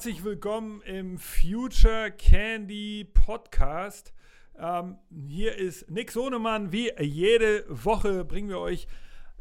Herzlich 0.00 0.24
willkommen 0.24 0.80
im 0.86 1.18
Future 1.18 2.10
Candy 2.10 3.04
Podcast. 3.04 4.14
Ähm, 4.58 4.96
hier 5.28 5.56
ist 5.56 5.90
Nick 5.90 6.10
Sohnemann. 6.10 6.72
Wie 6.72 6.90
jede 6.98 7.66
Woche 7.68 8.24
bringen 8.24 8.48
wir 8.48 8.60
euch 8.60 8.88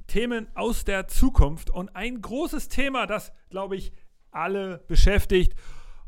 Themen 0.08 0.48
aus 0.55 0.84
der 0.84 1.08
Zukunft. 1.08 1.70
Und 1.70 1.95
ein 1.95 2.22
großes 2.22 2.68
Thema, 2.68 3.08
das, 3.08 3.32
glaube 3.50 3.77
ich, 3.77 3.94
alle 4.32 4.84
beschäftigt, 4.90 5.55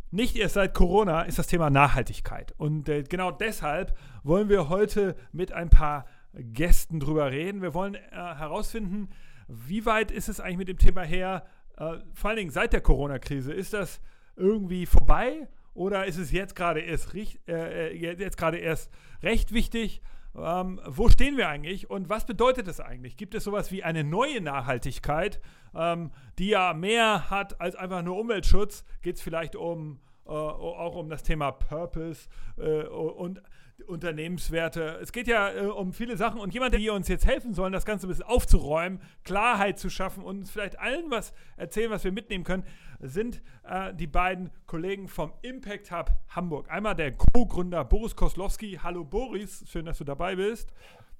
nicht 0.09 0.35
erst 0.35 0.55
seit 0.55 0.73
Corona, 0.73 1.21
ist 1.21 1.39
das 1.39 1.47
Thema 1.47 1.69
Nachhaltigkeit. 1.69 2.53
Und 2.57 2.89
äh, 2.89 3.03
genau 3.03 3.31
deshalb 3.31 3.97
wollen 4.21 4.49
wir 4.49 4.67
heute 4.67 5.15
mit 5.31 5.53
ein 5.53 5.69
paar 5.69 6.05
Gästen 6.33 6.99
drüber 6.99 7.31
reden. 7.31 7.61
Wir 7.61 7.73
wollen 7.73 7.95
äh, 7.95 8.01
herausfinden, 8.11 9.11
wie 9.47 9.85
weit 9.85 10.11
ist 10.11 10.27
es 10.27 10.41
eigentlich 10.41 10.57
mit 10.57 10.67
dem 10.67 10.77
Thema 10.77 11.03
her, 11.03 11.45
äh, 11.77 11.99
vor 12.13 12.31
allen 12.31 12.37
Dingen 12.37 12.51
seit 12.51 12.73
der 12.73 12.81
Corona-Krise. 12.81 13.53
Ist 13.53 13.71
das 13.71 14.01
irgendwie 14.41 14.85
vorbei 14.85 15.47
oder 15.73 16.05
ist 16.05 16.17
es 16.17 16.31
jetzt 16.31 16.55
gerade 16.55 16.81
erst, 16.81 17.13
äh, 17.13 17.29
äh 17.47 17.95
jetzt 17.95 18.37
gerade 18.37 18.57
erst 18.57 18.91
recht 19.23 19.53
wichtig? 19.53 20.01
Ähm, 20.35 20.79
wo 20.85 21.09
stehen 21.09 21.37
wir 21.37 21.49
eigentlich 21.49 21.89
und 21.89 22.09
was 22.09 22.25
bedeutet 22.25 22.67
das 22.67 22.79
eigentlich? 22.79 23.17
Gibt 23.17 23.35
es 23.35 23.43
sowas 23.43 23.71
wie 23.71 23.83
eine 23.83 24.03
neue 24.03 24.39
Nachhaltigkeit, 24.39 25.41
ähm, 25.75 26.11
die 26.39 26.49
ja 26.49 26.73
mehr 26.73 27.29
hat 27.29 27.59
als 27.59 27.75
einfach 27.75 28.01
nur 28.01 28.17
Umweltschutz? 28.17 28.85
Geht 29.01 29.17
es 29.17 29.21
vielleicht 29.21 29.55
um 29.55 29.99
äh, 30.25 30.29
auch 30.31 30.95
um 30.95 31.09
das 31.09 31.23
Thema 31.23 31.51
Purpose 31.51 32.29
äh, 32.57 32.83
und 32.83 33.41
Unternehmenswerte. 33.83 34.99
Es 35.01 35.11
geht 35.11 35.27
ja 35.27 35.51
äh, 35.51 35.65
um 35.67 35.93
viele 35.93 36.17
Sachen 36.17 36.39
und 36.39 36.53
jemand, 36.53 36.75
die 36.75 36.89
uns 36.89 37.07
jetzt 37.07 37.25
helfen 37.25 37.53
sollen, 37.53 37.73
das 37.73 37.85
Ganze 37.85 38.07
ein 38.07 38.09
bisschen 38.09 38.25
aufzuräumen, 38.25 39.01
Klarheit 39.23 39.79
zu 39.79 39.89
schaffen 39.89 40.23
und 40.23 40.39
uns 40.39 40.51
vielleicht 40.51 40.79
allen 40.79 41.09
was 41.11 41.33
erzählen, 41.57 41.91
was 41.91 42.03
wir 42.03 42.11
mitnehmen 42.11 42.43
können, 42.43 42.63
sind 42.99 43.41
äh, 43.63 43.93
die 43.93 44.07
beiden 44.07 44.51
Kollegen 44.65 45.07
vom 45.07 45.33
Impact 45.41 45.91
Hub 45.91 46.11
Hamburg. 46.29 46.69
Einmal 46.69 46.95
der 46.95 47.11
Co-Gründer 47.11 47.83
Boris 47.85 48.15
Koslowski. 48.15 48.79
Hallo 48.81 49.03
Boris, 49.03 49.63
schön, 49.69 49.85
dass 49.85 49.97
du 49.97 50.03
dabei 50.03 50.35
bist. 50.35 50.73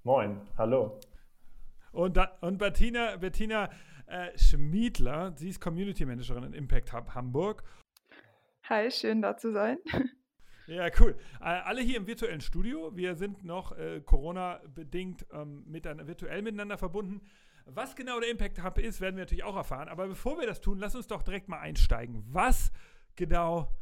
Moin, 0.03 0.42
hallo. 0.58 1.00
Und, 1.92 2.18
da, 2.18 2.38
und 2.42 2.58
Bettina, 2.58 3.18
Bettina 3.18 3.70
äh, 4.08 4.38
Schmiedler, 4.38 5.34
sie 5.36 5.50
ist 5.50 5.59
Community 5.59 6.06
Managerin 6.06 6.44
im 6.44 6.53
Impact 6.53 6.94
Hub 6.94 7.14
Hamburg. 7.14 7.64
Hi, 8.70 8.90
schön 8.90 9.22
da 9.22 9.36
zu 9.38 9.52
sein. 9.52 9.78
Ja, 10.67 10.88
cool. 11.00 11.16
Äh, 11.40 11.45
alle 11.45 11.81
hier 11.81 11.98
im 11.98 12.08
virtuellen 12.08 12.42
Studio. 12.42 12.95
Wir 12.95 13.16
sind 13.16 13.44
noch 13.44 13.78
äh, 13.78 14.02
Corona-bedingt 14.02 15.26
ähm, 15.34 15.64
mit, 15.68 15.86
virtuell 15.86 16.42
miteinander 16.42 16.78
verbunden. 16.78 17.22
Was 17.66 17.95
genau 17.95 18.20
der 18.20 18.30
Impact 18.30 18.64
Hub 18.64 18.78
ist, 18.78 19.02
werden 19.02 19.16
wir 19.16 19.23
natürlich 19.23 19.44
auch 19.44 19.56
erfahren. 19.56 19.88
Aber 19.88 20.08
bevor 20.08 20.40
wir 20.40 20.48
das 20.48 20.62
tun, 20.62 20.80
lass 20.80 20.95
uns 20.95 21.08
doch 21.08 21.23
direkt 21.23 21.48
mal 21.48 21.59
einsteigen. 21.59 22.23
Was 22.28 22.72
genau 23.16 23.73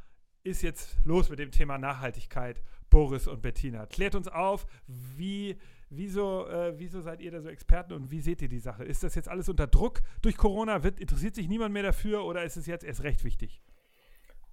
ist 0.43 0.61
jetzt 0.61 0.97
los 1.05 1.29
mit 1.29 1.39
dem 1.39 1.51
Thema 1.51 1.77
Nachhaltigkeit, 1.77 2.61
Boris 2.89 3.27
und 3.27 3.41
Bettina? 3.41 3.85
Klärt 3.85 4.15
uns 4.15 4.27
auf, 4.27 4.65
wie, 4.87 5.57
wieso, 5.89 6.47
äh, 6.47 6.77
wieso 6.77 7.01
seid 7.01 7.21
ihr 7.21 7.31
da 7.31 7.41
so 7.41 7.49
Experten 7.49 7.93
und 7.93 8.11
wie 8.11 8.21
seht 8.21 8.41
ihr 8.41 8.49
die 8.49 8.59
Sache? 8.59 8.83
Ist 8.83 9.03
das 9.03 9.15
jetzt 9.15 9.29
alles 9.29 9.49
unter 9.49 9.67
Druck 9.67 10.01
durch 10.21 10.37
Corona? 10.37 10.83
Wird, 10.83 10.99
interessiert 10.99 11.35
sich 11.35 11.47
niemand 11.47 11.73
mehr 11.73 11.83
dafür 11.83 12.25
oder 12.25 12.43
ist 12.43 12.57
es 12.57 12.65
jetzt 12.65 12.83
erst 12.83 13.03
recht 13.03 13.23
wichtig? 13.23 13.61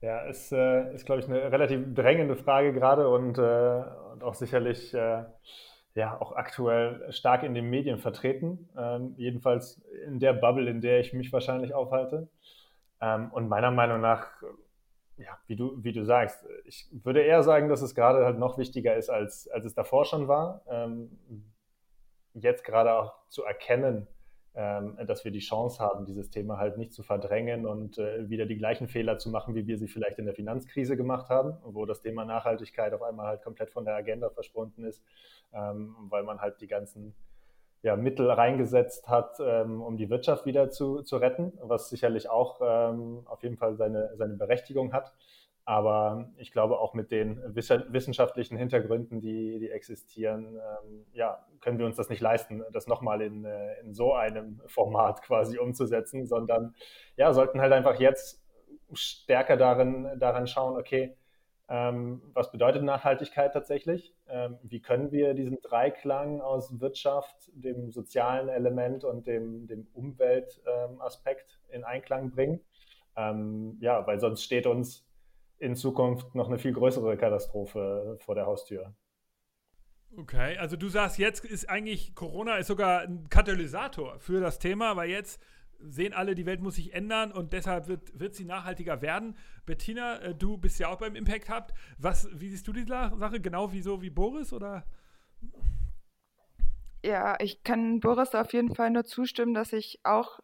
Ja, 0.06 0.20
ist, 0.20 0.52
äh, 0.52 0.94
ist 0.94 1.04
glaube 1.04 1.20
ich, 1.20 1.26
eine 1.26 1.50
relativ 1.50 1.92
drängende 1.92 2.36
Frage 2.36 2.72
gerade 2.72 3.08
und, 3.08 3.38
äh, 3.38 3.82
und 4.12 4.22
auch 4.22 4.34
sicherlich 4.34 4.94
äh, 4.94 5.24
ja, 5.96 6.20
auch 6.20 6.30
aktuell 6.36 7.12
stark 7.12 7.42
in 7.42 7.55
den 7.55 7.68
Medien 7.68 7.98
vertreten. 7.98 8.68
Ähm, 8.78 9.14
jedenfalls 9.16 9.83
in 10.06 10.20
der 10.20 10.33
Bubble, 10.33 10.70
in 10.70 10.80
der 10.80 11.00
ich 11.00 11.12
mich 11.12 11.33
wahrscheinlich 11.33 11.74
aufhalte. 11.74 12.28
Ähm, 13.00 13.33
und 13.33 13.48
meiner 13.48 13.72
Meinung 13.72 14.00
nach, 14.00 14.28
ja, 15.16 15.36
wie 15.48 15.56
du, 15.56 15.83
wie 15.83 15.92
du 15.92 16.05
sagst, 16.05 16.46
ich 16.66 16.86
würde 17.02 17.22
eher 17.22 17.42
sagen, 17.42 17.68
dass 17.68 17.83
es 17.83 17.96
gerade 17.96 18.24
halt 18.24 18.39
noch 18.39 18.58
wichtiger 18.58 18.95
ist, 18.95 19.11
als, 19.11 19.48
als 19.48 19.64
es 19.64 19.74
davor 19.74 20.05
schon 20.05 20.28
war. 20.28 20.62
Ähm, 20.68 21.18
jetzt 22.34 22.62
gerade 22.62 22.92
auch 22.92 23.12
zu 23.27 23.42
erkennen, 23.42 24.06
dass 24.56 25.24
wir 25.24 25.33
die 25.33 25.40
Chance 25.40 25.80
haben, 25.80 26.06
dieses 26.06 26.30
Thema 26.30 26.56
halt 26.56 26.78
nicht 26.78 26.94
zu 26.94 27.02
verdrängen 27.02 27.67
und 27.67 27.98
äh, 27.98 28.30
wieder 28.30 28.46
die 28.46 28.56
gleichen 28.56 28.89
Fehler 28.89 29.18
zu 29.18 29.28
machen, 29.28 29.55
wie 29.55 29.67
wir 29.67 29.77
sie 29.77 29.86
vielleicht 29.86 30.18
in 30.18 30.24
der 30.24 30.34
Finanzkrise 30.34 30.96
gemacht 30.96 31.28
haben, 31.28 31.58
wo 31.62 31.84
das 31.84 32.00
Thema 32.00 32.24
Nachhaltigkeit 32.24 32.95
auf 32.95 33.02
einmal 33.02 33.27
halt 33.27 33.42
komplett 33.42 33.70
von 33.70 33.84
der 33.84 33.95
Agenda 33.95 34.30
verschwunden 34.30 34.84
ist, 34.84 35.05
ähm, 35.52 35.95
weil 36.08 36.22
man 36.22 36.40
halt 36.40 36.61
die 36.62 36.68
ganzen 36.68 37.14
ja, 37.83 37.96
Mittel 37.96 38.30
reingesetzt 38.30 39.08
hat, 39.08 39.36
ähm, 39.40 39.83
um 39.83 39.98
die 39.98 40.08
Wirtschaft 40.08 40.46
wieder 40.46 40.70
zu, 40.70 41.02
zu 41.02 41.18
retten, 41.18 41.52
was 41.61 41.90
sicherlich 41.90 42.30
auch 42.30 42.61
auf 42.61 43.42
jeden 43.42 43.58
Fall 43.58 43.77
seine, 43.77 44.16
seine 44.16 44.34
Berechtigung 44.34 44.95
hat. 44.95 45.12
Aber 45.68 46.30
ich 46.36 46.52
glaube, 46.52 46.78
auch 46.78 46.94
mit 46.94 47.10
den 47.10 47.42
wissenschaftlichen 47.54 48.56
Hintergründen, 48.56 49.20
die, 49.20 49.58
die 49.58 49.68
existieren, 49.68 50.54
ähm, 50.54 51.06
ja, 51.12 51.44
können 51.60 51.78
wir 51.80 51.86
uns 51.86 51.96
das 51.96 52.08
nicht 52.08 52.20
leisten, 52.20 52.62
das 52.72 52.86
nochmal 52.86 53.20
in, 53.20 53.44
äh, 53.44 53.80
in 53.80 53.92
so 53.92 54.14
einem 54.14 54.60
Format 54.66 55.22
quasi 55.22 55.58
umzusetzen, 55.58 56.24
sondern 56.24 56.77
ja, 57.16 57.32
sollten 57.32 57.60
halt 57.60 57.72
einfach 57.72 57.98
jetzt 57.98 58.46
stärker 58.92 59.56
darin, 59.56 60.08
daran 60.20 60.46
schauen, 60.46 60.78
okay, 60.78 61.16
ähm, 61.68 62.22
was 62.33 62.52
bedeutet 62.52 62.84
Nachhaltigkeit 62.84 63.52
tatsächlich? 63.52 64.14
Ähm, 64.28 64.58
wie 64.62 64.80
können 64.80 65.10
wir 65.10 65.34
diesen 65.34 65.60
Dreiklang 65.62 66.40
aus 66.40 66.80
Wirtschaft, 66.80 67.50
dem 67.54 67.90
sozialen 67.90 68.48
Element 68.48 69.02
und 69.02 69.27
dem, 69.27 69.66
dem 69.66 69.88
Umweltaspekt 69.94 71.58
in 71.70 71.83
Einklang 71.83 72.30
bringen? 72.30 72.60
Ähm, 73.16 73.78
ja, 73.80 74.06
weil 74.06 74.20
sonst 74.20 74.44
steht 74.44 74.68
uns 74.68 75.06
in 75.58 75.74
Zukunft 75.74 76.34
noch 76.34 76.48
eine 76.48 76.58
viel 76.58 76.72
größere 76.72 77.17
Katastrophe 77.17 78.18
vor 78.20 78.34
der 78.34 78.46
Haustür. 78.46 78.94
Okay, 80.17 80.56
also 80.56 80.77
du 80.77 80.89
sagst, 80.89 81.18
jetzt 81.18 81.44
ist 81.44 81.68
eigentlich 81.68 82.14
Corona 82.14 82.56
ist 82.56 82.68
sogar 82.68 83.02
ein 83.02 83.28
Katalysator 83.28 84.18
für 84.18 84.40
das 84.40 84.58
Thema, 84.58 84.96
weil 84.96 85.11
jetzt 85.11 85.40
sehen 85.78 86.14
alle, 86.14 86.34
die 86.34 86.46
Welt 86.46 86.62
muss 86.62 86.77
sich 86.77 86.95
ändern 86.95 87.33
und 87.33 87.52
deshalb 87.52 87.86
wird, 87.89 88.18
wird 88.18 88.34
sie 88.34 88.45
nachhaltiger 88.45 89.02
werden. 89.02 89.36
Bettina, 89.66 90.18
äh, 90.20 90.34
du 90.34 90.56
bist 90.56 90.78
ja 90.78 90.89
auch 90.89 90.98
beim 90.98 91.16
Impact 91.16 91.50
Hub. 91.50 91.72
Was, 91.98 92.28
wie 92.33 92.48
siehst 92.48 92.66
du 92.66 92.72
die 92.72 92.84
Sache? 92.84 93.40
Genau 93.40 93.72
wie 93.72 93.83
so 93.83 94.00
wie 94.00 94.11
Boris 94.11 94.52
oder? 94.52 94.84
Ja, 97.05 97.36
ich 97.40 97.62
kann 97.62 98.00
Boris 98.00 98.34
auf 98.34 98.52
jeden 98.52 98.74
Fall 98.74 98.90
nur 98.90 99.05
zustimmen, 99.05 99.55
dass 99.55 99.72
ich 99.72 100.00
auch 100.02 100.40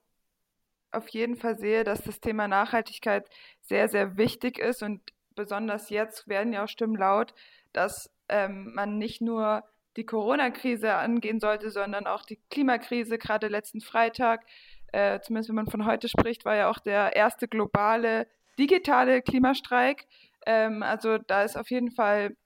auf 0.92 1.08
jeden 1.08 1.36
Fall 1.36 1.58
sehe, 1.58 1.84
dass 1.84 2.03
das 2.03 2.20
Thema 2.20 2.48
Nachhaltigkeit 2.48 3.28
sehr, 3.62 3.88
sehr 3.88 4.16
wichtig 4.16 4.58
ist 4.58 4.82
und 4.82 5.00
besonders 5.34 5.91
jetzt 5.91 6.28
werden 6.28 6.53
ja 6.53 6.64
auch 6.64 6.69
Stimmen 6.69 6.97
laut, 6.97 7.34
dass 7.72 8.10
ähm, 8.28 8.72
man 8.75 8.98
nicht 8.98 9.20
nur 9.20 9.64
die 9.97 10.06
Corona-Krise 10.06 10.94
angehen 10.94 11.41
sollte, 11.41 11.70
sondern 11.70 12.06
auch 12.06 12.25
die 12.25 12.41
Klimakrise. 12.50 13.19
Gerade 13.19 13.48
letzten 13.48 13.81
Freitag, 13.81 14.44
äh, 14.92 15.20
zumindest 15.20 15.48
wenn 15.48 15.56
man 15.56 15.66
von 15.66 15.86
heute 15.86 16.08
spricht, 16.08 16.44
war 16.44 16.56
ja 16.56 16.70
auch 16.70 16.78
der 16.78 17.16
erste 17.16 17.48
globale 17.48 18.26
digitale 18.58 19.22
Klimastreik. 19.22 20.06
Ähm, 20.47 20.82
also 20.82 21.19
da 21.19 21.42
ist 21.42 21.56
auf 21.56 21.70
jeden 21.70 21.91
Fall 21.91 22.36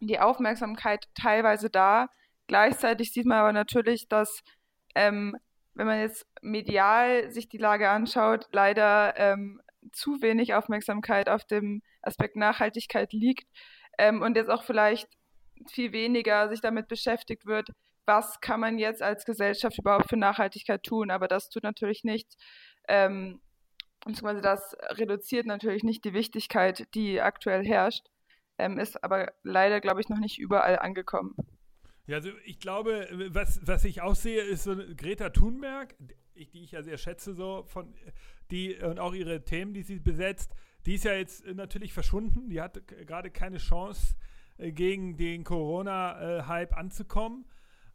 die 0.00 0.20
Aufmerksamkeit 0.20 1.08
teilweise 1.14 1.70
da. 1.70 2.08
Gleichzeitig 2.46 3.12
sieht 3.12 3.26
man 3.26 3.38
aber 3.38 3.52
natürlich, 3.52 4.08
dass 4.08 4.42
ähm, 4.94 5.36
wenn 5.76 5.86
man 5.86 6.00
jetzt 6.00 6.26
medial 6.40 7.30
sich 7.30 7.48
die 7.48 7.58
Lage 7.58 7.88
anschaut, 7.90 8.48
leider 8.52 9.16
ähm, 9.16 9.60
zu 9.92 10.22
wenig 10.22 10.54
Aufmerksamkeit 10.54 11.28
auf 11.28 11.44
dem 11.44 11.82
Aspekt 12.02 12.36
Nachhaltigkeit 12.36 13.12
liegt 13.12 13.46
ähm, 13.98 14.22
und 14.22 14.36
jetzt 14.36 14.50
auch 14.50 14.64
vielleicht 14.64 15.08
viel 15.70 15.92
weniger 15.92 16.48
sich 16.48 16.60
damit 16.60 16.88
beschäftigt 16.88 17.46
wird, 17.46 17.68
was 18.06 18.40
kann 18.40 18.60
man 18.60 18.78
jetzt 18.78 19.02
als 19.02 19.24
Gesellschaft 19.24 19.78
überhaupt 19.78 20.08
für 20.08 20.16
Nachhaltigkeit 20.16 20.82
tun. 20.82 21.10
Aber 21.10 21.28
das 21.28 21.48
tut 21.50 21.62
natürlich 21.62 22.04
nichts. 22.04 22.36
Ähm, 22.88 23.40
beziehungsweise 24.04 24.40
das 24.40 24.76
reduziert 24.90 25.46
natürlich 25.46 25.82
nicht 25.82 26.04
die 26.04 26.14
Wichtigkeit, 26.14 26.86
die 26.94 27.20
aktuell 27.20 27.64
herrscht, 27.66 28.06
ähm, 28.58 28.78
ist 28.78 29.02
aber 29.02 29.32
leider, 29.42 29.80
glaube 29.80 30.00
ich, 30.00 30.08
noch 30.08 30.18
nicht 30.18 30.38
überall 30.38 30.78
angekommen. 30.78 31.34
Ja, 32.06 32.16
also 32.16 32.30
ich 32.44 32.60
glaube, 32.60 33.08
was, 33.30 33.60
was 33.66 33.84
ich 33.84 34.00
auch 34.00 34.14
sehe, 34.14 34.42
ist 34.42 34.64
so 34.64 34.76
Greta 34.96 35.30
Thunberg, 35.30 35.94
die 36.34 36.62
ich 36.62 36.72
ja 36.72 36.82
sehr 36.82 36.98
schätze, 36.98 37.34
so 37.34 37.64
von 37.64 37.94
die 38.50 38.76
und 38.76 39.00
auch 39.00 39.12
ihre 39.12 39.44
Themen, 39.44 39.74
die 39.74 39.82
sie 39.82 39.98
besetzt, 39.98 40.54
die 40.84 40.94
ist 40.94 41.04
ja 41.04 41.14
jetzt 41.14 41.44
natürlich 41.46 41.92
verschwunden. 41.92 42.48
Die 42.48 42.60
hat 42.60 42.86
gerade 42.86 43.30
keine 43.30 43.58
Chance, 43.58 44.14
äh, 44.58 44.72
gegen 44.72 45.16
den 45.16 45.44
Corona-Hype 45.44 46.76
anzukommen. 46.76 47.44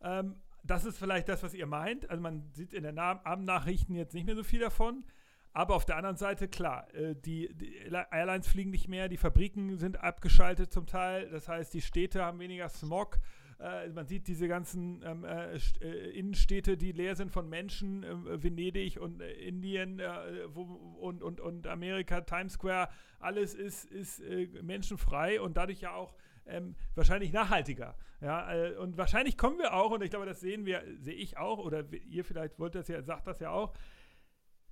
Ähm, 0.01 0.35
das 0.63 0.85
ist 0.85 0.99
vielleicht 0.99 1.27
das, 1.27 1.41
was 1.41 1.53
ihr 1.53 1.65
meint. 1.65 2.09
Also 2.09 2.21
man 2.21 2.51
sieht 2.53 2.73
in 2.73 2.83
den 2.83 2.99
Abendnachrichten 2.99 3.95
jetzt 3.95 4.13
nicht 4.13 4.25
mehr 4.25 4.35
so 4.35 4.43
viel 4.43 4.59
davon. 4.59 5.05
Aber 5.53 5.75
auf 5.75 5.85
der 5.85 5.97
anderen 5.97 6.15
Seite, 6.15 6.47
klar, 6.47 6.93
äh, 6.93 7.15
die, 7.15 7.53
die, 7.53 7.75
Airlines 8.11 8.47
fliegen 8.47 8.71
nicht 8.71 8.87
mehr, 8.87 9.09
die 9.09 9.17
Fabriken 9.17 9.77
sind 9.77 9.99
abgeschaltet 10.01 10.71
zum 10.71 10.85
Teil. 10.85 11.29
Das 11.29 11.47
heißt, 11.47 11.73
die 11.73 11.81
Städte 11.81 12.23
haben 12.23 12.39
weniger 12.39 12.69
Smog. 12.69 13.19
Äh, 13.61 13.89
man 13.89 14.07
sieht 14.07 14.27
diese 14.27 14.47
ganzen 14.47 15.03
ähm, 15.05 15.23
äh, 15.23 15.55
äh, 15.81 16.09
Innenstädte, 16.17 16.77
die 16.77 16.91
leer 16.91 17.15
sind 17.15 17.31
von 17.31 17.47
Menschen, 17.47 18.03
äh, 18.03 18.43
Venedig 18.43 18.99
und 18.99 19.21
äh, 19.21 19.31
Indien 19.33 19.99
äh, 19.99 20.07
wo, 20.47 20.63
und, 20.99 21.21
und, 21.21 21.39
und 21.39 21.67
Amerika, 21.67 22.21
Times 22.21 22.53
Square, 22.53 22.89
alles 23.19 23.53
ist, 23.53 23.85
ist 23.85 24.21
menschenfrei 24.63 25.39
und 25.39 25.57
dadurch 25.57 25.81
ja 25.81 25.93
auch 25.93 26.15
ähm, 26.47 26.75
wahrscheinlich 26.95 27.31
nachhaltiger. 27.31 27.95
Ja, 28.19 28.51
äh, 28.53 28.75
und 28.77 28.97
wahrscheinlich 28.97 29.37
kommen 29.37 29.59
wir 29.59 29.73
auch, 29.73 29.91
und 29.91 30.03
ich 30.03 30.09
glaube, 30.09 30.25
das 30.25 30.39
sehen 30.39 30.65
wir, 30.65 30.83
sehe 30.97 31.13
ich 31.13 31.37
auch, 31.37 31.59
oder 31.59 31.85
ihr 31.93 32.25
vielleicht 32.25 32.57
wollt 32.57 32.75
das 32.75 32.87
ja, 32.87 33.01
sagt 33.03 33.27
das 33.27 33.39
ja 33.39 33.51
auch, 33.51 33.73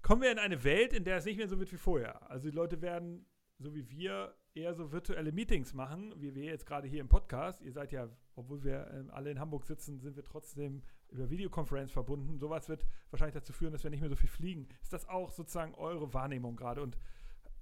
kommen 0.02 0.22
wir 0.22 0.32
in 0.32 0.40
eine 0.40 0.64
Welt, 0.64 0.94
in 0.94 1.04
der 1.04 1.18
es 1.18 1.26
nicht 1.26 1.38
mehr 1.38 1.48
so 1.48 1.60
wird 1.60 1.72
wie 1.72 1.78
vorher. 1.78 2.30
Also 2.30 2.50
die 2.50 2.56
Leute 2.56 2.82
werden, 2.82 3.26
so 3.60 3.74
wie 3.76 3.90
wir, 3.90 4.34
eher 4.54 4.74
so 4.74 4.92
virtuelle 4.92 5.32
Meetings 5.32 5.74
machen, 5.74 6.14
wie 6.18 6.36
wir 6.36 6.46
jetzt 6.46 6.66
gerade 6.66 6.88
hier 6.88 7.02
im 7.02 7.08
Podcast. 7.08 7.62
Ihr 7.62 7.72
seid 7.72 7.92
ja, 7.92 8.10
obwohl 8.36 8.64
wir 8.64 8.88
äh, 8.88 9.12
alle 9.12 9.32
in 9.32 9.40
Hamburg 9.40 9.66
sitzen, 9.66 10.00
sind 10.00 10.16
wir 10.16 10.24
trotzdem 10.24 10.82
über 11.10 11.30
Videokonferenz 11.30 11.92
verbunden. 11.92 12.38
Sowas 12.38 12.70
wird 12.70 12.86
wahrscheinlich 13.12 13.36
dazu 13.36 13.54
führen, 13.54 13.72
dass 13.72 13.84
wir 13.84 13.90
nicht 13.90 14.02
mehr 14.02 14.10
so 14.10 14.16
viel 14.16 14.30
fliegen. 14.30 14.68
Ist 14.82 14.94
das 14.94 15.08
auch 15.08 15.32
sozusagen 15.32 15.74
eure 15.76 16.14
Wahrnehmung 16.14 16.56
gerade? 16.56 16.82
Und 16.82 16.98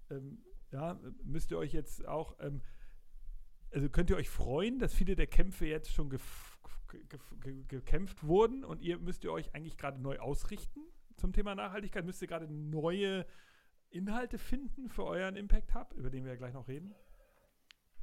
ähm, 0.09 0.43
ja, 0.71 0.99
müsst 1.23 1.51
ihr 1.51 1.57
euch 1.57 1.73
jetzt 1.73 2.07
auch 2.07 2.35
ähm, 2.39 2.61
also 3.71 3.89
könnt 3.89 4.09
ihr 4.09 4.15
euch 4.15 4.29
freuen, 4.29 4.79
dass 4.79 4.93
viele 4.93 5.15
der 5.15 5.27
Kämpfe 5.27 5.65
jetzt 5.65 5.91
schon 5.91 6.09
gekämpft 7.67 8.23
wurden 8.23 8.63
und 8.63 8.81
ihr 8.81 8.97
müsst 8.97 9.23
ihr 9.23 9.31
euch 9.31 9.53
eigentlich 9.53 9.77
gerade 9.77 10.01
neu 10.01 10.19
ausrichten 10.19 10.81
zum 11.17 11.33
Thema 11.33 11.55
Nachhaltigkeit? 11.55 12.05
Müsst 12.05 12.21
ihr 12.21 12.27
gerade 12.27 12.51
neue 12.51 13.25
Inhalte 13.97 14.37
finden 14.37 14.89
für 14.89 15.05
euren 15.05 15.35
Impact 15.35 15.75
Hub, 15.75 15.93
über 15.95 16.09
den 16.09 16.23
wir 16.23 16.33
ja 16.33 16.37
gleich 16.37 16.53
noch 16.53 16.67
reden? 16.67 16.95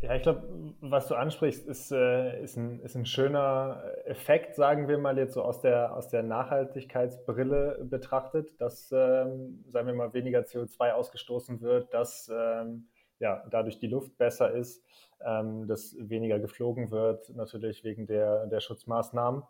Ja, 0.00 0.14
ich 0.14 0.22
glaube, 0.22 0.74
was 0.80 1.08
du 1.08 1.14
ansprichst, 1.14 1.66
ist, 1.66 1.90
äh, 1.90 2.42
ist, 2.42 2.56
ein, 2.56 2.80
ist 2.80 2.94
ein 2.94 3.06
schöner 3.06 3.82
Effekt, 4.04 4.54
sagen 4.54 4.86
wir 4.86 4.98
mal 4.98 5.16
jetzt 5.16 5.32
so 5.32 5.42
aus 5.42 5.62
der, 5.62 5.96
aus 5.96 6.08
der 6.08 6.22
Nachhaltigkeitsbrille 6.22 7.86
betrachtet, 7.88 8.60
dass, 8.60 8.92
ähm, 8.92 9.64
sagen 9.70 9.86
wir 9.86 9.94
mal, 9.94 10.12
weniger 10.12 10.40
CO2 10.40 10.92
ausgestoßen 10.92 11.62
wird, 11.62 11.94
dass 11.94 12.30
ähm, 12.30 12.88
ja, 13.18 13.46
dadurch 13.50 13.78
die 13.78 13.86
Luft 13.86 14.18
besser 14.18 14.52
ist, 14.52 14.84
ähm, 15.24 15.66
dass 15.68 15.96
weniger 15.98 16.38
geflogen 16.38 16.90
wird, 16.90 17.30
natürlich 17.34 17.82
wegen 17.82 18.06
der, 18.06 18.46
der 18.46 18.60
Schutzmaßnahmen. 18.60 19.42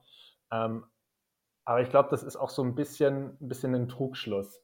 Aber 0.51 1.81
ich 1.81 1.89
glaube, 1.89 2.11
das 2.11 2.23
ist 2.23 2.37
auch 2.37 2.51
so 2.51 2.63
ein 2.63 2.77
bisschen, 2.77 3.37
ein 3.41 3.49
bisschen 3.49 3.75
ein 3.75 3.89
Trugschluss. 3.89 4.63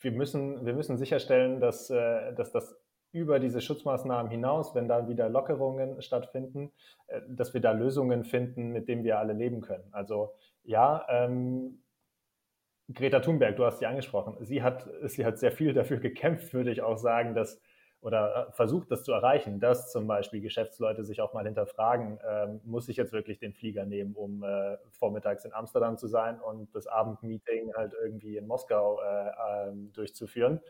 Wir, 0.00 0.12
müssen, 0.12 0.64
wir 0.64 0.74
müssen 0.74 0.98
sicherstellen, 0.98 1.60
dass, 1.60 1.90
äh, 1.90 2.34
dass 2.34 2.52
das 2.52 2.76
über 3.12 3.38
diese 3.38 3.60
Schutzmaßnahmen 3.60 4.30
hinaus, 4.30 4.74
wenn 4.74 4.88
da 4.88 5.06
wieder 5.06 5.28
Lockerungen 5.28 6.00
stattfinden, 6.00 6.72
äh, 7.08 7.20
dass 7.28 7.54
wir 7.54 7.60
da 7.60 7.72
Lösungen 7.72 8.24
finden, 8.24 8.70
mit 8.70 8.88
denen 8.88 9.04
wir 9.04 9.18
alle 9.18 9.34
leben 9.34 9.60
können. 9.60 9.88
Also 9.92 10.32
ja, 10.64 11.06
ähm, 11.08 11.82
Greta 12.92 13.20
Thunberg, 13.20 13.56
du 13.56 13.64
hast 13.64 13.78
sie 13.78 13.86
angesprochen, 13.86 14.36
sie 14.44 14.62
hat, 14.62 14.88
sie 15.04 15.24
hat 15.24 15.38
sehr 15.38 15.52
viel 15.52 15.72
dafür 15.72 15.98
gekämpft, 15.98 16.52
würde 16.52 16.72
ich 16.72 16.82
auch 16.82 16.98
sagen, 16.98 17.34
dass 17.34 17.60
oder 18.02 18.48
äh, 18.48 18.52
versucht 18.52 18.90
das 18.90 19.04
zu 19.04 19.12
erreichen, 19.12 19.60
dass 19.60 19.90
zum 19.90 20.06
Beispiel 20.06 20.40
Geschäftsleute 20.40 21.04
sich 21.04 21.20
auch 21.20 21.32
mal 21.32 21.44
hinterfragen, 21.44 22.18
ähm, 22.28 22.60
muss 22.64 22.88
ich 22.88 22.96
jetzt 22.96 23.12
wirklich 23.12 23.38
den 23.38 23.54
Flieger 23.54 23.86
nehmen, 23.86 24.14
um 24.14 24.42
äh, 24.42 24.76
vormittags 24.90 25.44
in 25.44 25.52
Amsterdam 25.54 25.96
zu 25.96 26.08
sein 26.08 26.40
und 26.40 26.74
das 26.74 26.86
Abendmeeting 26.88 27.72
halt 27.74 27.94
irgendwie 27.94 28.36
in 28.36 28.46
Moskau 28.46 29.00
äh, 29.00 29.68
ähm, 29.68 29.92
durchzuführen. 29.92 30.60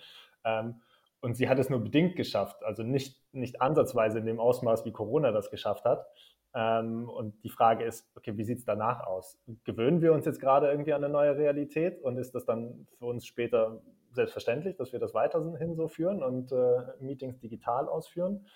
Ähm, 0.45 0.81
und 1.21 1.37
sie 1.37 1.49
hat 1.49 1.59
es 1.59 1.71
nur 1.71 1.81
bedingt 1.81 2.17
geschafft, 2.17 2.63
also 2.65 2.83
nicht, 2.83 3.17
nicht 3.33 3.63
ansatzweise 3.63 4.19
in 4.19 4.27
dem 4.27 4.41
Ausmaß, 4.41 4.85
wie 4.85 4.93
Corona 4.93 5.33
das 5.33 5.51
geschafft 5.51 5.85
hat. 5.85 6.07
Ähm, 6.55 7.09
und 7.09 7.43
die 7.45 7.51
Frage 7.51 7.85
ist, 7.85 8.11
okay, 8.15 8.37
wie 8.37 8.45
sieht 8.45 8.59
es 8.59 8.65
danach 8.65 9.07
aus? 9.07 9.39
Gewöhnen 9.65 10.03
wir 10.03 10.13
uns 10.13 10.27
jetzt 10.27 10.41
gerade 10.41 10.69
irgendwie 10.71 10.93
an 10.93 11.03
eine 11.03 11.13
neue 11.13 11.37
Realität 11.37 12.03
und 12.03 12.19
ist 12.19 12.35
das 12.35 12.45
dann 12.45 12.87
für 12.99 13.07
uns 13.07 13.27
später 13.27 13.81
selbstverständlich, 14.13 14.77
dass 14.77 14.93
wir 14.93 15.01
das 15.01 15.15
weiterhin 15.15 15.75
so 15.75 15.89
führen 15.89 16.23
und 16.23 16.53
äh, 16.53 16.83
Meetings 17.01 17.39
digital 17.41 17.89
ausführen? 17.89 18.47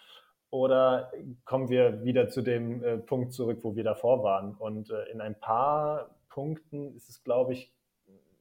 Oder 0.50 1.10
kommen 1.44 1.68
wir 1.68 2.04
wieder 2.04 2.28
zu 2.28 2.42
dem 2.42 2.82
äh, 2.84 2.98
Punkt 2.98 3.32
zurück, 3.32 3.58
wo 3.62 3.74
wir 3.74 3.84
davor 3.84 4.22
waren? 4.22 4.54
Und 4.54 4.90
äh, 4.90 5.04
in 5.10 5.20
ein 5.20 5.38
paar 5.38 6.14
Punkten 6.28 6.94
ist 6.94 7.08
es, 7.08 7.24
glaube 7.24 7.54
ich, 7.54 7.72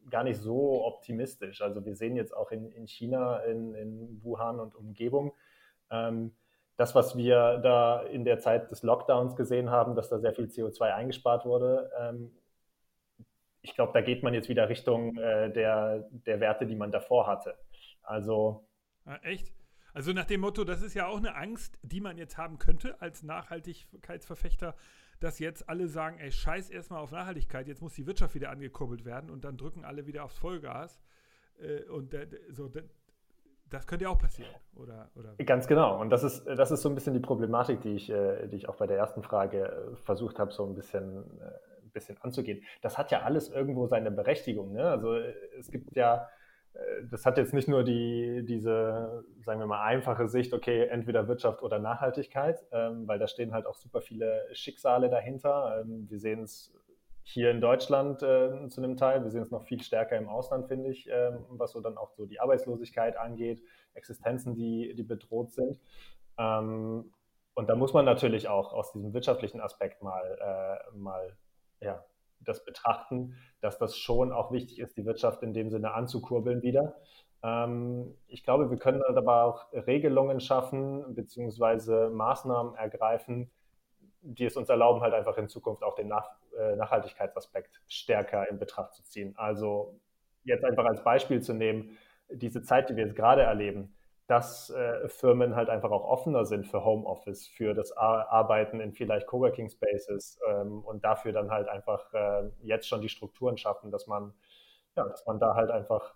gar 0.10 0.24
nicht 0.24 0.40
so 0.40 0.86
optimistisch. 0.86 1.62
Also 1.62 1.84
wir 1.86 1.96
sehen 1.96 2.16
jetzt 2.16 2.36
auch 2.36 2.52
in, 2.52 2.72
in 2.72 2.88
China, 2.88 3.40
in, 3.40 3.74
in 3.74 4.22
Wuhan 4.24 4.60
und 4.60 4.76
Umgebung, 4.76 5.34
ähm, 5.90 6.36
das, 6.78 6.96
was 6.96 7.16
wir 7.16 7.60
da 7.60 8.02
in 8.02 8.26
der 8.26 8.40
Zeit 8.40 8.70
des 8.72 8.84
Lockdowns 8.84 9.36
gesehen 9.36 9.70
haben, 9.70 9.96
dass 9.96 10.10
da 10.10 10.20
sehr 10.20 10.34
viel 10.34 10.46
CO2 10.46 10.94
eingespart 10.94 11.46
wurde, 11.46 11.90
ähm, 12.00 12.32
ich 13.66 13.74
glaube, 13.74 13.94
da 13.94 14.02
geht 14.02 14.22
man 14.22 14.34
jetzt 14.34 14.48
wieder 14.48 14.70
Richtung 14.70 15.18
äh, 15.18 15.52
der, 15.52 16.08
der 16.12 16.40
Werte, 16.40 16.68
die 16.68 16.76
man 16.76 16.92
davor 16.92 17.26
hatte. 17.26 17.58
Also. 18.04 18.68
Ja, 19.06 19.16
echt? 19.24 19.52
Also 19.94 20.14
nach 20.14 20.26
dem 20.26 20.42
Motto, 20.42 20.64
das 20.64 20.82
ist 20.82 20.94
ja 20.94 21.08
auch 21.08 21.18
eine 21.18 21.36
Angst, 21.36 21.80
die 21.82 22.00
man 22.00 22.18
jetzt 22.18 22.38
haben 22.38 22.60
könnte 22.60 23.02
als 23.02 23.24
Nachhaltigkeitsverfechter, 23.24 24.76
dass 25.20 25.40
jetzt 25.40 25.68
alle 25.68 25.88
sagen, 25.88 26.20
ey, 26.20 26.32
scheiß 26.32 26.70
erstmal 26.70 27.00
auf 27.00 27.12
Nachhaltigkeit, 27.12 27.68
jetzt 27.68 27.82
muss 27.82 27.94
die 27.96 28.06
Wirtschaft 28.06 28.36
wieder 28.36 28.52
angekurbelt 28.52 29.04
werden 29.04 29.32
und 29.32 29.46
dann 29.46 29.58
drücken 29.58 29.84
alle 29.84 30.06
wieder 30.06 30.26
aufs 30.26 30.38
Vollgas. 30.38 31.00
Äh, 31.60 31.84
und 31.86 32.16
so, 32.50 32.72
das 33.70 33.88
könnte 33.88 34.06
ja 34.06 34.10
auch 34.10 34.20
passieren, 34.20 34.52
oder, 34.76 35.10
oder? 35.16 35.36
Ganz 35.44 35.68
genau. 35.68 36.00
Und 36.00 36.10
das 36.10 36.24
ist, 36.24 36.46
das 36.46 36.72
ist 36.72 36.82
so 36.82 36.90
ein 36.90 36.96
bisschen 36.96 37.14
die 37.14 37.20
Problematik, 37.20 37.82
die 37.82 37.96
ich, 37.96 38.10
äh, 38.10 38.48
die 38.48 38.58
ich 38.58 38.70
auch 38.70 38.76
bei 38.76 38.88
der 38.88 38.98
ersten 38.98 39.24
Frage 39.24 39.66
äh, 39.66 39.96
versucht 39.98 40.40
habe, 40.40 40.52
so 40.52 40.66
ein 40.66 40.76
bisschen, 40.76 41.24
äh, 41.42 41.46
ein 41.84 41.92
bisschen 41.92 42.18
anzugehen. 42.22 42.62
Das 42.82 42.98
hat 42.98 43.12
ja 43.12 43.22
alles 43.22 43.50
irgendwo 43.50 43.88
seine 43.88 44.12
Berechtigung. 44.12 44.74
Ne? 44.74 44.88
Also 44.88 45.16
es 45.60 45.72
gibt 45.72 45.96
ja, 45.96 46.28
das 47.10 47.26
hat 47.26 47.38
jetzt 47.38 47.54
nicht 47.54 47.70
nur 47.70 47.84
die, 47.84 48.44
diese, 48.46 49.24
sagen 49.42 49.60
wir 49.62 49.66
mal, 49.68 49.82
einfache 49.82 50.28
Sicht, 50.28 50.54
okay, 50.54 50.88
entweder 50.88 51.28
Wirtschaft 51.30 51.64
oder 51.64 51.80
Nachhaltigkeit, 51.80 52.66
ähm, 52.72 53.08
weil 53.08 53.18
da 53.18 53.28
stehen 53.28 53.54
halt 53.54 53.66
auch 53.66 53.76
super 53.76 54.02
viele 54.02 54.46
Schicksale 54.54 55.10
dahinter. 55.10 55.82
Ähm, 55.82 56.06
wir 56.10 56.20
sehen 56.20 56.44
es 56.44 56.74
hier 57.28 57.50
in 57.50 57.60
Deutschland 57.60 58.22
äh, 58.22 58.70
zu 58.70 58.82
einem 58.82 58.98
Teil. 58.98 59.24
Wir 59.24 59.32
sehen 59.32 59.42
es 59.42 59.50
noch 59.50 59.64
viel 59.64 59.82
stärker 59.82 60.16
im 60.16 60.30
Ausland, 60.30 60.68
finde 60.68 60.92
ich, 60.92 61.10
äh, 61.10 61.32
was 61.50 61.72
so 61.72 61.82
dann 61.82 61.98
auch 61.98 62.12
so 62.12 62.28
die 62.28 62.40
Arbeitslosigkeit 62.40 63.18
angeht, 63.18 63.64
Existenzen, 63.96 64.54
die, 64.54 64.94
die 64.96 65.04
bedroht 65.04 65.52
sind. 65.52 65.80
Ähm, 66.38 67.12
und 67.56 67.68
da 67.68 67.76
muss 67.76 67.94
man 67.94 68.06
natürlich 68.06 68.48
auch 68.48 68.74
aus 68.74 68.92
diesem 68.92 69.14
wirtschaftlichen 69.14 69.60
Aspekt 69.60 70.04
mal, 70.04 70.38
äh, 70.40 70.96
mal 70.96 71.36
ja, 71.82 72.06
das 72.42 72.64
betrachten, 72.64 73.36
dass 73.60 73.80
das 73.80 73.98
schon 73.98 74.32
auch 74.32 74.52
wichtig 74.52 74.78
ist, 74.78 74.96
die 74.96 75.06
Wirtschaft 75.06 75.42
in 75.42 75.54
dem 75.54 75.72
Sinne 75.72 75.96
anzukurbeln 75.96 76.62
wieder. 76.62 76.96
Ähm, 77.42 78.16
ich 78.28 78.44
glaube, 78.44 78.70
wir 78.70 78.78
können 78.78 79.02
aber 79.02 79.46
auch 79.46 79.74
Regelungen 79.74 80.40
schaffen, 80.40 81.16
beziehungsweise 81.16 82.12
Maßnahmen 82.12 82.76
ergreifen, 82.76 83.50
die 84.22 84.46
es 84.46 84.58
uns 84.58 84.70
erlauben, 84.70 85.02
halt 85.02 85.16
einfach 85.16 85.38
in 85.38 85.50
Zukunft 85.50 85.82
auch 85.82 85.96
den 85.96 86.08
Nach 86.08 86.35
äh, 86.58 86.76
Nachhaltigkeitsaspekt 86.76 87.82
stärker 87.88 88.50
in 88.50 88.60
Betracht 88.60 88.94
zu 88.94 89.04
ziehen. 89.04 89.34
Also 89.38 90.00
jetzt 90.44 90.64
einfach 90.64 90.86
als 90.86 91.04
Beispiel 91.04 91.42
zu 91.42 91.54
nehmen, 91.54 91.98
diese 92.30 92.64
Zeit, 92.64 92.90
die 92.90 92.96
wir 92.96 93.06
jetzt 93.06 93.16
gerade 93.16 93.44
erleben, 93.44 93.96
dass 94.28 94.72
äh, 94.72 95.08
Firmen 95.08 95.56
halt 95.56 95.70
einfach 95.70 95.92
auch 95.92 96.04
offener 96.04 96.46
sind 96.46 96.66
für 96.66 96.84
Homeoffice, 96.84 97.48
für 97.48 97.76
das 97.76 97.92
Arbeiten 97.96 98.80
in 98.80 98.94
vielleicht 98.94 99.28
Coworking 99.28 99.70
Spaces 99.70 100.40
ähm, 100.50 100.82
und 100.84 101.04
dafür 101.04 101.32
dann 101.32 101.52
halt 101.52 101.68
einfach 101.68 102.12
äh, 102.14 102.50
jetzt 102.64 102.88
schon 102.88 103.02
die 103.02 103.10
Strukturen 103.10 103.58
schaffen, 103.58 103.92
dass 103.92 104.08
man, 104.08 104.34
ja, 104.96 105.08
dass 105.08 105.26
man 105.28 105.40
da 105.40 105.54
halt 105.54 105.70
einfach 105.70 106.16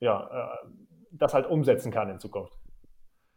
ja, 0.00 0.62
äh, 0.64 0.68
das 1.12 1.34
halt 1.34 1.46
umsetzen 1.46 1.92
kann 1.92 2.10
in 2.10 2.18
Zukunft. 2.18 2.58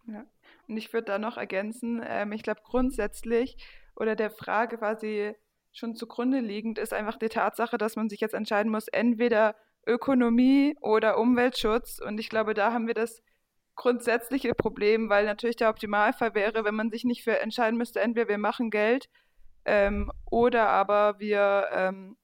Ja. 0.07 0.25
Und 0.67 0.77
ich 0.77 0.91
würde 0.93 1.05
da 1.05 1.19
noch 1.19 1.37
ergänzen, 1.37 2.01
ähm, 2.05 2.31
ich 2.31 2.43
glaube 2.43 2.61
grundsätzlich 2.63 3.57
oder 3.95 4.15
der 4.15 4.31
Frage 4.31 4.77
quasi 4.77 5.35
schon 5.73 5.95
zugrunde 5.95 6.39
liegend 6.39 6.77
ist 6.77 6.93
einfach 6.93 7.17
die 7.17 7.29
Tatsache, 7.29 7.77
dass 7.77 7.95
man 7.95 8.09
sich 8.09 8.21
jetzt 8.21 8.33
entscheiden 8.33 8.71
muss, 8.71 8.87
entweder 8.87 9.55
Ökonomie 9.85 10.77
oder 10.81 11.17
Umweltschutz. 11.17 11.99
Und 11.99 12.19
ich 12.19 12.29
glaube, 12.29 12.53
da 12.53 12.71
haben 12.71 12.87
wir 12.87 12.93
das 12.93 13.21
grundsätzliche 13.75 14.53
Problem, 14.53 15.09
weil 15.09 15.25
natürlich 15.25 15.55
der 15.55 15.69
Optimalfall 15.69 16.35
wäre, 16.35 16.63
wenn 16.63 16.75
man 16.75 16.91
sich 16.91 17.03
nicht 17.03 17.23
für 17.23 17.39
entscheiden 17.39 17.77
müsste, 17.77 17.99
entweder 17.99 18.29
wir 18.29 18.37
machen 18.37 18.69
Geld 18.69 19.09
ähm, 19.65 20.11
oder 20.29 20.69
aber 20.69 21.19
wir 21.19 21.67
ähm, 21.71 22.15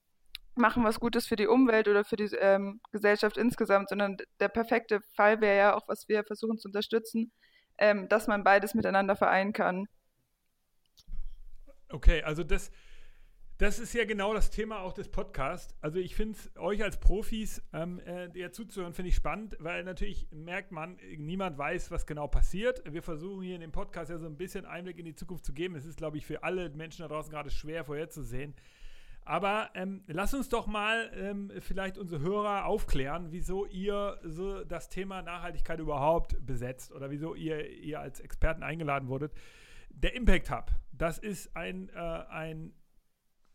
machen 0.55 0.83
was 0.83 0.99
Gutes 0.99 1.25
für 1.25 1.35
die 1.35 1.47
Umwelt 1.47 1.87
oder 1.87 2.03
für 2.03 2.17
die 2.17 2.29
ähm, 2.35 2.81
Gesellschaft 2.91 3.37
insgesamt, 3.37 3.89
sondern 3.89 4.17
der 4.39 4.49
perfekte 4.49 5.01
Fall 5.15 5.41
wäre 5.41 5.57
ja 5.57 5.75
auch, 5.75 5.87
was 5.87 6.07
wir 6.07 6.23
versuchen 6.23 6.59
zu 6.59 6.67
unterstützen, 6.67 7.31
ähm, 7.79 8.07
dass 8.09 8.27
man 8.27 8.43
beides 8.43 8.75
miteinander 8.75 9.15
vereinen 9.15 9.53
kann. 9.53 9.87
Okay, 11.91 12.21
also 12.21 12.43
das, 12.43 12.69
Das 13.59 13.77
ist 13.77 13.93
ja 13.93 14.05
genau 14.05 14.33
das 14.33 14.51
Thema 14.51 14.79
auch 14.79 14.93
des 14.93 15.09
Podcasts. 15.09 15.75
Also 15.81 15.99
ich 15.99 16.15
finde 16.15 16.37
es 16.37 16.49
euch 16.57 16.81
als 16.81 16.95
Profis, 16.97 17.61
ähm, 17.73 17.99
äh, 18.05 18.51
zuzuhören, 18.51 18.93
finde 18.93 19.09
ich 19.09 19.15
spannend, 19.15 19.57
weil 19.59 19.83
natürlich 19.83 20.29
merkt 20.31 20.71
man, 20.71 20.97
niemand 21.17 21.57
weiß, 21.57 21.91
was 21.91 22.07
genau 22.07 22.29
passiert. 22.29 22.81
Wir 22.89 23.03
versuchen 23.03 23.43
hier 23.43 23.55
in 23.55 23.61
dem 23.61 23.73
Podcast 23.73 24.11
ja 24.11 24.17
so 24.17 24.27
ein 24.27 24.37
bisschen 24.37 24.65
Einblick 24.65 24.97
in 24.97 25.03
die 25.03 25.13
Zukunft 25.13 25.43
zu 25.43 25.51
geben. 25.51 25.75
Es 25.75 25.85
ist, 25.85 25.97
glaube 25.97 26.15
ich, 26.15 26.25
für 26.25 26.41
alle 26.43 26.69
Menschen 26.69 27.01
da 27.01 27.09
draußen 27.09 27.29
gerade 27.29 27.49
schwer 27.49 27.83
vorherzusehen. 27.83 28.55
Aber 29.25 29.71
ähm, 29.73 30.05
lass 30.07 30.33
uns 30.33 30.47
doch 30.47 30.65
mal 30.65 31.11
ähm, 31.13 31.51
vielleicht 31.59 31.97
unsere 31.97 32.21
Hörer 32.21 32.63
aufklären, 32.63 33.33
wieso 33.33 33.65
ihr 33.65 34.21
so 34.23 34.63
das 34.63 34.87
Thema 34.87 35.21
Nachhaltigkeit 35.21 35.81
überhaupt 35.81 36.37
besetzt 36.45 36.93
oder 36.93 37.11
wieso 37.11 37.35
ihr, 37.35 37.69
ihr 37.69 37.99
als 37.99 38.21
Experten 38.21 38.63
eingeladen 38.63 39.09
wurdet. 39.09 39.33
Der 39.89 40.15
Impact 40.15 40.49
Hub, 40.49 40.71
das 40.93 41.17
ist 41.17 41.57
ein, 41.57 41.89
äh, 41.89 41.99
ein 41.99 42.71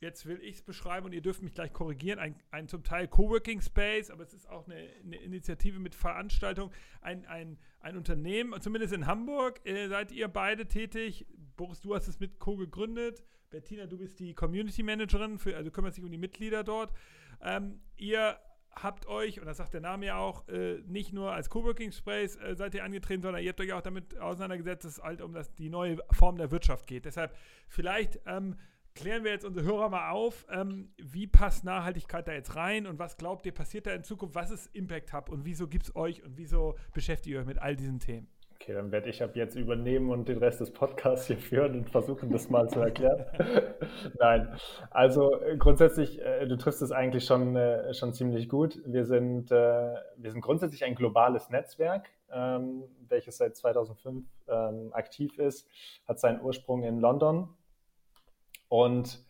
jetzt 0.04 0.26
will 0.26 0.38
ich 0.42 0.56
es 0.56 0.62
beschreiben 0.62 1.06
und 1.06 1.12
ihr 1.12 1.22
dürft 1.22 1.42
mich 1.42 1.54
gleich 1.54 1.72
korrigieren, 1.72 2.18
ein, 2.18 2.36
ein 2.50 2.68
zum 2.68 2.84
Teil 2.84 3.08
Coworking 3.08 3.60
Space, 3.62 4.10
aber 4.10 4.22
es 4.22 4.34
ist 4.34 4.48
auch 4.48 4.66
eine, 4.66 4.76
eine 5.02 5.16
Initiative 5.16 5.78
mit 5.78 5.94
Veranstaltung, 5.94 6.70
ein, 7.00 7.24
ein, 7.26 7.58
ein 7.80 7.96
Unternehmen, 7.96 8.60
zumindest 8.60 8.92
in 8.92 9.06
Hamburg 9.06 9.60
äh, 9.64 9.88
seid 9.88 10.12
ihr 10.12 10.28
beide 10.28 10.66
tätig. 10.66 11.26
Boris, 11.56 11.80
du 11.80 11.94
hast 11.94 12.06
es 12.06 12.20
mit 12.20 12.38
Co 12.38 12.56
gegründet. 12.56 13.24
Bettina, 13.50 13.86
du 13.86 13.96
bist 13.96 14.20
die 14.20 14.34
Community 14.34 14.82
Managerin, 14.82 15.38
für, 15.38 15.56
also 15.56 15.70
kümmerst 15.70 15.96
dich 15.96 16.04
um 16.04 16.10
die 16.10 16.18
Mitglieder 16.18 16.64
dort. 16.64 16.92
Ähm, 17.40 17.80
ihr 17.96 18.38
habt 18.72 19.06
euch, 19.06 19.40
und 19.40 19.46
das 19.46 19.56
sagt 19.56 19.72
der 19.72 19.80
Name 19.80 20.06
ja 20.06 20.18
auch, 20.18 20.46
äh, 20.48 20.80
nicht 20.86 21.12
nur 21.12 21.32
als 21.32 21.48
Coworking 21.48 21.92
Space 21.92 22.36
äh, 22.36 22.56
seid 22.56 22.74
ihr 22.74 22.84
angetreten, 22.84 23.22
sondern 23.22 23.42
ihr 23.42 23.50
habt 23.50 23.60
euch 23.60 23.72
auch 23.72 23.80
damit 23.80 24.18
auseinandergesetzt, 24.18 24.84
dass 24.84 24.98
es 24.98 25.02
halt 25.02 25.20
um 25.20 25.32
das, 25.32 25.54
die 25.54 25.70
neue 25.70 25.98
Form 26.10 26.36
der 26.36 26.50
Wirtschaft 26.50 26.86
geht. 26.86 27.04
Deshalb 27.04 27.34
vielleicht 27.68 28.20
ähm, 28.26 28.56
klären 28.94 29.24
wir 29.24 29.32
jetzt 29.32 29.44
unsere 29.44 29.66
Hörer 29.66 29.88
mal 29.88 30.10
auf, 30.10 30.46
ähm, 30.50 30.92
wie 30.96 31.26
passt 31.26 31.64
Nachhaltigkeit 31.64 32.26
da 32.28 32.32
jetzt 32.32 32.56
rein 32.56 32.86
und 32.86 32.98
was 32.98 33.16
glaubt 33.16 33.44
ihr, 33.44 33.52
passiert 33.52 33.86
da 33.86 33.92
in 33.92 34.04
Zukunft? 34.04 34.34
Was 34.34 34.50
ist 34.50 34.74
Impact 34.74 35.12
Hub 35.12 35.28
und 35.28 35.44
wieso 35.44 35.66
gibt 35.66 35.84
es 35.84 35.96
euch 35.96 36.22
und 36.24 36.36
wieso 36.36 36.76
beschäftigt 36.92 37.34
ihr 37.34 37.40
euch 37.40 37.46
mit 37.46 37.60
all 37.60 37.76
diesen 37.76 37.98
Themen? 37.98 38.28
Okay, 38.54 38.72
dann 38.72 38.92
werde 38.92 39.10
ich 39.10 39.22
ab 39.22 39.34
jetzt 39.34 39.56
übernehmen 39.56 40.10
und 40.10 40.28
den 40.28 40.38
Rest 40.38 40.60
des 40.60 40.72
Podcasts 40.72 41.26
hier 41.26 41.36
führen 41.36 41.74
und 41.74 41.90
versuchen, 41.90 42.30
das 42.30 42.48
mal 42.48 42.70
zu 42.70 42.80
erklären. 42.80 43.26
Nein, 44.20 44.56
also 44.90 45.38
äh, 45.42 45.56
grundsätzlich, 45.58 46.22
äh, 46.22 46.46
du 46.46 46.56
triffst 46.56 46.80
es 46.80 46.92
eigentlich 46.92 47.24
schon, 47.24 47.56
äh, 47.56 47.92
schon 47.92 48.14
ziemlich 48.14 48.48
gut. 48.48 48.80
Wir 48.86 49.04
sind, 49.04 49.50
wir 49.50 50.30
sind 50.30 50.40
grundsätzlich 50.40 50.84
ein 50.84 50.94
globales 50.94 51.50
Netzwerk, 51.50 52.08
ähm, 52.32 52.84
welches 53.08 53.36
seit 53.38 53.56
2005 53.56 54.24
ähm, 54.48 54.90
aktiv 54.92 55.36
ist, 55.38 55.68
hat 56.06 56.20
seinen 56.20 56.40
Ursprung 56.40 56.84
in 56.84 57.00
London 57.00 57.48
und 58.68 59.24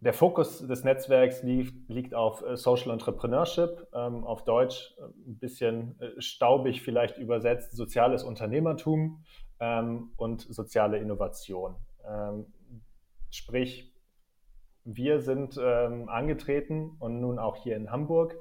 der 0.00 0.14
Fokus 0.14 0.66
des 0.66 0.82
Netzwerks 0.82 1.42
liegt, 1.42 1.88
liegt 1.90 2.14
auf 2.14 2.42
äh, 2.42 2.56
Social 2.56 2.90
Entrepreneurship, 2.90 3.86
ähm, 3.92 4.24
auf 4.24 4.44
Deutsch 4.44 4.94
äh, 4.98 5.02
ein 5.28 5.38
bisschen 5.38 6.00
äh, 6.00 6.20
staubig 6.20 6.82
vielleicht 6.82 7.18
übersetzt, 7.18 7.72
soziales 7.72 8.24
Unternehmertum 8.24 9.22
ähm, 9.60 10.12
und 10.16 10.40
soziale 10.40 10.98
Innovation. 10.98 11.76
Ähm, 12.08 12.46
sprich, 13.30 13.92
wir 14.84 15.20
sind 15.20 15.60
ähm, 15.62 16.08
angetreten 16.08 16.96
und 16.98 17.20
nun 17.20 17.38
auch 17.38 17.56
hier 17.56 17.76
in 17.76 17.90
Hamburg, 17.90 18.36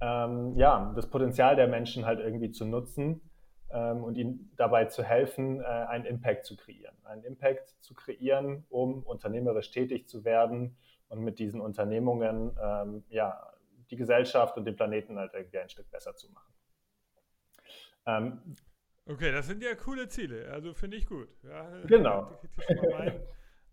ähm, 0.00 0.56
ja, 0.56 0.92
das 0.96 1.10
Potenzial 1.10 1.54
der 1.54 1.68
Menschen 1.68 2.06
halt 2.06 2.20
irgendwie 2.20 2.50
zu 2.50 2.64
nutzen 2.64 3.20
und 3.78 4.16
ihnen 4.16 4.52
dabei 4.56 4.86
zu 4.86 5.02
helfen, 5.02 5.60
äh, 5.60 5.64
einen 5.64 6.04
Impact 6.04 6.44
zu 6.46 6.56
kreieren. 6.56 6.94
Einen 7.04 7.24
Impact 7.24 7.74
zu 7.80 7.94
kreieren, 7.94 8.64
um 8.68 9.02
unternehmerisch 9.02 9.70
tätig 9.70 10.08
zu 10.08 10.24
werden 10.24 10.76
und 11.08 11.20
mit 11.20 11.38
diesen 11.38 11.60
Unternehmungen 11.60 12.56
ähm, 12.62 13.04
ja, 13.08 13.52
die 13.90 13.96
Gesellschaft 13.96 14.56
und 14.56 14.64
den 14.64 14.76
Planeten 14.76 15.18
halt 15.18 15.34
irgendwie 15.34 15.58
ein 15.58 15.68
Stück 15.68 15.90
besser 15.90 16.14
zu 16.16 16.30
machen. 16.32 16.52
Ähm, 18.06 18.56
okay, 19.06 19.32
das 19.32 19.46
sind 19.46 19.62
ja 19.62 19.74
coole 19.74 20.08
Ziele. 20.08 20.50
Also 20.52 20.74
finde 20.74 20.96
ich 20.96 21.06
gut. 21.06 21.28
Ja, 21.42 21.68
genau. 21.86 22.30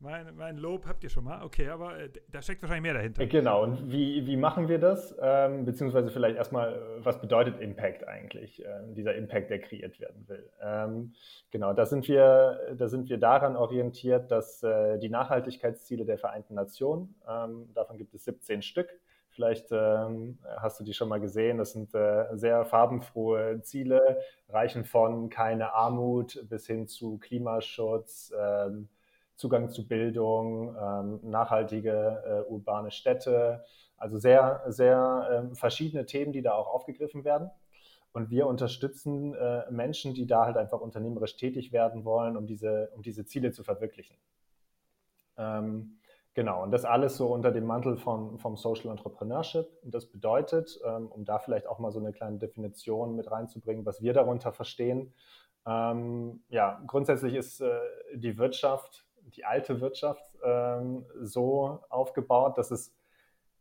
Mein, 0.02 0.36
mein, 0.36 0.58
Lob 0.58 0.88
habt 0.88 1.04
ihr 1.04 1.10
schon 1.10 1.24
mal. 1.24 1.44
Okay, 1.44 1.70
aber 1.70 2.00
äh, 2.00 2.10
da 2.32 2.42
steckt 2.42 2.62
wahrscheinlich 2.62 2.84
mehr 2.84 2.96
dahinter. 2.96 3.26
Genau. 3.28 3.64
Und 3.64 3.92
wie, 3.92 4.26
wie 4.26 4.36
machen 4.36 4.68
wir 4.68 4.80
das? 4.80 5.16
Ähm, 5.22 5.64
beziehungsweise 5.64 6.10
vielleicht 6.10 6.38
erstmal, 6.38 6.82
was 7.00 7.22
bedeutet 7.22 7.62
Impact 7.62 8.08
eigentlich? 8.08 8.64
Ähm, 8.66 8.96
dieser 8.96 9.14
Impact, 9.16 9.52
der 9.52 9.60
kreiert 9.60 10.00
werden 10.00 10.28
will. 10.28 10.50
Ähm, 10.62 11.14
genau, 11.52 11.74
da 11.74 11.86
sind, 11.86 12.08
wir, 12.08 12.76
da 12.76 12.88
sind 12.88 13.10
wir 13.10 13.18
daran 13.18 13.56
orientiert, 13.56 14.32
dass 14.32 14.64
äh, 14.64 14.98
die 14.98 15.10
Nachhaltigkeitsziele 15.10 16.04
der 16.04 16.18
Vereinten 16.18 16.56
Nationen, 16.56 17.16
ähm, 17.30 17.70
davon 17.76 17.98
gibt 17.98 18.16
es 18.16 18.26
17 18.26 18.64
Stück, 18.64 18.90
Vielleicht 19.32 19.72
ähm, 19.72 20.40
hast 20.58 20.80
du 20.80 20.84
die 20.84 20.94
schon 20.94 21.08
mal 21.08 21.22
gesehen. 21.22 21.58
Das 21.58 21.72
sind 21.72 21.96
äh, 21.96 22.26
sehr 22.34 22.66
farbenfrohe 22.66 23.62
Ziele, 23.62 24.20
reichen 24.50 24.84
von 24.84 25.30
keine 25.30 25.74
Armut 25.74 26.46
bis 26.50 26.68
hin 26.68 26.86
zu 26.88 27.18
Klimaschutz, 27.18 28.34
ähm, 28.38 28.90
Zugang 29.42 29.72
zu 29.72 29.88
Bildung, 29.88 30.76
ähm, 30.80 31.20
nachhaltige 31.24 32.46
äh, 32.48 32.52
urbane 32.52 32.92
Städte. 32.92 33.64
Also 33.98 34.20
sehr, 34.20 34.62
sehr 34.68 35.30
ähm, 35.32 35.56
verschiedene 35.56 36.06
Themen, 36.06 36.32
die 36.32 36.44
da 36.44 36.54
auch 36.54 36.68
aufgegriffen 36.68 37.26
werden. 37.26 37.50
Und 38.14 38.30
wir 38.30 38.46
unterstützen 38.46 39.34
äh, 39.34 39.64
Menschen, 39.72 40.14
die 40.14 40.28
da 40.28 40.46
halt 40.46 40.58
einfach 40.58 40.80
unternehmerisch 40.80 41.38
tätig 41.38 41.72
werden 41.72 42.06
wollen, 42.06 42.38
um 42.38 42.46
diese, 42.46 42.92
um 42.94 43.02
diese 43.02 43.26
Ziele 43.26 43.52
zu 43.52 43.64
verwirklichen. 43.64 44.16
Ähm, 45.38 45.98
genau, 46.36 46.62
und 46.62 46.70
das 46.70 46.86
alles 46.86 47.18
so 47.18 47.34
unter 47.34 47.52
dem 47.52 47.66
Mantel 47.66 47.98
von, 47.98 48.38
vom 48.38 48.58
Social 48.58 48.92
Entrepreneurship. 48.92 49.68
Und 49.82 49.92
das 49.92 50.06
bedeutet, 50.06 50.80
ähm, 50.86 51.08
um 51.08 51.26
da 51.26 51.40
vielleicht 51.40 51.66
auch 51.66 51.80
mal 51.80 51.92
so 51.92 52.00
eine 52.00 52.12
kleine 52.12 52.38
Definition 52.38 53.16
mit 53.16 53.32
reinzubringen, 53.32 53.88
was 53.88 54.04
wir 54.04 54.14
darunter 54.14 54.52
verstehen. 54.52 55.14
Ähm, 55.66 56.44
ja, 56.50 56.82
grundsätzlich 56.86 57.34
ist 57.34 57.62
äh, 57.62 57.80
die 58.14 58.38
Wirtschaft 58.38 59.06
die 59.32 59.46
alte 59.46 59.82
Wirtschaft 59.82 60.38
ähm, 60.44 61.06
so 61.22 61.80
aufgebaut, 61.90 62.58
dass 62.58 62.72
es 62.72 62.94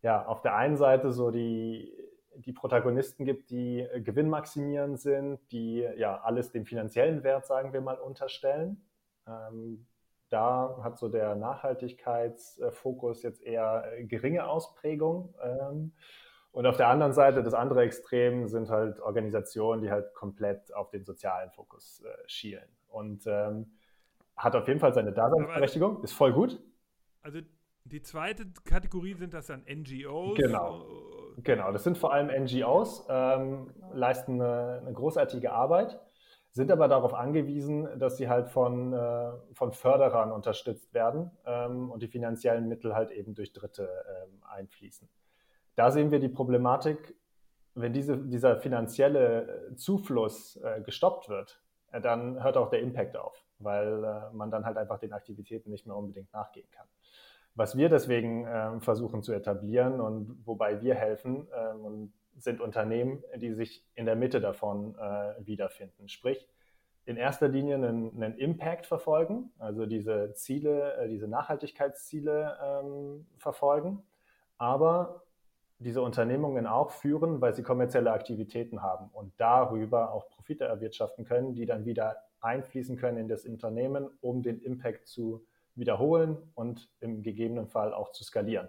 ja 0.03 0.25
auf 0.27 0.43
der 0.43 0.55
einen 0.57 0.77
Seite 0.77 1.13
so 1.13 1.31
die, 1.31 1.93
die 2.37 2.53
Protagonisten 2.53 3.25
gibt, 3.25 3.51
die 3.51 3.81
äh, 3.81 4.01
gewinnmaximierend 4.01 5.01
sind, 5.01 5.41
die 5.53 5.87
ja 5.97 6.21
alles 6.21 6.53
dem 6.53 6.67
finanziellen 6.67 7.23
Wert, 7.23 7.47
sagen 7.47 7.73
wir 7.73 7.81
mal, 7.81 7.99
unterstellen. 7.99 8.83
Ähm, 9.27 9.87
da 10.31 10.79
hat 10.83 10.99
so 10.99 11.09
der 11.09 11.35
Nachhaltigkeitsfokus 11.35 13.23
jetzt 13.23 13.43
eher 13.43 13.85
äh, 13.93 14.05
geringe 14.05 14.47
Ausprägung. 14.47 15.35
Ähm, 15.43 15.93
und 16.53 16.67
auf 16.67 16.77
der 16.77 16.89
anderen 16.89 17.13
Seite, 17.13 17.43
das 17.43 17.55
andere 17.55 17.83
Extrem 17.83 18.49
sind 18.49 18.71
halt 18.71 19.01
Organisationen, 19.01 19.83
die 19.83 19.91
halt 19.91 20.15
komplett 20.15 20.75
auf 20.75 20.91
den 20.91 21.05
sozialen 21.05 21.51
Fokus 21.51 22.03
äh, 22.03 22.09
schielen. 22.27 22.69
Und 22.89 23.25
ähm, 23.27 23.73
hat 24.41 24.57
auf 24.57 24.67
jeden 24.67 24.81
Fall 24.81 24.95
seine 24.95 25.13
Daseinsberechtigung, 25.13 25.97
Aber, 25.97 26.05
ist 26.05 26.13
voll 26.13 26.33
gut. 26.33 26.59
Also 27.23 27.41
die 27.85 28.03
zweite 28.03 28.47
Kategorie 28.65 29.15
sind 29.15 29.35
das 29.35 29.47
dann 29.47 29.65
NGOs. 29.69 30.37
Genau. 30.37 30.87
Genau, 31.43 31.73
das 31.73 31.85
sind 31.85 31.97
vor 31.97 32.13
allem 32.13 32.29
NGOs, 32.45 33.07
ähm, 33.09 33.73
leisten 33.93 34.43
eine, 34.43 34.81
eine, 34.81 34.93
großartige 34.93 35.53
Arbeit, 35.53 35.99
sind 36.51 36.71
aber 36.71 36.89
darauf 36.89 37.15
angewiesen, 37.15 37.89
dass 37.99 38.17
sie 38.17 38.29
halt 38.29 38.49
von, 38.49 38.93
äh, 38.93 39.31
von 39.53 39.73
Förderern 39.73 40.33
unterstützt 40.33 40.93
werden 40.93 41.31
ähm, 41.47 41.91
und 41.91 42.03
die 42.03 42.09
finanziellen 42.09 42.69
Mittel 42.69 42.95
halt 42.95 43.11
eben 43.11 43.35
durch 43.35 43.53
Dritte 43.53 43.89
ähm, 43.89 44.43
einfließen. 44.43 45.09
Da 45.77 45.91
sehen 45.91 46.11
wir 46.11 46.19
die 46.19 46.29
Problematik, 46.29 47.15
wenn 47.75 47.93
diese, 47.93 48.19
dieser 48.19 48.57
finanzielle 48.57 49.73
Zufluss 49.77 50.57
äh, 50.57 50.83
gestoppt 50.83 51.29
wird, 51.29 51.63
äh, 51.93 52.01
dann 52.01 52.43
hört 52.43 52.57
auch 52.57 52.69
der 52.69 52.81
Impact 52.81 53.17
auf 53.17 53.47
weil 53.61 54.05
äh, 54.05 54.35
man 54.35 54.51
dann 54.51 54.65
halt 54.65 54.77
einfach 54.77 54.99
den 54.99 55.13
Aktivitäten 55.13 55.71
nicht 55.71 55.87
mehr 55.87 55.97
unbedingt 55.97 56.33
nachgehen 56.33 56.69
kann. 56.71 56.87
Was 57.55 57.77
wir 57.77 57.89
deswegen 57.89 58.47
äh, 58.47 58.81
versuchen 58.81 59.23
zu 59.23 59.33
etablieren 59.33 60.01
und 60.01 60.47
wobei 60.47 60.81
wir 60.81 60.95
helfen, 60.95 61.49
äh, 61.51 62.09
sind 62.37 62.61
Unternehmen, 62.61 63.23
die 63.37 63.53
sich 63.53 63.85
in 63.95 64.07
der 64.07 64.17
Mitte 64.17 64.41
davon 64.41 64.95
äh, 64.97 65.35
wiederfinden. 65.47 66.09
Sprich, 66.09 66.49
in 67.05 67.17
erster 67.17 67.49
Linie 67.49 67.75
einen, 67.75 68.23
einen, 68.23 68.39
Impact 68.39 68.87
verfolgen, 68.87 69.53
also 69.59 69.87
diese 69.87 70.33
Ziele, 70.35 70.95
äh, 70.95 71.09
diese 71.09 71.29
Nachhaltigkeitsziele 71.29 72.57
ähm, 72.63 73.27
verfolgen, 73.37 74.03
aber 74.59 75.25
diese 75.79 76.03
Unternehmungen 76.03 76.67
auch 76.67 76.91
führen, 76.91 77.41
weil 77.41 77.55
sie 77.55 77.63
kommerzielle 77.63 78.13
Aktivitäten 78.13 78.83
haben 78.83 79.09
und 79.13 79.33
darüber 79.39 80.13
auch 80.13 80.29
Profite 80.29 80.65
erwirtschaften 80.65 81.25
können, 81.25 81.55
die 81.55 81.65
dann 81.65 81.87
wieder 81.87 82.23
einfließen 82.41 82.97
können 82.97 83.19
in 83.19 83.29
das 83.29 83.45
Unternehmen, 83.45 84.09
um 84.21 84.43
den 84.43 84.61
Impact 84.61 85.07
zu 85.07 85.47
wiederholen 85.75 86.37
und 86.55 86.91
im 87.01 87.23
gegebenen 87.23 87.69
Fall 87.69 87.95
auch 87.95 88.13
zu 88.13 88.25
skalieren. 88.25 88.69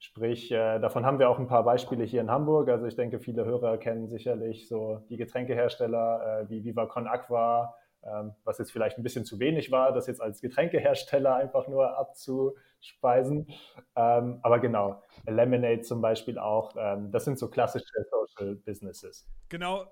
Sprich, 0.00 0.52
äh, 0.52 0.78
davon 0.78 1.04
haben 1.04 1.18
wir 1.18 1.28
auch 1.28 1.40
ein 1.40 1.48
paar 1.48 1.64
Beispiele 1.64 2.04
hier 2.04 2.20
in 2.20 2.30
Hamburg. 2.30 2.68
Also 2.68 2.86
ich 2.86 2.94
denke, 2.94 3.18
viele 3.18 3.44
Hörer 3.44 3.78
kennen 3.78 4.08
sicherlich 4.08 4.68
so 4.68 5.02
die 5.08 5.16
Getränkehersteller 5.16 6.42
äh, 6.42 6.50
wie 6.50 6.62
Viva 6.62 6.86
Con 6.86 7.08
Aqua, 7.08 7.74
äh, 7.74 7.88
ähm, 8.04 8.32
was 8.44 8.58
jetzt 8.58 8.72
vielleicht 8.72 8.98
ein 8.98 9.02
bisschen 9.02 9.24
zu 9.24 9.38
wenig 9.40 9.70
war, 9.70 9.92
das 9.92 10.06
jetzt 10.06 10.20
als 10.20 10.40
Getränkehersteller 10.40 11.34
einfach 11.34 11.68
nur 11.68 11.98
abzuspeisen. 11.98 13.48
Ähm, 13.96 14.38
aber 14.42 14.60
genau, 14.60 15.02
Lemonade 15.26 15.80
zum 15.80 16.00
Beispiel 16.00 16.38
auch, 16.38 16.74
ähm, 16.78 17.10
das 17.10 17.24
sind 17.24 17.38
so 17.38 17.48
klassische 17.48 17.92
Social 18.10 18.54
Businesses. 18.56 19.26
Genau, 19.48 19.84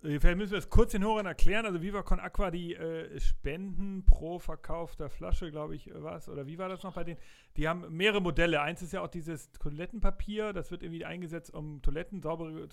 Vielleicht 0.00 0.36
müssen 0.36 0.52
wir 0.52 0.58
es 0.58 0.70
kurz 0.70 0.92
den 0.92 1.02
Hörern 1.02 1.26
erklären. 1.26 1.66
Also 1.66 1.82
Viva 1.82 2.02
Con 2.02 2.20
Aqua, 2.20 2.50
die 2.50 2.74
äh, 2.74 3.18
Spenden 3.18 4.04
pro 4.04 4.38
verkaufter 4.38 5.08
Flasche, 5.08 5.50
glaube 5.50 5.74
ich, 5.74 5.90
war 5.94 6.16
es. 6.16 6.28
Oder 6.28 6.46
wie 6.46 6.58
war 6.58 6.68
das 6.68 6.82
noch 6.82 6.94
bei 6.94 7.02
denen? 7.02 7.18
Die 7.56 7.66
haben 7.66 7.84
mehrere 7.90 8.20
Modelle. 8.20 8.60
Eins 8.60 8.82
ist 8.82 8.92
ja 8.92 9.00
auch 9.00 9.08
dieses 9.08 9.50
Toilettenpapier. 9.52 10.52
Das 10.52 10.70
wird 10.70 10.82
irgendwie 10.82 11.04
eingesetzt, 11.04 11.52
um 11.52 11.82
Toiletten, 11.82 12.20
saubere 12.20 12.68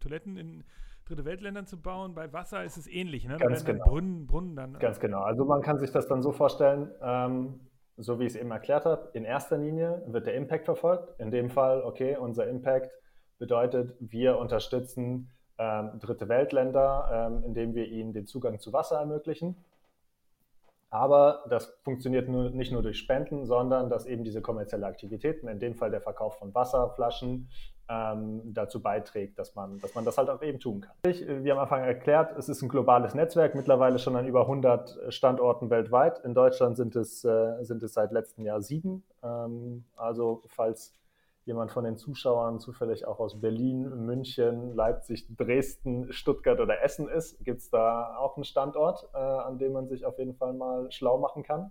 Toiletten 0.00 0.36
in 0.36 0.64
dritte 1.06 1.24
Weltländern 1.24 1.66
zu 1.66 1.80
bauen. 1.80 2.14
Bei 2.14 2.32
Wasser 2.32 2.64
ist 2.64 2.76
es 2.76 2.86
ähnlich, 2.88 3.26
ne? 3.26 3.36
Ganz 3.36 3.64
genau. 3.64 3.84
Brunnen, 3.84 4.26
Brunnen 4.26 4.56
dann. 4.56 4.78
Ganz 4.78 4.98
genau. 4.98 5.20
Also 5.20 5.44
man 5.44 5.62
kann 5.62 5.78
sich 5.78 5.92
das 5.92 6.08
dann 6.08 6.22
so 6.22 6.32
vorstellen, 6.32 6.90
ähm, 7.00 7.60
so 7.96 8.18
wie 8.18 8.24
ich 8.24 8.34
es 8.34 8.40
eben 8.40 8.50
erklärt 8.50 8.84
habe. 8.84 9.10
In 9.14 9.24
erster 9.24 9.56
Linie 9.56 10.02
wird 10.06 10.26
der 10.26 10.34
Impact 10.34 10.64
verfolgt. 10.64 11.18
In 11.20 11.30
dem 11.30 11.48
Fall, 11.48 11.82
okay, 11.82 12.16
unser 12.16 12.48
Impact 12.48 12.90
bedeutet, 13.38 13.94
wir 14.00 14.38
unterstützen 14.38 15.30
ähm, 15.58 15.98
dritte 16.00 16.28
Weltländer, 16.28 17.28
ähm, 17.30 17.44
indem 17.44 17.74
wir 17.74 17.86
ihnen 17.86 18.12
den 18.12 18.26
Zugang 18.26 18.58
zu 18.58 18.72
Wasser 18.72 18.98
ermöglichen. 18.98 19.56
Aber 20.90 21.44
das 21.50 21.66
funktioniert 21.82 22.28
nur, 22.28 22.50
nicht 22.50 22.72
nur 22.72 22.82
durch 22.82 22.98
Spenden, 22.98 23.44
sondern 23.44 23.90
dass 23.90 24.06
eben 24.06 24.24
diese 24.24 24.40
kommerzielle 24.40 24.86
Aktivitäten, 24.86 25.48
in 25.48 25.58
dem 25.58 25.74
Fall 25.74 25.90
der 25.90 26.00
Verkauf 26.00 26.38
von 26.38 26.54
Wasserflaschen, 26.54 27.48
ähm, 27.88 28.42
dazu 28.52 28.82
beiträgt, 28.82 29.38
dass 29.38 29.54
man, 29.54 29.78
dass 29.78 29.94
man 29.94 30.04
das 30.04 30.18
halt 30.18 30.28
auch 30.28 30.42
eben 30.42 30.58
tun 30.58 30.80
kann. 30.80 30.94
Wie 31.04 31.52
am 31.52 31.58
Anfang 31.58 31.84
erklärt, 31.84 32.36
es 32.36 32.48
ist 32.48 32.62
ein 32.62 32.68
globales 32.68 33.14
Netzwerk, 33.14 33.54
mittlerweile 33.54 33.98
schon 33.98 34.16
an 34.16 34.26
über 34.26 34.42
100 34.42 35.12
Standorten 35.12 35.70
weltweit. 35.70 36.18
In 36.24 36.34
Deutschland 36.34 36.76
sind 36.76 36.96
es, 36.96 37.24
äh, 37.24 37.62
sind 37.62 37.82
es 37.82 37.94
seit 37.94 38.12
letztem 38.12 38.44
Jahr 38.44 38.60
sieben. 38.60 39.04
Ähm, 39.22 39.84
also 39.96 40.42
falls 40.46 40.94
jemand 41.46 41.70
von 41.70 41.84
den 41.84 41.96
Zuschauern 41.96 42.58
zufällig 42.58 43.06
auch 43.06 43.20
aus 43.20 43.40
Berlin, 43.40 44.04
München, 44.04 44.74
Leipzig, 44.74 45.26
Dresden, 45.36 46.12
Stuttgart 46.12 46.58
oder 46.60 46.82
Essen 46.82 47.08
ist, 47.08 47.42
gibt 47.44 47.60
es 47.60 47.70
da 47.70 48.16
auch 48.16 48.36
einen 48.36 48.44
Standort, 48.44 49.08
äh, 49.14 49.18
an 49.18 49.56
dem 49.58 49.72
man 49.72 49.86
sich 49.86 50.04
auf 50.04 50.18
jeden 50.18 50.34
Fall 50.34 50.52
mal 50.52 50.90
schlau 50.90 51.18
machen 51.18 51.44
kann. 51.44 51.70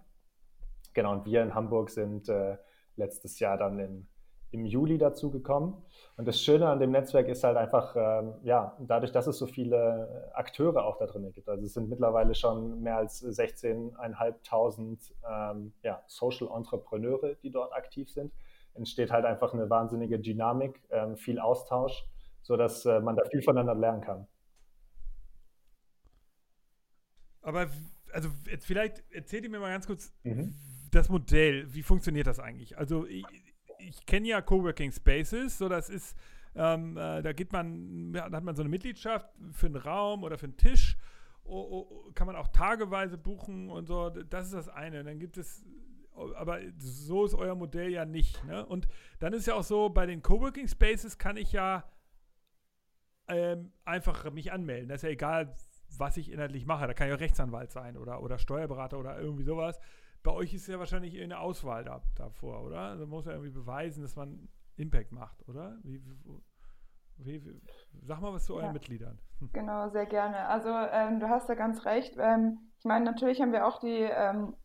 Genau, 0.93 1.11
und 1.11 1.25
wir 1.25 1.43
in 1.43 1.53
Hamburg 1.53 1.89
sind 1.89 2.29
äh, 2.29 2.57
letztes 2.95 3.37
Jahr 3.39 3.57
dann 3.57 3.77
in, 3.79 4.07
im 4.51 4.65
Juli 4.65 4.97
dazu 4.97 5.29
gekommen. 5.29 5.83
Und 6.15 6.25
das 6.25 6.39
Schöne 6.39 6.69
an 6.69 6.79
dem 6.79 6.91
Netzwerk 6.91 7.27
ist 7.27 7.43
halt 7.43 7.57
einfach, 7.57 7.97
ähm, 7.97 8.35
ja, 8.43 8.77
dadurch, 8.79 9.11
dass 9.11 9.27
es 9.27 9.37
so 9.37 9.45
viele 9.45 10.31
Akteure 10.33 10.85
auch 10.85 10.97
da 10.99 11.05
drin 11.05 11.29
gibt. 11.33 11.49
Also 11.49 11.65
es 11.65 11.73
sind 11.73 11.89
mittlerweile 11.89 12.33
schon 12.33 12.81
mehr 12.81 12.95
als 12.95 13.21
16.500 13.21 15.11
ähm, 15.29 15.73
ja, 15.83 16.01
Social 16.07 16.47
Entrepreneure, 16.55 17.35
die 17.43 17.51
dort 17.51 17.73
aktiv 17.73 18.09
sind 18.09 18.31
entsteht 18.75 19.11
halt 19.11 19.25
einfach 19.25 19.53
eine 19.53 19.69
wahnsinnige 19.69 20.19
Dynamik, 20.19 20.81
ähm, 20.89 21.17
viel 21.17 21.39
Austausch, 21.39 22.05
sodass 22.41 22.85
äh, 22.85 22.99
man 22.99 23.15
da 23.15 23.23
viel 23.25 23.41
voneinander 23.41 23.75
lernen 23.75 24.01
kann. 24.01 24.27
Aber 27.41 27.69
also 28.11 28.29
jetzt 28.49 28.65
vielleicht 28.65 29.03
erzählt 29.11 29.43
ihr 29.43 29.49
mir 29.49 29.59
mal 29.59 29.71
ganz 29.71 29.85
kurz 29.85 30.13
mhm. 30.23 30.55
das 30.91 31.09
Modell, 31.09 31.73
wie 31.73 31.83
funktioniert 31.83 32.27
das 32.27 32.39
eigentlich? 32.39 32.77
Also 32.77 33.05
ich, 33.05 33.25
ich 33.79 34.05
kenne 34.05 34.27
ja 34.27 34.41
Coworking 34.41 34.91
Spaces, 34.91 35.57
so 35.57 35.69
das 35.69 35.89
ist, 35.89 36.15
ähm, 36.55 36.97
äh, 36.97 37.21
da 37.21 37.33
geht 37.33 37.51
man, 37.51 38.13
da 38.13 38.31
hat 38.31 38.43
man 38.43 38.55
so 38.55 38.61
eine 38.61 38.69
Mitgliedschaft 38.69 39.29
für 39.51 39.67
einen 39.67 39.75
Raum 39.75 40.23
oder 40.23 40.37
für 40.37 40.45
einen 40.45 40.57
Tisch, 40.57 40.97
oh, 41.43 41.87
oh, 41.89 42.11
kann 42.13 42.27
man 42.27 42.35
auch 42.35 42.47
tageweise 42.47 43.17
buchen 43.17 43.69
und 43.69 43.87
so, 43.87 44.09
das 44.09 44.45
ist 44.45 44.53
das 44.53 44.69
eine. 44.69 45.03
Dann 45.03 45.19
gibt 45.19 45.37
es 45.37 45.63
aber 46.35 46.59
so 46.77 47.25
ist 47.25 47.35
euer 47.35 47.55
Modell 47.55 47.91
ja 47.91 48.05
nicht. 48.05 48.43
Ne? 48.45 48.65
Und 48.65 48.87
dann 49.19 49.33
ist 49.33 49.47
ja 49.47 49.55
auch 49.55 49.63
so, 49.63 49.89
bei 49.89 50.05
den 50.05 50.21
Coworking 50.21 50.67
Spaces 50.67 51.17
kann 51.17 51.37
ich 51.37 51.51
ja 51.51 51.83
ähm, 53.27 53.71
einfach 53.83 54.31
mich 54.31 54.51
anmelden. 54.51 54.89
Das 54.89 54.97
ist 54.97 55.03
ja 55.03 55.09
egal, 55.09 55.55
was 55.97 56.17
ich 56.17 56.31
inhaltlich 56.31 56.65
mache. 56.65 56.87
Da 56.87 56.93
kann 56.93 57.09
ja 57.09 57.15
Rechtsanwalt 57.15 57.71
sein 57.71 57.97
oder, 57.97 58.21
oder 58.21 58.37
Steuerberater 58.37 58.99
oder 58.99 59.19
irgendwie 59.19 59.43
sowas. 59.43 59.79
Bei 60.23 60.31
euch 60.31 60.53
ist 60.53 60.67
ja 60.67 60.79
wahrscheinlich 60.79 61.19
eine 61.21 61.39
Auswahl 61.39 61.83
da, 61.83 62.01
davor, 62.15 62.63
oder? 62.63 62.79
Also 62.79 63.03
man 63.03 63.11
muss 63.11 63.25
ja 63.25 63.33
irgendwie 63.33 63.51
beweisen, 63.51 64.01
dass 64.01 64.15
man 64.15 64.49
Impact 64.75 65.11
macht, 65.11 65.47
oder? 65.47 65.77
Wie, 65.83 66.01
wie, 67.17 67.43
wie, 67.43 67.61
sag 68.01 68.21
mal 68.21 68.33
was 68.33 68.45
zu 68.45 68.55
euren 68.55 68.67
ja, 68.67 68.73
Mitgliedern. 68.73 69.19
Hm. 69.39 69.49
Genau, 69.53 69.89
sehr 69.89 70.05
gerne. 70.05 70.47
Also 70.47 70.69
ähm, 70.69 71.19
du 71.19 71.29
hast 71.29 71.47
da 71.47 71.55
ganz 71.55 71.85
recht. 71.85 72.15
Ähm, 72.17 72.59
ich 72.79 72.85
meine, 72.85 73.05
natürlich 73.05 73.41
haben 73.41 73.51
wir 73.51 73.65
auch 73.65 73.79
die 73.79 74.01
ähm, 74.01 74.55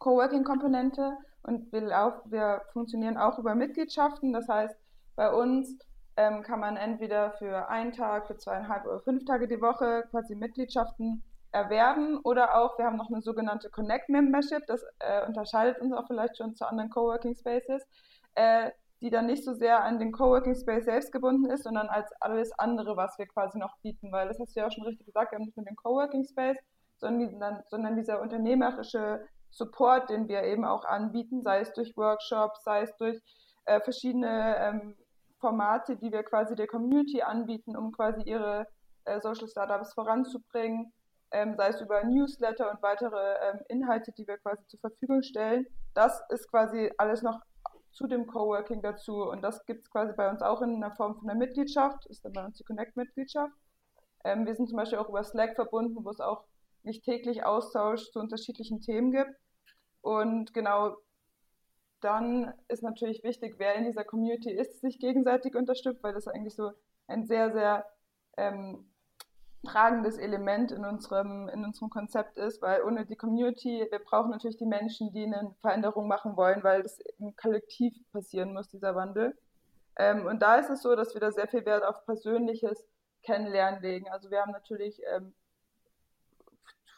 Coworking-Komponente 0.00 1.16
und 1.44 1.72
wir, 1.72 1.82
lauf, 1.82 2.14
wir 2.26 2.62
funktionieren 2.72 3.16
auch 3.16 3.38
über 3.38 3.54
Mitgliedschaften. 3.54 4.32
Das 4.32 4.48
heißt, 4.48 4.76
bei 5.14 5.32
uns 5.32 5.78
ähm, 6.16 6.42
kann 6.42 6.60
man 6.60 6.76
entweder 6.76 7.32
für 7.32 7.68
einen 7.68 7.92
Tag, 7.92 8.26
für 8.26 8.36
zweieinhalb 8.36 8.84
oder 8.84 9.00
fünf 9.00 9.24
Tage 9.24 9.46
die 9.46 9.60
Woche 9.60 10.04
quasi 10.10 10.34
Mitgliedschaften 10.34 11.22
erwerben 11.52 12.18
oder 12.22 12.56
auch, 12.56 12.78
wir 12.78 12.84
haben 12.84 12.96
noch 12.96 13.10
eine 13.10 13.22
sogenannte 13.22 13.70
Connect 13.70 14.08
Membership, 14.08 14.66
das 14.66 14.84
äh, 15.00 15.26
unterscheidet 15.26 15.80
uns 15.80 15.92
auch 15.92 16.06
vielleicht 16.06 16.36
schon 16.36 16.54
zu 16.54 16.66
anderen 16.66 16.90
Coworking 16.90 17.34
Spaces, 17.34 17.86
äh, 18.34 18.70
die 19.00 19.10
dann 19.10 19.26
nicht 19.26 19.44
so 19.44 19.54
sehr 19.54 19.82
an 19.82 19.98
den 19.98 20.12
Coworking 20.12 20.54
Space 20.54 20.84
selbst 20.84 21.10
gebunden 21.10 21.50
ist, 21.50 21.64
sondern 21.64 21.88
als 21.88 22.12
alles 22.20 22.52
andere, 22.58 22.96
was 22.96 23.18
wir 23.18 23.26
quasi 23.26 23.58
noch 23.58 23.76
bieten, 23.78 24.12
weil 24.12 24.28
das 24.28 24.38
hast 24.38 24.54
du 24.54 24.60
ja 24.60 24.66
auch 24.66 24.72
schon 24.72 24.84
richtig 24.84 25.06
gesagt, 25.06 25.32
wir 25.32 25.38
haben 25.38 25.46
nicht 25.46 25.56
nur 25.56 25.66
den 25.66 25.76
Coworking 25.76 26.24
Space, 26.24 26.58
sondern, 26.98 27.62
sondern 27.68 27.96
dieser 27.96 28.20
unternehmerische 28.20 29.26
Support, 29.50 30.10
den 30.10 30.28
wir 30.28 30.44
eben 30.44 30.64
auch 30.64 30.84
anbieten, 30.84 31.42
sei 31.42 31.60
es 31.60 31.72
durch 31.72 31.96
Workshops, 31.96 32.62
sei 32.64 32.82
es 32.82 32.96
durch 32.96 33.20
äh, 33.64 33.80
verschiedene 33.80 34.56
ähm, 34.58 34.96
Formate, 35.38 35.96
die 35.96 36.12
wir 36.12 36.22
quasi 36.22 36.54
der 36.54 36.66
Community 36.66 37.22
anbieten, 37.22 37.76
um 37.76 37.92
quasi 37.92 38.22
ihre 38.22 38.66
äh, 39.04 39.20
Social 39.20 39.48
Startups 39.48 39.94
voranzubringen, 39.94 40.92
ähm, 41.32 41.54
sei 41.56 41.68
es 41.68 41.80
über 41.80 42.04
Newsletter 42.04 42.70
und 42.70 42.82
weitere 42.82 43.34
ähm, 43.42 43.60
Inhalte, 43.68 44.12
die 44.12 44.26
wir 44.26 44.38
quasi 44.38 44.66
zur 44.66 44.80
Verfügung 44.80 45.22
stellen. 45.22 45.66
Das 45.94 46.22
ist 46.30 46.48
quasi 46.50 46.90
alles 46.98 47.22
noch 47.22 47.40
zu 47.92 48.06
dem 48.06 48.26
Coworking 48.26 48.82
dazu 48.82 49.24
und 49.30 49.42
das 49.42 49.64
gibt 49.66 49.82
es 49.84 49.90
quasi 49.90 50.12
bei 50.12 50.30
uns 50.30 50.42
auch 50.42 50.62
in 50.62 50.76
einer 50.76 50.94
Form 50.94 51.16
von 51.16 51.28
einer 51.28 51.38
Mitgliedschaft, 51.38 52.06
ist 52.06 52.24
dann 52.24 52.32
bei 52.32 52.44
uns 52.44 52.56
die 52.56 52.64
Connect-Mitgliedschaft. 52.64 53.52
Ähm, 54.24 54.46
wir 54.46 54.54
sind 54.54 54.68
zum 54.68 54.76
Beispiel 54.76 54.98
auch 54.98 55.08
über 55.08 55.24
Slack 55.24 55.54
verbunden, 55.54 56.04
wo 56.04 56.10
es 56.10 56.20
auch 56.20 56.44
nicht 56.84 57.04
täglich 57.04 57.44
Austausch 57.44 58.10
zu 58.10 58.18
unterschiedlichen 58.18 58.80
Themen 58.80 59.12
gibt. 59.12 59.34
Und 60.00 60.54
genau 60.54 60.96
dann 62.00 62.54
ist 62.68 62.82
natürlich 62.82 63.22
wichtig, 63.22 63.56
wer 63.58 63.74
in 63.74 63.84
dieser 63.84 64.04
Community 64.04 64.50
ist, 64.50 64.80
sich 64.80 64.98
gegenseitig 64.98 65.54
unterstützt, 65.54 66.02
weil 66.02 66.14
das 66.14 66.28
eigentlich 66.28 66.54
so 66.54 66.72
ein 67.06 67.26
sehr, 67.26 67.52
sehr 67.52 67.84
ähm, 68.36 68.90
tragendes 69.64 70.16
Element 70.16 70.72
in 70.72 70.84
unserem, 70.84 71.48
in 71.48 71.64
unserem 71.64 71.90
Konzept 71.90 72.38
ist, 72.38 72.62
weil 72.62 72.82
ohne 72.82 73.04
die 73.04 73.16
Community, 73.16 73.86
wir 73.90 73.98
brauchen 73.98 74.30
natürlich 74.30 74.56
die 74.56 74.66
Menschen, 74.66 75.12
die 75.12 75.24
eine 75.24 75.54
Veränderung 75.60 76.08
machen 76.08 76.36
wollen, 76.36 76.62
weil 76.62 76.82
das 76.82 76.98
im 77.18 77.36
Kollektiv 77.36 77.94
passieren 78.12 78.54
muss, 78.54 78.68
dieser 78.68 78.94
Wandel. 78.94 79.36
Ähm, 79.96 80.24
und 80.26 80.40
da 80.40 80.56
ist 80.56 80.70
es 80.70 80.82
so, 80.82 80.96
dass 80.96 81.12
wir 81.12 81.20
da 81.20 81.30
sehr 81.30 81.48
viel 81.48 81.66
Wert 81.66 81.84
auf 81.84 82.06
persönliches 82.06 82.86
Kennenlernen 83.22 83.82
legen. 83.82 84.08
Also 84.08 84.30
wir 84.30 84.40
haben 84.40 84.52
natürlich 84.52 85.02
ähm, 85.14 85.34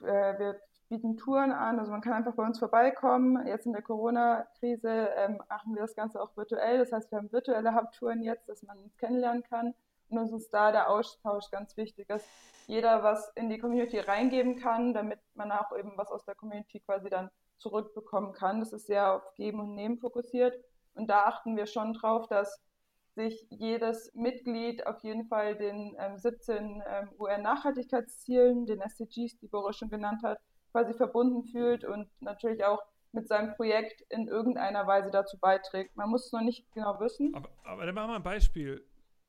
äh, 0.02 0.38
wir 0.38 0.60
bieten 0.88 1.16
Touren 1.16 1.52
an, 1.52 1.78
also 1.78 1.90
man 1.90 2.02
kann 2.02 2.12
einfach 2.12 2.34
bei 2.34 2.44
uns 2.44 2.58
vorbeikommen. 2.58 3.46
Jetzt 3.46 3.64
in 3.64 3.72
der 3.72 3.82
Corona-Krise 3.82 5.08
ähm, 5.16 5.40
machen 5.48 5.74
wir 5.74 5.82
das 5.82 5.94
Ganze 5.94 6.20
auch 6.20 6.36
virtuell. 6.36 6.78
Das 6.78 6.92
heißt, 6.92 7.10
wir 7.10 7.18
haben 7.18 7.32
virtuelle 7.32 7.74
Hubtouren 7.74 8.22
jetzt, 8.22 8.48
dass 8.48 8.62
man 8.62 8.78
uns 8.78 8.96
kennenlernen 8.98 9.42
kann. 9.42 9.74
Und 10.10 10.18
uns 10.18 10.32
ist 10.32 10.52
da 10.52 10.70
der 10.70 10.90
Austausch 10.90 11.50
ganz 11.50 11.76
wichtig, 11.78 12.08
dass 12.08 12.22
jeder 12.66 13.02
was 13.02 13.32
in 13.36 13.48
die 13.48 13.58
Community 13.58 13.98
reingeben 13.98 14.56
kann, 14.56 14.92
damit 14.92 15.18
man 15.34 15.50
auch 15.50 15.74
eben 15.76 15.92
was 15.96 16.10
aus 16.10 16.26
der 16.26 16.34
Community 16.34 16.80
quasi 16.80 17.08
dann 17.08 17.30
zurückbekommen 17.56 18.34
kann. 18.34 18.60
Das 18.60 18.74
ist 18.74 18.86
sehr 18.86 19.14
auf 19.14 19.34
Geben 19.34 19.60
und 19.60 19.74
Nehmen 19.74 19.96
fokussiert. 19.96 20.62
Und 20.94 21.08
da 21.08 21.24
achten 21.24 21.56
wir 21.56 21.66
schon 21.66 21.94
drauf, 21.94 22.26
dass 22.28 22.60
sich 23.14 23.46
jedes 23.50 24.12
Mitglied 24.14 24.86
auf 24.86 25.02
jeden 25.02 25.26
Fall 25.26 25.56
den 25.56 25.94
ähm, 25.98 26.16
17 26.16 26.82
ähm, 26.86 27.10
UN-Nachhaltigkeitszielen, 27.18 28.66
den 28.66 28.80
SDGs, 28.80 29.38
die 29.38 29.48
Boris 29.48 29.76
schon 29.76 29.90
genannt 29.90 30.22
hat, 30.22 30.38
quasi 30.72 30.94
verbunden 30.94 31.44
fühlt 31.44 31.84
und 31.84 32.08
natürlich 32.20 32.64
auch 32.64 32.82
mit 33.12 33.28
seinem 33.28 33.54
Projekt 33.54 34.00
in 34.08 34.26
irgendeiner 34.26 34.86
Weise 34.86 35.10
dazu 35.10 35.38
beiträgt. 35.38 35.96
Man 35.96 36.08
muss 36.08 36.26
es 36.26 36.32
noch 36.32 36.40
nicht 36.40 36.70
genau 36.72 36.98
wissen. 36.98 37.34
Aber, 37.34 37.50
aber 37.64 37.86
dann 37.86 37.94
machen 37.94 38.10
wir 38.10 38.16
ein 38.16 38.22
Beispiel. 38.22 38.86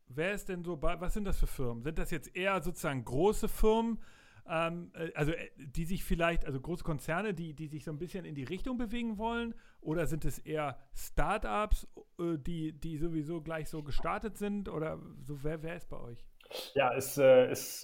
Wer 0.07 0.33
ist 0.33 0.47
denn 0.47 0.63
so, 0.63 0.81
was 0.81 1.13
sind 1.13 1.25
das 1.25 1.39
für 1.39 1.47
Firmen? 1.47 1.83
Sind 1.83 1.99
das 1.99 2.11
jetzt 2.11 2.35
eher 2.35 2.61
sozusagen 2.61 3.03
große 3.03 3.49
Firmen, 3.49 4.01
ähm, 4.49 4.91
äh, 4.95 5.11
also 5.15 5.31
äh, 5.31 5.49
die 5.57 5.85
sich 5.85 6.03
vielleicht, 6.03 6.45
also 6.45 6.59
große 6.59 6.83
Konzerne, 6.83 7.33
die, 7.33 7.53
die 7.53 7.67
sich 7.67 7.83
so 7.83 7.91
ein 7.91 7.99
bisschen 7.99 8.25
in 8.25 8.35
die 8.35 8.43
Richtung 8.43 8.77
bewegen 8.77 9.17
wollen? 9.17 9.55
Oder 9.81 10.05
sind 10.07 10.25
es 10.25 10.39
eher 10.39 10.77
Startups, 10.93 11.87
äh, 12.19 12.37
die, 12.37 12.73
die 12.73 12.97
sowieso 12.97 13.41
gleich 13.41 13.69
so 13.69 13.83
gestartet 13.83 14.37
sind? 14.37 14.69
Oder 14.69 14.99
so, 15.21 15.43
wer, 15.43 15.63
wer 15.63 15.75
ist 15.75 15.89
bei 15.89 15.99
euch? 15.99 16.25
Ja, 16.73 16.93
es 16.93 17.11
ist, 17.11 17.17
äh, 17.17 17.51
ist, 17.51 17.83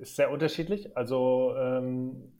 ist, 0.00 0.16
sehr 0.16 0.30
unterschiedlich. 0.30 0.96
Also 0.96 1.54
ähm, 1.56 2.32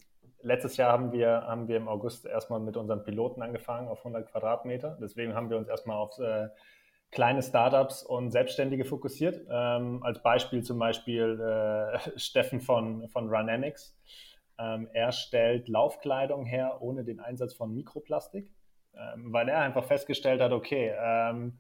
letztes 0.42 0.76
Jahr 0.76 0.92
haben 0.92 1.12
wir, 1.12 1.28
haben 1.28 1.68
wir 1.68 1.76
im 1.76 1.88
August 1.88 2.26
erstmal 2.26 2.60
mit 2.60 2.76
unseren 2.76 3.02
Piloten 3.02 3.42
angefangen 3.42 3.88
auf 3.88 3.98
100 3.98 4.30
Quadratmeter. 4.30 4.96
Deswegen 5.00 5.34
haben 5.34 5.50
wir 5.50 5.56
uns 5.56 5.68
erstmal 5.68 5.96
auf 5.96 6.18
äh, 6.18 6.48
kleine 7.10 7.42
Startups 7.42 8.02
und 8.02 8.30
Selbstständige 8.30 8.84
fokussiert. 8.84 9.46
Ähm, 9.50 10.02
als 10.02 10.22
Beispiel 10.22 10.62
zum 10.62 10.78
Beispiel 10.78 11.40
äh, 11.40 11.98
Steffen 12.18 12.60
von, 12.60 13.08
von 13.08 13.28
Runamics. 13.28 13.96
Ähm, 14.58 14.88
er 14.92 15.12
stellt 15.12 15.68
Laufkleidung 15.68 16.44
her 16.46 16.78
ohne 16.80 17.04
den 17.04 17.20
Einsatz 17.20 17.54
von 17.54 17.74
Mikroplastik, 17.74 18.50
ähm, 18.94 19.32
weil 19.32 19.48
er 19.48 19.60
einfach 19.60 19.84
festgestellt 19.84 20.40
hat, 20.40 20.52
okay, 20.52 20.94
ähm, 20.98 21.58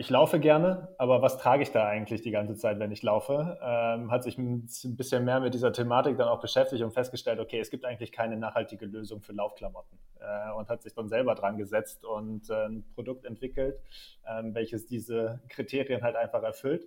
ich 0.00 0.10
laufe 0.10 0.38
gerne, 0.38 0.94
aber 0.96 1.22
was 1.22 1.38
trage 1.38 1.64
ich 1.64 1.72
da 1.72 1.84
eigentlich 1.88 2.22
die 2.22 2.30
ganze 2.30 2.54
Zeit, 2.54 2.78
wenn 2.78 2.92
ich 2.92 3.02
laufe? 3.02 3.58
Ähm, 3.60 4.12
hat 4.12 4.22
sich 4.22 4.38
ein 4.38 4.68
bisschen 4.96 5.24
mehr 5.24 5.40
mit 5.40 5.54
dieser 5.54 5.72
Thematik 5.72 6.16
dann 6.16 6.28
auch 6.28 6.40
beschäftigt 6.40 6.84
und 6.84 6.92
festgestellt, 6.92 7.40
okay, 7.40 7.58
es 7.58 7.68
gibt 7.68 7.84
eigentlich 7.84 8.12
keine 8.12 8.36
nachhaltige 8.36 8.86
Lösung 8.86 9.22
für 9.22 9.32
Laufklamotten 9.32 9.98
äh, 10.20 10.52
und 10.52 10.68
hat 10.68 10.82
sich 10.82 10.94
dann 10.94 11.08
selber 11.08 11.34
dran 11.34 11.58
gesetzt 11.58 12.04
und 12.04 12.48
äh, 12.48 12.66
ein 12.66 12.84
Produkt 12.94 13.24
entwickelt, 13.24 13.80
äh, 14.24 14.40
welches 14.44 14.86
diese 14.86 15.40
Kriterien 15.48 16.02
halt 16.02 16.14
einfach 16.14 16.44
erfüllt. 16.44 16.86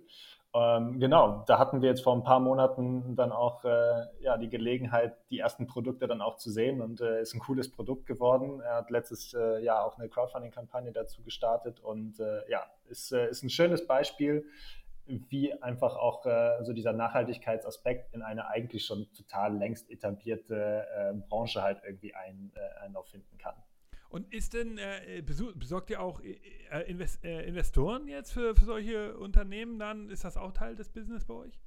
Ähm, 0.54 1.00
genau, 1.00 1.44
da 1.46 1.58
hatten 1.58 1.80
wir 1.80 1.88
jetzt 1.88 2.02
vor 2.02 2.14
ein 2.14 2.24
paar 2.24 2.38
Monaten 2.38 3.16
dann 3.16 3.32
auch 3.32 3.64
äh, 3.64 4.04
ja, 4.20 4.36
die 4.36 4.50
Gelegenheit, 4.50 5.16
die 5.30 5.38
ersten 5.38 5.66
Produkte 5.66 6.06
dann 6.06 6.20
auch 6.20 6.36
zu 6.36 6.50
sehen 6.50 6.82
und 6.82 7.00
äh, 7.00 7.22
ist 7.22 7.32
ein 7.32 7.40
cooles 7.40 7.70
Produkt 7.70 8.04
geworden. 8.04 8.60
Er 8.60 8.76
hat 8.76 8.90
letztes 8.90 9.32
äh, 9.32 9.62
Jahr 9.64 9.86
auch 9.86 9.98
eine 9.98 10.10
Crowdfunding-Kampagne 10.10 10.92
dazu 10.92 11.22
gestartet 11.22 11.80
und 11.80 12.20
äh, 12.20 12.50
ja, 12.50 12.66
ist, 12.90 13.12
äh, 13.12 13.30
ist 13.30 13.42
ein 13.42 13.48
schönes 13.48 13.86
Beispiel, 13.86 14.44
wie 15.06 15.54
einfach 15.62 15.96
auch 15.96 16.26
äh, 16.26 16.62
so 16.64 16.74
dieser 16.74 16.92
Nachhaltigkeitsaspekt 16.92 18.12
in 18.12 18.20
eine 18.20 18.46
eigentlich 18.48 18.84
schon 18.84 19.06
total 19.16 19.56
längst 19.56 19.90
etablierte 19.90 20.86
Branche 21.28 21.62
halt 21.62 21.80
irgendwie 21.84 22.14
ein, 22.14 22.52
Einlauf 22.80 23.08
finden 23.08 23.38
kann. 23.38 23.54
Und 24.12 24.30
ist 24.30 24.52
denn, 24.52 24.76
äh, 24.76 25.22
besorgt 25.22 25.88
ihr 25.88 26.02
auch 26.02 26.20
äh, 26.20 26.36
äh, 26.70 26.82
Invest, 26.82 27.24
äh, 27.24 27.44
Investoren 27.46 28.08
jetzt 28.08 28.30
für, 28.32 28.54
für, 28.54 28.66
solche 28.66 29.16
Unternehmen 29.16 29.78
dann? 29.78 30.10
Ist 30.10 30.22
das 30.24 30.36
auch 30.36 30.52
Teil 30.52 30.76
des 30.76 30.90
Business 30.90 31.24
bei 31.24 31.32
euch? 31.32 31.58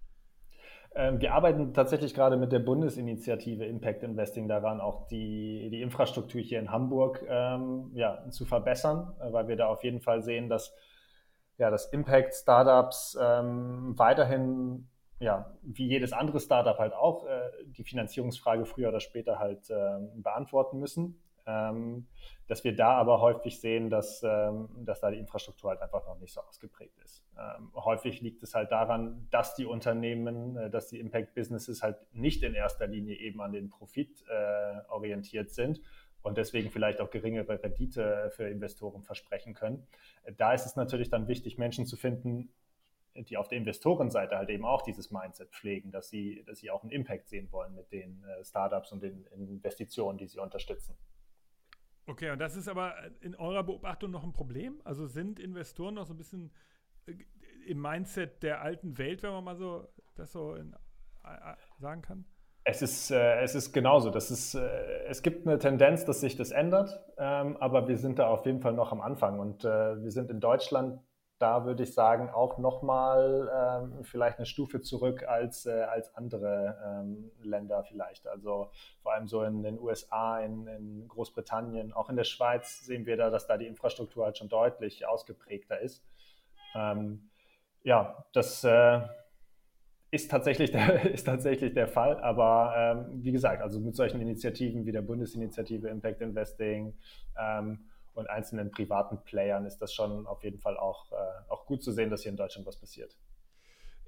Ähm, 0.94 1.20
wir 1.20 1.34
arbeiten 1.34 1.74
tatsächlich 1.74 2.14
gerade 2.14 2.38
mit 2.38 2.52
der 2.52 2.60
Bundesinitiative 2.60 3.66
Impact 3.66 4.04
Investing 4.04 4.48
daran, 4.48 4.80
auch 4.80 5.08
die, 5.08 5.70
die 5.72 5.82
Infrastruktur 5.82 6.40
hier 6.40 6.60
in 6.60 6.70
Hamburg 6.70 7.26
ähm, 7.28 7.90
ja, 7.96 8.30
zu 8.30 8.46
verbessern, 8.46 9.12
äh, 9.20 9.34
weil 9.34 9.48
wir 9.48 9.56
da 9.56 9.66
auf 9.66 9.84
jeden 9.84 10.02
Fall 10.02 10.22
sehen, 10.22 10.48
dass, 10.48 10.72
ja, 11.58 11.72
dass 11.72 11.88
Impact-Startups 11.88 13.18
ähm, 13.20 13.98
weiterhin 13.98 14.88
ja, 15.20 15.52
wie 15.64 15.88
jedes 15.88 16.14
andere 16.14 16.40
Startup 16.40 16.78
halt 16.78 16.94
auch 16.94 17.26
äh, 17.26 17.40
die 17.66 17.84
Finanzierungsfrage 17.84 18.66
früher 18.66 18.90
oder 18.90 19.00
später 19.00 19.40
halt 19.40 19.68
äh, 19.72 19.98
beantworten 20.14 20.78
müssen. 20.78 21.20
Ähm, 21.48 22.08
dass 22.48 22.64
wir 22.64 22.76
da 22.76 22.94
aber 22.94 23.22
häufig 23.22 23.60
sehen, 23.60 23.90
dass, 23.90 24.24
ähm, 24.24 24.70
dass 24.86 25.00
da 25.00 25.10
die 25.10 25.18
Infrastruktur 25.18 25.72
halt 25.72 25.82
einfach 25.82 26.06
noch 26.06 26.20
nicht 26.20 26.34
so 26.34 26.42
ausgeprägt 26.42 26.98
ist. 27.04 27.24
Ähm, 27.38 27.72
häufig 27.74 28.22
liegt 28.22 28.44
es 28.44 28.54
halt 28.54 28.72
daran, 28.72 29.28
dass 29.32 29.56
die 29.56 29.66
Unternehmen, 29.66 30.58
äh, 30.58 30.70
dass 30.70 30.90
die 30.90 31.00
Impact-Businesses 31.00 31.82
halt 31.82 31.98
nicht 32.14 32.44
in 32.44 32.54
erster 32.54 32.88
Linie 32.88 33.18
eben 33.18 33.42
an 33.42 33.52
den 33.52 33.70
Profit 33.70 34.24
äh, 34.30 34.80
orientiert 34.90 35.52
sind 35.52 35.82
und 36.22 36.38
deswegen 36.38 36.70
vielleicht 36.70 37.02
auch 37.02 37.10
geringere 37.10 37.62
Rendite 37.62 38.32
für 38.36 38.48
Investoren 38.48 39.04
versprechen 39.04 39.54
können. 39.54 39.86
Da 40.38 40.54
ist 40.54 40.66
es 40.66 40.76
natürlich 40.76 41.10
dann 41.10 41.28
wichtig, 41.28 41.58
Menschen 41.58 41.86
zu 41.86 41.98
finden, 41.98 42.50
die 43.16 43.38
auf 43.38 43.48
der 43.48 43.58
Investorenseite 43.58 44.36
halt 44.38 44.50
eben 44.50 44.66
auch 44.66 44.82
dieses 44.82 45.12
Mindset 45.12 45.50
pflegen, 45.52 45.92
dass 45.92 46.10
sie, 46.10 46.44
dass 46.46 46.60
sie 46.60 46.70
auch 46.70 46.82
einen 46.82 46.92
Impact 46.92 47.28
sehen 47.28 47.52
wollen 47.52 47.74
mit 47.74 47.92
den 47.92 48.24
äh, 48.24 48.44
Startups 48.44 48.92
und 48.92 49.02
den 49.02 49.26
Investitionen, 49.28 50.18
die 50.18 50.28
sie 50.28 50.40
unterstützen. 50.40 50.98
Okay, 52.08 52.32
und 52.32 52.40
das 52.40 52.56
ist 52.56 52.68
aber 52.68 52.94
in 53.22 53.36
eurer 53.36 53.64
Beobachtung 53.64 54.12
noch 54.12 54.24
ein 54.24 54.34
Problem? 54.34 54.80
Also 54.84 55.08
sind 55.08 55.40
Investoren 55.40 55.96
noch 55.96 56.06
so 56.06 56.14
ein 56.14 56.18
bisschen 56.18 56.52
äh, 57.08 57.14
im 57.66 57.82
Mindset 57.82 58.44
der 58.44 58.62
alten 58.62 58.98
Welt, 58.98 59.24
wenn 59.24 59.32
man 59.32 59.44
mal 59.44 59.56
so 59.56 59.88
das 60.16 60.32
so 60.32 60.54
in, 60.54 60.76
sagen 61.80 62.02
kann? 62.02 62.26
Es 62.64 62.82
ist, 62.82 63.12
äh, 63.12 63.42
es 63.42 63.54
ist 63.54 63.74
genauso. 63.74 64.10
Das 64.10 64.32
ist, 64.32 64.56
äh, 64.56 65.04
es 65.08 65.22
gibt 65.22 65.48
eine 65.48 65.60
Tendenz, 65.60 66.06
dass 66.06 66.22
sich 66.22 66.36
das 66.36 66.52
ändert, 66.52 67.00
ähm, 67.18 67.58
aber 67.58 67.88
wir 67.88 67.98
sind 67.98 68.18
da 68.18 68.28
auf 68.28 68.46
jeden 68.46 68.62
Fall 68.62 68.74
noch 68.74 68.92
am 68.92 69.02
Anfang. 69.02 69.40
Und 69.40 69.66
äh, 69.66 70.02
wir 70.02 70.12
sind 70.12 70.32
in 70.32 70.40
Deutschland 70.40 71.00
da 71.46 71.64
würde 71.64 71.84
ich 71.84 71.94
sagen, 71.94 72.32
auch 72.32 72.58
nochmal 72.58 73.52
ähm, 73.56 74.04
vielleicht 74.04 74.40
eine 74.40 74.48
Stufe 74.48 74.82
zurück 74.82 75.28
als, 75.28 75.68
äh, 75.68 75.84
als 75.84 76.16
andere 76.16 76.76
ähm, 76.84 77.30
Länder 77.44 77.84
vielleicht. 77.84 78.26
Also 78.26 78.72
vor 79.04 79.14
allem 79.14 79.28
so 79.28 79.44
in 79.44 79.62
den 79.62 79.80
USA, 79.80 80.40
in, 80.40 80.66
in, 80.66 81.08
Großbritannien, 81.08 81.94
auch 81.94 82.10
in 82.10 82.16
der 82.16 82.24
Schweiz 82.24 82.84
sehen 82.84 83.06
wir 83.06 83.16
da, 83.16 83.30
dass 83.30 83.46
da 83.46 83.58
die 83.58 83.68
Infrastruktur 83.68 84.26
halt 84.26 84.40
schon 84.40 84.50
deutlich 84.50 85.06
ausgeprägter 85.08 85.80
ist. 85.80 86.04
Ähm, 86.74 87.30
ja, 87.84 88.26
das 88.34 88.64
äh, 88.64 89.02
ist, 90.10 90.32
tatsächlich 90.32 90.72
der, 90.72 91.06
ist 91.14 91.26
tatsächlich 91.26 91.76
der 91.76 91.88
Fall. 91.88 92.20
Aber 92.22 92.74
ähm, 92.76 93.24
wie 93.24 93.32
gesagt, 93.32 93.62
also 93.62 93.80
mit 93.80 93.96
solchen 93.96 94.20
Initiativen 94.20 94.88
wie 94.88 94.92
der 94.92 95.04
Bundesinitiative 95.04 95.90
Impact 95.90 96.22
Investing, 96.22 96.98
ähm, 97.40 97.86
und 98.16 98.30
einzelnen 98.30 98.72
privaten 98.72 99.22
Playern 99.24 99.66
ist 99.66 99.80
das 99.80 99.94
schon 99.94 100.26
auf 100.26 100.44
jeden 100.44 100.60
Fall 100.60 100.78
auch, 100.78 101.12
äh, 101.12 101.16
auch 101.50 101.66
gut 101.66 101.84
zu 101.84 101.92
sehen, 101.92 102.10
dass 102.10 102.24
hier 102.24 102.32
in 102.32 102.38
Deutschland 102.38 102.66
was 102.66 102.78
passiert. 102.78 103.16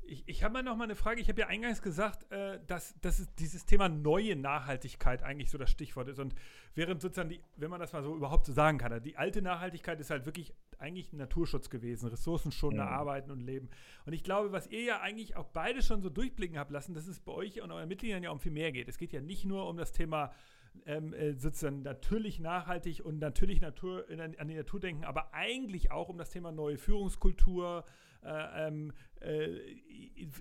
Ich, 0.09 0.23
ich 0.25 0.43
habe 0.43 0.53
mal 0.53 0.63
noch 0.63 0.77
mal 0.77 0.85
eine 0.85 0.95
Frage. 0.95 1.19
Ich 1.19 1.27
habe 1.27 1.41
ja 1.41 1.47
eingangs 1.47 1.81
gesagt, 1.81 2.31
äh, 2.31 2.61
dass, 2.65 2.97
dass 3.01 3.27
dieses 3.35 3.65
Thema 3.65 3.89
neue 3.89 4.37
Nachhaltigkeit 4.37 5.21
eigentlich 5.21 5.51
so 5.51 5.57
das 5.57 5.69
Stichwort 5.69 6.07
ist. 6.07 6.19
Und 6.19 6.33
während 6.75 7.01
sozusagen, 7.01 7.29
die, 7.29 7.41
wenn 7.57 7.69
man 7.69 7.81
das 7.81 7.91
mal 7.91 8.01
so 8.03 8.15
überhaupt 8.15 8.45
so 8.45 8.53
sagen 8.53 8.77
kann, 8.77 9.03
die 9.03 9.17
alte 9.17 9.41
Nachhaltigkeit 9.41 9.99
ist 9.99 10.09
halt 10.09 10.25
wirklich 10.25 10.53
eigentlich 10.79 11.11
Naturschutz 11.11 11.69
gewesen, 11.69 12.07
ressourcenschonende 12.07 12.85
ja. 12.85 12.89
Arbeiten 12.89 13.31
und 13.31 13.41
Leben. 13.41 13.69
Und 14.05 14.13
ich 14.13 14.23
glaube, 14.23 14.53
was 14.53 14.67
ihr 14.67 14.81
ja 14.81 15.01
eigentlich 15.01 15.35
auch 15.35 15.47
beide 15.47 15.81
schon 15.81 16.01
so 16.01 16.09
durchblicken 16.09 16.57
habt 16.57 16.71
lassen, 16.71 16.93
dass 16.93 17.07
es 17.07 17.19
bei 17.19 17.33
euch 17.33 17.61
und 17.61 17.71
euren 17.71 17.89
Mitgliedern 17.89 18.23
ja 18.23 18.31
um 18.31 18.39
viel 18.39 18.53
mehr 18.53 18.71
geht. 18.71 18.87
Es 18.87 18.97
geht 18.97 19.11
ja 19.11 19.19
nicht 19.19 19.43
nur 19.43 19.67
um 19.67 19.75
das 19.75 19.91
Thema 19.91 20.31
ähm, 20.85 21.13
äh, 21.13 21.33
sozusagen 21.33 21.81
natürlich 21.81 22.39
nachhaltig 22.39 23.03
und 23.03 23.19
natürlich 23.19 23.61
Natur, 23.61 24.05
an 24.37 24.47
die 24.47 24.55
Natur 24.55 24.79
denken, 24.79 25.03
aber 25.03 25.33
eigentlich 25.33 25.91
auch 25.91 26.09
um 26.09 26.17
das 26.17 26.29
Thema 26.29 26.51
neue 26.51 26.77
Führungskultur, 26.77 27.85
äh, 28.23 28.67
ähm, 28.67 28.93
äh, 29.21 29.47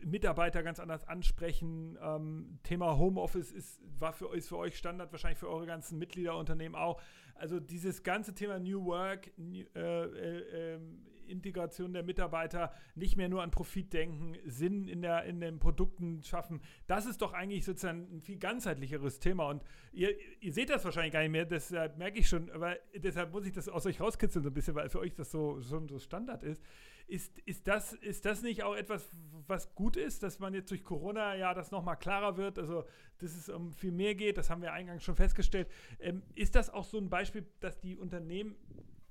Mitarbeiter 0.05 0.63
ganz 0.63 0.81
anders 0.81 1.07
ansprechen. 1.07 1.99
Ähm, 2.01 2.59
Thema 2.63 2.97
Homeoffice 2.97 3.53
ist, 3.53 3.81
war 3.99 4.13
für, 4.13 4.35
ist 4.35 4.49
für 4.49 4.59
euch 4.59 4.77
Standard, 4.77 5.13
wahrscheinlich 5.13 5.39
für 5.39 5.49
eure 5.49 5.67
ganzen 5.67 5.99
Mitgliederunternehmen 5.99 6.75
auch. 6.75 7.01
Also 7.35 7.61
dieses 7.61 8.03
ganze 8.03 8.35
Thema 8.35 8.59
New 8.59 8.85
Work, 8.85 9.31
New, 9.37 9.65
äh, 9.75 10.05
äh, 10.05 10.75
ähm, 10.75 11.07
Integration 11.29 11.93
der 11.93 12.03
Mitarbeiter, 12.03 12.73
nicht 12.95 13.17
mehr 13.17 13.29
nur 13.29 13.43
an 13.43 13.51
Profit 13.51 13.93
denken, 13.93 14.37
Sinn 14.45 14.89
in, 14.89 15.03
der, 15.03 15.25
in 15.25 15.41
den 15.41 15.59
Produkten 15.59 16.23
schaffen. 16.23 16.61
Das 16.87 17.07
ist 17.07 17.23
doch 17.23 17.33
eigentlich 17.33 17.65
sozusagen 17.65 18.09
ein 18.17 18.21
viel 18.21 18.39
ganzheitlicheres 18.39 19.19
Thema. 19.19 19.49
Und 19.49 19.63
ihr, 19.93 20.15
ihr 20.41 20.53
seht 20.53 20.71
das 20.71 20.85
wahrscheinlich 20.85 21.13
gar 21.13 21.21
nicht 21.21 21.31
mehr, 21.31 21.45
deshalb 21.45 21.99
merke 21.99 22.19
ich 22.19 22.29
schon, 22.29 22.51
aber 22.51 22.77
deshalb 22.95 23.33
muss 23.33 23.47
ich 23.47 23.53
das 23.53 23.69
aus 23.69 23.87
euch 23.87 24.01
rauskitzeln 24.01 24.43
so 24.43 24.51
ein 24.51 24.55
bisschen, 24.55 24.75
weil 24.75 24.89
für 24.89 25.01
euch 25.01 25.15
das 25.15 25.31
so 25.31 25.61
schon 25.63 25.89
so 25.89 25.99
Standard 25.99 26.43
ist. 26.43 26.63
Ist, 27.09 27.39
ist, 27.41 27.69
das, 27.69 27.93
ist 27.93 28.25
das 28.25 28.43
nicht 28.43 28.65
auch 28.65 28.75
etwas, 28.75 29.09
was 29.47 29.73
gut 29.77 29.97
ist, 29.97 30.25
dass 30.25 30.41
man 30.41 30.55
jetzt 30.55 30.73
durch 30.73 30.83
Corona 30.83 31.37
ja 31.37 31.55
das 31.55 31.71
nochmal 31.71 31.97
klarer 31.97 32.37
wird, 32.37 32.59
also 32.59 32.85
dass 33.19 33.37
es 33.37 33.49
um 33.49 33.73
viel 33.73 33.93
mehr 33.93 34.17
geht, 34.17 34.39
das 34.39 34.51
haben 34.51 34.61
wir 34.61 34.73
eingangs 34.73 35.05
schon 35.05 35.15
festgestellt. 35.15 35.69
Ähm, 36.01 36.23
ist 36.35 36.57
das 36.57 36.69
auch 36.69 36.85
so 36.85 36.99
ein 36.99 37.09
Beispiel, 37.09 37.47
dass 37.61 37.79
die 37.79 37.97
Unternehmen 37.97 38.57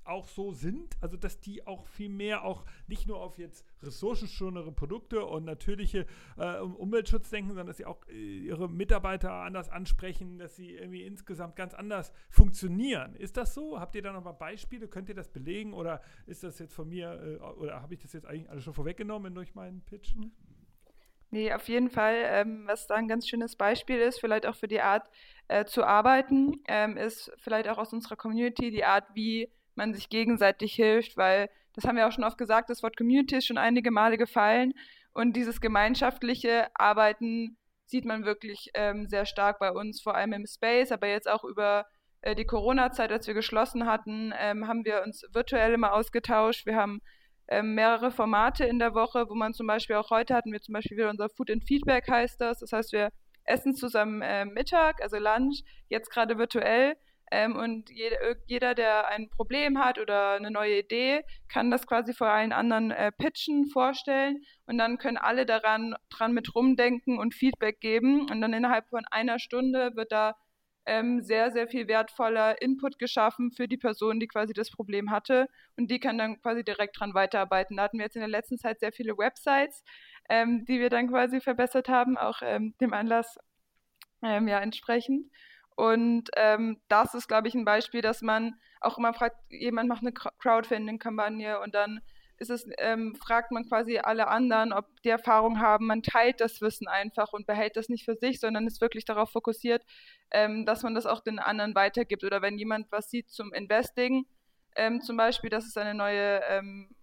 auch 0.08 0.28
so 0.28 0.52
sind, 0.52 0.96
also 1.00 1.16
dass 1.16 1.40
die 1.40 1.66
auch 1.66 1.86
viel 1.86 2.08
mehr 2.08 2.44
auch 2.44 2.64
nicht 2.86 3.06
nur 3.06 3.20
auf 3.20 3.38
jetzt 3.38 3.64
ressourcenschonere 3.82 4.72
Produkte 4.72 5.24
und 5.24 5.44
natürliche 5.44 6.06
äh, 6.36 6.58
Umweltschutz 6.58 7.30
denken, 7.30 7.50
sondern 7.50 7.66
dass 7.66 7.76
sie 7.76 7.86
auch 7.86 8.06
äh, 8.08 8.12
ihre 8.12 8.68
Mitarbeiter 8.68 9.32
anders 9.32 9.68
ansprechen, 9.68 10.38
dass 10.38 10.56
sie 10.56 10.72
irgendwie 10.72 11.02
insgesamt 11.02 11.56
ganz 11.56 11.74
anders 11.74 12.12
funktionieren. 12.28 13.14
Ist 13.14 13.36
das 13.36 13.54
so? 13.54 13.80
Habt 13.80 13.94
ihr 13.94 14.02
da 14.02 14.12
nochmal 14.12 14.34
Beispiele? 14.34 14.88
Könnt 14.88 15.08
ihr 15.08 15.14
das 15.14 15.28
belegen 15.28 15.72
oder 15.72 16.00
ist 16.26 16.42
das 16.42 16.58
jetzt 16.58 16.74
von 16.74 16.88
mir 16.88 17.38
äh, 17.40 17.44
oder 17.44 17.82
habe 17.82 17.94
ich 17.94 18.00
das 18.00 18.12
jetzt 18.12 18.26
eigentlich 18.26 18.50
alles 18.50 18.64
schon 18.64 18.74
vorweggenommen 18.74 19.34
durch 19.34 19.54
meinen 19.54 19.82
Pitch? 19.82 20.14
Nee, 21.30 21.52
auf 21.52 21.68
jeden 21.68 21.90
Fall. 21.90 22.22
Ähm, 22.24 22.62
was 22.66 22.86
da 22.86 22.94
ein 22.94 23.08
ganz 23.08 23.28
schönes 23.28 23.56
Beispiel 23.56 23.98
ist, 23.98 24.20
vielleicht 24.20 24.46
auch 24.46 24.54
für 24.54 24.68
die 24.68 24.80
Art 24.80 25.08
äh, 25.48 25.64
zu 25.64 25.84
arbeiten, 25.84 26.62
ähm, 26.68 26.96
ist 26.96 27.32
vielleicht 27.38 27.68
auch 27.68 27.78
aus 27.78 27.92
unserer 27.92 28.16
Community 28.16 28.70
die 28.70 28.84
Art, 28.84 29.04
wie 29.14 29.50
man 29.76 29.94
sich 29.94 30.08
gegenseitig 30.08 30.74
hilft, 30.74 31.16
weil 31.16 31.48
das 31.74 31.84
haben 31.84 31.96
wir 31.96 32.06
auch 32.06 32.12
schon 32.12 32.24
oft 32.24 32.38
gesagt, 32.38 32.70
das 32.70 32.82
Wort 32.82 32.96
Community 32.96 33.36
ist 33.36 33.46
schon 33.46 33.58
einige 33.58 33.90
Male 33.90 34.16
gefallen 34.16 34.72
und 35.12 35.34
dieses 35.34 35.60
gemeinschaftliche 35.60 36.68
Arbeiten 36.74 37.56
sieht 37.86 38.04
man 38.04 38.24
wirklich 38.24 38.70
ähm, 38.74 39.06
sehr 39.08 39.26
stark 39.26 39.58
bei 39.58 39.70
uns, 39.70 40.00
vor 40.02 40.14
allem 40.14 40.32
im 40.32 40.46
Space, 40.46 40.92
aber 40.92 41.06
jetzt 41.06 41.28
auch 41.28 41.44
über 41.44 41.86
äh, 42.20 42.34
die 42.34 42.44
Corona-Zeit, 42.44 43.12
als 43.12 43.26
wir 43.26 43.34
geschlossen 43.34 43.86
hatten, 43.86 44.32
ähm, 44.38 44.66
haben 44.66 44.84
wir 44.84 45.02
uns 45.04 45.24
virtuell 45.32 45.72
immer 45.74 45.92
ausgetauscht. 45.92 46.66
Wir 46.66 46.76
haben 46.76 47.00
ähm, 47.48 47.74
mehrere 47.74 48.10
Formate 48.10 48.64
in 48.64 48.78
der 48.78 48.94
Woche, 48.94 49.28
wo 49.28 49.34
man 49.34 49.54
zum 49.54 49.66
Beispiel 49.66 49.96
auch 49.96 50.10
heute 50.10 50.34
hatten 50.34 50.52
wir 50.52 50.60
zum 50.60 50.72
Beispiel 50.72 50.96
wieder 50.96 51.10
unser 51.10 51.28
Food 51.28 51.50
and 51.50 51.64
Feedback 51.64 52.10
heißt 52.10 52.40
das. 52.40 52.58
Das 52.58 52.72
heißt, 52.72 52.92
wir 52.92 53.10
essen 53.44 53.74
zusammen 53.74 54.22
äh, 54.22 54.44
Mittag, 54.44 55.00
also 55.02 55.16
Lunch, 55.18 55.62
jetzt 55.88 56.10
gerade 56.10 56.38
virtuell. 56.38 56.96
Ähm, 57.30 57.56
und 57.56 57.90
jeder, 57.90 58.16
jeder, 58.46 58.74
der 58.74 59.08
ein 59.08 59.28
Problem 59.30 59.78
hat 59.78 59.98
oder 59.98 60.32
eine 60.32 60.50
neue 60.50 60.78
Idee, 60.78 61.24
kann 61.48 61.70
das 61.70 61.86
quasi 61.86 62.14
vor 62.14 62.28
allen 62.28 62.52
anderen 62.52 62.90
äh, 62.92 63.10
pitchen, 63.12 63.66
vorstellen 63.66 64.42
und 64.66 64.78
dann 64.78 64.98
können 64.98 65.16
alle 65.16 65.46
daran 65.46 65.96
dran 66.10 66.32
mit 66.32 66.54
rumdenken 66.54 67.18
und 67.18 67.34
Feedback 67.34 67.80
geben. 67.80 68.30
Und 68.30 68.40
dann 68.40 68.52
innerhalb 68.52 68.88
von 68.88 69.04
einer 69.10 69.38
Stunde 69.38 69.92
wird 69.96 70.12
da 70.12 70.36
ähm, 70.86 71.20
sehr, 71.20 71.50
sehr 71.50 71.66
viel 71.68 71.88
wertvoller 71.88 72.62
Input 72.62 72.98
geschaffen 72.98 73.50
für 73.50 73.66
die 73.68 73.76
Person, 73.76 74.20
die 74.20 74.28
quasi 74.28 74.52
das 74.52 74.70
Problem 74.70 75.10
hatte. 75.10 75.48
Und 75.76 75.90
die 75.90 75.98
kann 76.00 76.16
dann 76.18 76.40
quasi 76.40 76.64
direkt 76.64 76.98
dran 76.98 77.14
weiterarbeiten. 77.14 77.76
Da 77.76 77.84
hatten 77.84 77.98
wir 77.98 78.04
jetzt 78.04 78.16
in 78.16 78.20
der 78.20 78.28
letzten 78.28 78.58
Zeit 78.58 78.78
sehr 78.80 78.92
viele 78.92 79.18
Websites, 79.18 79.82
ähm, 80.28 80.64
die 80.64 80.80
wir 80.80 80.90
dann 80.90 81.08
quasi 81.08 81.40
verbessert 81.40 81.88
haben, 81.88 82.16
auch 82.16 82.40
ähm, 82.42 82.74
dem 82.80 82.92
Anlass 82.92 83.36
ähm, 84.22 84.48
ja 84.48 84.60
entsprechend. 84.60 85.26
Und 85.76 86.30
ähm, 86.36 86.80
das 86.88 87.14
ist, 87.14 87.28
glaube 87.28 87.48
ich, 87.48 87.54
ein 87.54 87.66
Beispiel, 87.66 88.00
dass 88.00 88.22
man 88.22 88.58
auch 88.80 88.98
immer 88.98 89.12
fragt, 89.12 89.36
jemand 89.50 89.88
macht 89.88 90.00
eine 90.00 90.12
Crowdfunding-Kampagne 90.12 91.60
und 91.60 91.74
dann 91.74 92.00
ist 92.38 92.50
es, 92.50 92.66
ähm, 92.78 93.14
fragt 93.14 93.50
man 93.50 93.66
quasi 93.66 93.98
alle 93.98 94.28
anderen, 94.28 94.72
ob 94.72 94.86
die 95.02 95.08
Erfahrung 95.08 95.60
haben. 95.60 95.86
Man 95.86 96.02
teilt 96.02 96.40
das 96.40 96.60
Wissen 96.60 96.88
einfach 96.88 97.32
und 97.32 97.46
behält 97.46 97.76
das 97.76 97.88
nicht 97.88 98.04
für 98.04 98.16
sich, 98.16 98.40
sondern 98.40 98.66
ist 98.66 98.80
wirklich 98.80 99.04
darauf 99.04 99.30
fokussiert, 99.30 99.82
ähm, 100.30 100.66
dass 100.66 100.82
man 100.82 100.94
das 100.94 101.06
auch 101.06 101.20
den 101.20 101.38
anderen 101.38 101.74
weitergibt. 101.74 102.24
Oder 102.24 102.42
wenn 102.42 102.58
jemand 102.58 102.90
was 102.90 103.10
sieht 103.10 103.30
zum 103.30 103.52
Investing, 103.52 104.26
ähm, 104.76 105.00
zum 105.00 105.16
Beispiel, 105.16 105.50
dass 105.50 105.66
es 105.66 105.76
eine 105.76 105.94
neue 105.94 106.42
ähm, 106.48 106.94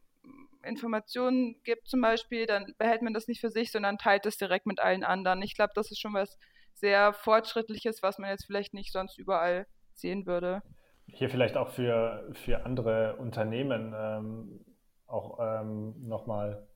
Information 0.63 1.55
gibt, 1.63 1.87
zum 1.87 2.01
Beispiel, 2.01 2.45
dann 2.45 2.73
behält 2.77 3.01
man 3.01 3.13
das 3.13 3.27
nicht 3.27 3.41
für 3.41 3.49
sich, 3.49 3.71
sondern 3.71 3.97
teilt 3.97 4.25
es 4.25 4.37
direkt 4.37 4.65
mit 4.65 4.79
allen 4.79 5.03
anderen. 5.03 5.41
Ich 5.41 5.55
glaube, 5.55 5.73
das 5.75 5.91
ist 5.91 5.99
schon 5.99 6.13
was 6.13 6.37
sehr 6.73 7.13
Fortschrittliches, 7.13 8.03
was 8.03 8.17
man 8.17 8.29
jetzt 8.29 8.45
vielleicht 8.45 8.73
nicht 8.73 8.91
sonst 8.91 9.17
überall 9.17 9.65
sehen 9.93 10.25
würde. 10.25 10.61
Hier 11.07 11.29
vielleicht 11.29 11.57
auch 11.57 11.69
für, 11.69 12.29
für 12.33 12.65
andere 12.65 13.15
Unternehmen 13.17 13.93
ähm, 13.95 14.65
auch 15.07 15.39
ähm, 15.39 15.95
nochmal 16.07 16.67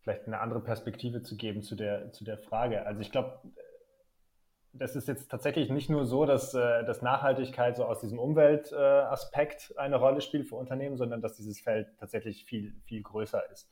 vielleicht 0.00 0.26
eine 0.26 0.40
andere 0.40 0.60
Perspektive 0.60 1.22
zu 1.22 1.36
geben 1.36 1.62
zu 1.62 1.74
der, 1.74 2.12
zu 2.12 2.24
der 2.24 2.38
Frage. 2.38 2.86
Also 2.86 3.00
ich 3.00 3.10
glaube, 3.10 3.40
das 4.72 4.94
ist 4.94 5.08
jetzt 5.08 5.30
tatsächlich 5.30 5.70
nicht 5.70 5.90
nur 5.90 6.06
so, 6.06 6.24
dass, 6.26 6.54
äh, 6.54 6.84
dass 6.84 7.02
Nachhaltigkeit 7.02 7.76
so 7.76 7.84
aus 7.84 8.00
diesem 8.00 8.18
Umweltaspekt 8.18 9.74
eine 9.76 9.96
Rolle 9.96 10.20
spielt 10.20 10.48
für 10.48 10.56
Unternehmen, 10.56 10.96
sondern 10.96 11.20
dass 11.20 11.36
dieses 11.36 11.60
Feld 11.60 11.88
tatsächlich 11.98 12.44
viel, 12.44 12.74
viel 12.84 13.02
größer 13.02 13.50
ist. 13.50 13.68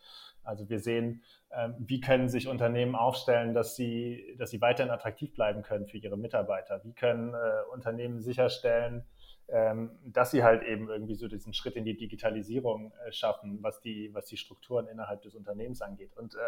Also 0.49 0.69
wir 0.71 0.81
sehen, 0.81 1.23
ähm, 1.53 1.75
wie 1.79 2.01
können 2.01 2.29
sich 2.29 2.49
Unternehmen 2.49 2.95
aufstellen, 2.95 3.53
dass 3.53 3.77
sie, 3.77 4.35
dass 4.39 4.51
sie 4.51 4.61
weiterhin 4.61 4.91
attraktiv 4.91 5.35
bleiben 5.35 5.63
können 5.63 5.87
für 5.87 5.99
ihre 5.99 6.17
Mitarbeiter? 6.17 6.81
Wie 6.85 6.95
können 6.95 7.35
äh, 7.35 7.73
Unternehmen 7.73 8.21
sicherstellen, 8.21 9.05
ähm, 9.49 9.99
dass 10.05 10.31
sie 10.31 10.43
halt 10.43 10.63
eben 10.63 10.89
irgendwie 10.89 11.15
so 11.15 11.29
diesen 11.29 11.53
Schritt 11.53 11.77
in 11.77 11.85
die 11.85 11.97
Digitalisierung 11.97 12.93
äh, 13.07 13.13
schaffen, 13.13 13.59
was 13.63 13.81
die, 13.81 14.11
was 14.15 14.27
die 14.27 14.39
Strukturen 14.39 14.89
innerhalb 14.89 15.21
des 15.23 15.35
Unternehmens 15.35 15.83
angeht. 15.83 16.17
Und 16.17 16.35
äh, 16.35 16.39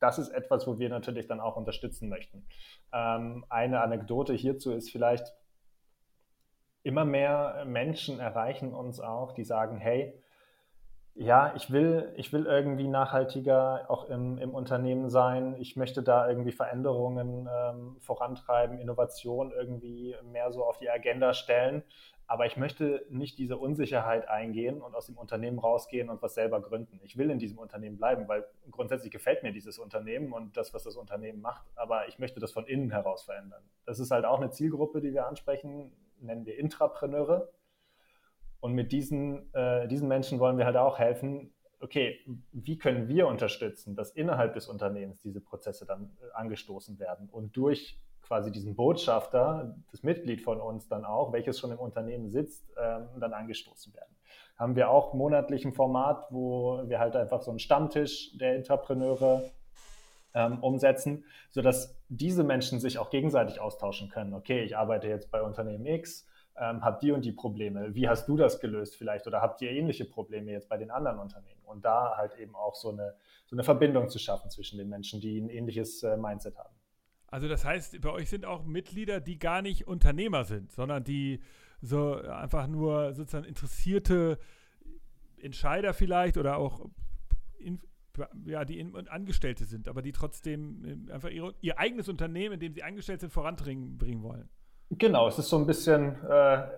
das 0.00 0.18
ist 0.18 0.30
etwas, 0.30 0.66
wo 0.66 0.78
wir 0.78 0.88
natürlich 0.88 1.28
dann 1.28 1.40
auch 1.40 1.56
unterstützen 1.56 2.08
möchten. 2.08 2.44
Ähm, 2.92 3.44
eine 3.48 3.80
Anekdote 3.80 4.34
hierzu 4.34 4.72
ist 4.72 4.90
vielleicht, 4.90 5.32
immer 6.82 7.04
mehr 7.04 7.64
Menschen 7.66 8.20
erreichen 8.20 8.72
uns 8.72 9.00
auch, 9.00 9.32
die 9.32 9.44
sagen, 9.44 9.76
hey, 9.76 10.14
ja, 11.14 11.52
ich 11.56 11.70
will, 11.70 12.12
ich 12.16 12.32
will 12.32 12.46
irgendwie 12.46 12.88
nachhaltiger 12.88 13.90
auch 13.90 14.08
im, 14.08 14.38
im 14.38 14.54
Unternehmen 14.54 15.08
sein. 15.10 15.56
Ich 15.58 15.76
möchte 15.76 16.02
da 16.02 16.28
irgendwie 16.28 16.52
Veränderungen 16.52 17.48
ähm, 17.52 17.96
vorantreiben, 18.00 18.78
Innovation 18.78 19.52
irgendwie 19.52 20.14
mehr 20.32 20.52
so 20.52 20.64
auf 20.64 20.78
die 20.78 20.88
Agenda 20.88 21.34
stellen. 21.34 21.82
Aber 22.30 22.46
ich 22.46 22.56
möchte 22.56 23.04
nicht 23.10 23.38
diese 23.38 23.56
Unsicherheit 23.56 24.28
eingehen 24.28 24.80
und 24.80 24.94
aus 24.94 25.06
dem 25.06 25.18
Unternehmen 25.18 25.58
rausgehen 25.58 26.08
und 26.08 26.22
was 26.22 26.34
selber 26.34 26.62
gründen. 26.62 27.00
Ich 27.02 27.18
will 27.18 27.28
in 27.28 27.40
diesem 27.40 27.58
Unternehmen 27.58 27.96
bleiben, 27.96 28.28
weil 28.28 28.46
grundsätzlich 28.70 29.10
gefällt 29.10 29.42
mir 29.42 29.50
dieses 29.50 29.80
Unternehmen 29.80 30.32
und 30.32 30.56
das, 30.56 30.72
was 30.72 30.84
das 30.84 30.94
Unternehmen 30.94 31.40
macht. 31.40 31.66
Aber 31.74 32.06
ich 32.06 32.20
möchte 32.20 32.38
das 32.38 32.52
von 32.52 32.66
innen 32.66 32.92
heraus 32.92 33.24
verändern. 33.24 33.64
Das 33.84 33.98
ist 33.98 34.12
halt 34.12 34.24
auch 34.24 34.38
eine 34.38 34.52
Zielgruppe, 34.52 35.00
die 35.00 35.12
wir 35.12 35.26
ansprechen, 35.26 35.92
nennen 36.20 36.46
wir 36.46 36.56
Intrapreneure. 36.56 37.50
Und 38.60 38.74
mit 38.74 38.92
diesen, 38.92 39.52
äh, 39.54 39.88
diesen 39.88 40.08
Menschen 40.08 40.38
wollen 40.38 40.58
wir 40.58 40.66
halt 40.66 40.76
auch 40.76 40.98
helfen, 40.98 41.52
okay, 41.80 42.18
wie 42.52 42.78
können 42.78 43.08
wir 43.08 43.26
unterstützen, 43.26 43.96
dass 43.96 44.10
innerhalb 44.10 44.54
des 44.54 44.68
Unternehmens 44.68 45.20
diese 45.22 45.40
Prozesse 45.40 45.86
dann 45.86 46.16
äh, 46.20 46.32
angestoßen 46.34 46.98
werden 46.98 47.28
und 47.30 47.56
durch 47.56 47.98
quasi 48.22 48.52
diesen 48.52 48.76
Botschafter, 48.76 49.74
das 49.90 50.02
Mitglied 50.02 50.42
von 50.42 50.60
uns 50.60 50.86
dann 50.86 51.04
auch, 51.04 51.32
welches 51.32 51.58
schon 51.58 51.72
im 51.72 51.78
Unternehmen 51.78 52.30
sitzt, 52.30 52.64
ähm, 52.78 53.08
dann 53.18 53.32
angestoßen 53.32 53.92
werden. 53.94 54.14
Haben 54.56 54.76
wir 54.76 54.90
auch 54.90 55.14
monatlich 55.14 55.64
ein 55.64 55.72
Format, 55.72 56.26
wo 56.30 56.82
wir 56.86 57.00
halt 57.00 57.16
einfach 57.16 57.40
so 57.42 57.50
einen 57.50 57.58
Stammtisch 57.58 58.36
der 58.38 58.54
Entrepreneure 58.54 59.50
ähm, 60.34 60.62
umsetzen, 60.62 61.24
sodass 61.48 61.98
diese 62.08 62.44
Menschen 62.44 62.78
sich 62.78 62.98
auch 62.98 63.10
gegenseitig 63.10 63.60
austauschen 63.60 64.10
können. 64.10 64.34
Okay, 64.34 64.62
ich 64.62 64.76
arbeite 64.76 65.08
jetzt 65.08 65.30
bei 65.30 65.42
Unternehmen 65.42 65.86
X, 65.86 66.28
ähm, 66.60 66.82
habe 66.82 66.98
die 67.00 67.10
und 67.10 67.24
die 67.24 67.32
Probleme. 67.32 67.94
Wie 67.94 68.06
hast 68.06 68.28
du 68.28 68.36
das 68.36 68.60
gelöst 68.60 68.94
vielleicht? 68.96 69.26
Oder 69.26 69.40
habt 69.40 69.62
ihr 69.62 69.70
ähnliche 69.70 70.04
Probleme 70.04 70.52
jetzt 70.52 70.68
bei 70.68 70.76
den 70.76 70.90
anderen 70.90 71.18
Unternehmen? 71.18 71.62
Und 71.64 71.84
da 71.84 72.16
halt 72.16 72.36
eben 72.38 72.54
auch 72.54 72.74
so 72.74 72.90
eine, 72.90 73.14
so 73.46 73.56
eine 73.56 73.64
Verbindung 73.64 74.08
zu 74.10 74.18
schaffen 74.18 74.50
zwischen 74.50 74.76
den 74.78 74.88
Menschen, 74.88 75.20
die 75.20 75.40
ein 75.40 75.48
ähnliches 75.48 76.02
äh, 76.02 76.16
Mindset 76.18 76.58
haben. 76.58 76.74
Also 77.28 77.48
das 77.48 77.64
heißt, 77.64 78.00
bei 78.00 78.10
euch 78.10 78.28
sind 78.28 78.44
auch 78.44 78.64
Mitglieder, 78.64 79.20
die 79.20 79.38
gar 79.38 79.62
nicht 79.62 79.86
Unternehmer 79.86 80.44
sind, 80.44 80.70
sondern 80.72 81.02
die 81.02 81.40
so 81.80 82.16
einfach 82.16 82.66
nur 82.66 83.14
sozusagen 83.14 83.46
interessierte 83.46 84.38
Entscheider 85.38 85.94
vielleicht 85.94 86.36
oder 86.36 86.58
auch 86.58 86.90
in, 87.58 87.80
ja, 88.44 88.66
die 88.66 88.78
in, 88.80 88.94
Angestellte 89.08 89.64
sind, 89.64 89.88
aber 89.88 90.02
die 90.02 90.12
trotzdem 90.12 91.08
äh, 91.08 91.12
einfach 91.12 91.30
ihre, 91.30 91.54
ihr 91.62 91.78
eigenes 91.78 92.08
Unternehmen, 92.10 92.54
in 92.54 92.60
dem 92.60 92.74
sie 92.74 92.82
angestellt 92.82 93.20
sind, 93.20 93.32
voranbringen 93.32 93.96
bringen 93.96 94.22
wollen. 94.22 94.50
Genau, 94.90 95.28
es 95.28 95.38
ist 95.38 95.48
so 95.48 95.56
ein 95.56 95.66
bisschen, 95.66 96.16
äh, 96.24 96.68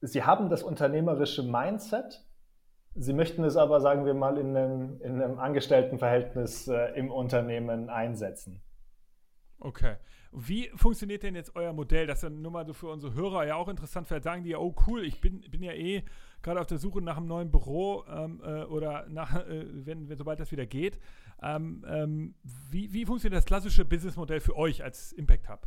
sie 0.00 0.22
haben 0.22 0.48
das 0.48 0.62
unternehmerische 0.62 1.42
Mindset, 1.42 2.24
sie 2.94 3.12
möchten 3.12 3.42
es 3.42 3.56
aber, 3.56 3.80
sagen 3.80 4.06
wir 4.06 4.14
mal, 4.14 4.38
in 4.38 4.56
einem, 4.56 5.00
in 5.02 5.20
einem 5.20 5.38
Angestelltenverhältnis 5.38 6.68
äh, 6.68 6.96
im 6.96 7.10
Unternehmen 7.10 7.90
einsetzen. 7.90 8.62
Okay. 9.58 9.96
Wie 10.32 10.68
funktioniert 10.76 11.22
denn 11.22 11.34
jetzt 11.34 11.56
euer 11.56 11.72
Modell? 11.72 12.06
Das 12.06 12.18
ist 12.18 12.24
dann 12.24 12.42
nur 12.42 12.52
mal 12.52 12.66
so 12.66 12.74
für 12.74 12.88
unsere 12.88 13.14
Hörer 13.14 13.46
ja 13.46 13.56
auch 13.56 13.68
interessant. 13.68 14.06
Vielleicht 14.06 14.24
sagen 14.24 14.44
die 14.44 14.50
ja, 14.50 14.58
oh 14.58 14.74
cool, 14.86 15.02
ich 15.04 15.20
bin, 15.20 15.40
bin 15.50 15.62
ja 15.62 15.72
eh 15.72 16.04
gerade 16.42 16.60
auf 16.60 16.66
der 16.66 16.78
Suche 16.78 17.00
nach 17.00 17.16
einem 17.16 17.26
neuen 17.26 17.50
Büro 17.50 18.04
ähm, 18.08 18.42
äh, 18.44 18.64
oder 18.64 19.06
nach, 19.08 19.34
äh, 19.34 19.64
wenn, 19.86 20.08
wenn, 20.08 20.18
sobald 20.18 20.38
das 20.38 20.52
wieder 20.52 20.66
geht. 20.66 21.00
Ähm, 21.42 21.84
ähm, 21.88 22.34
wie, 22.42 22.92
wie 22.92 23.06
funktioniert 23.06 23.38
das 23.38 23.46
klassische 23.46 23.84
Businessmodell 23.84 24.40
für 24.40 24.56
euch 24.56 24.84
als 24.84 25.12
Impact 25.12 25.48
Hub? 25.48 25.66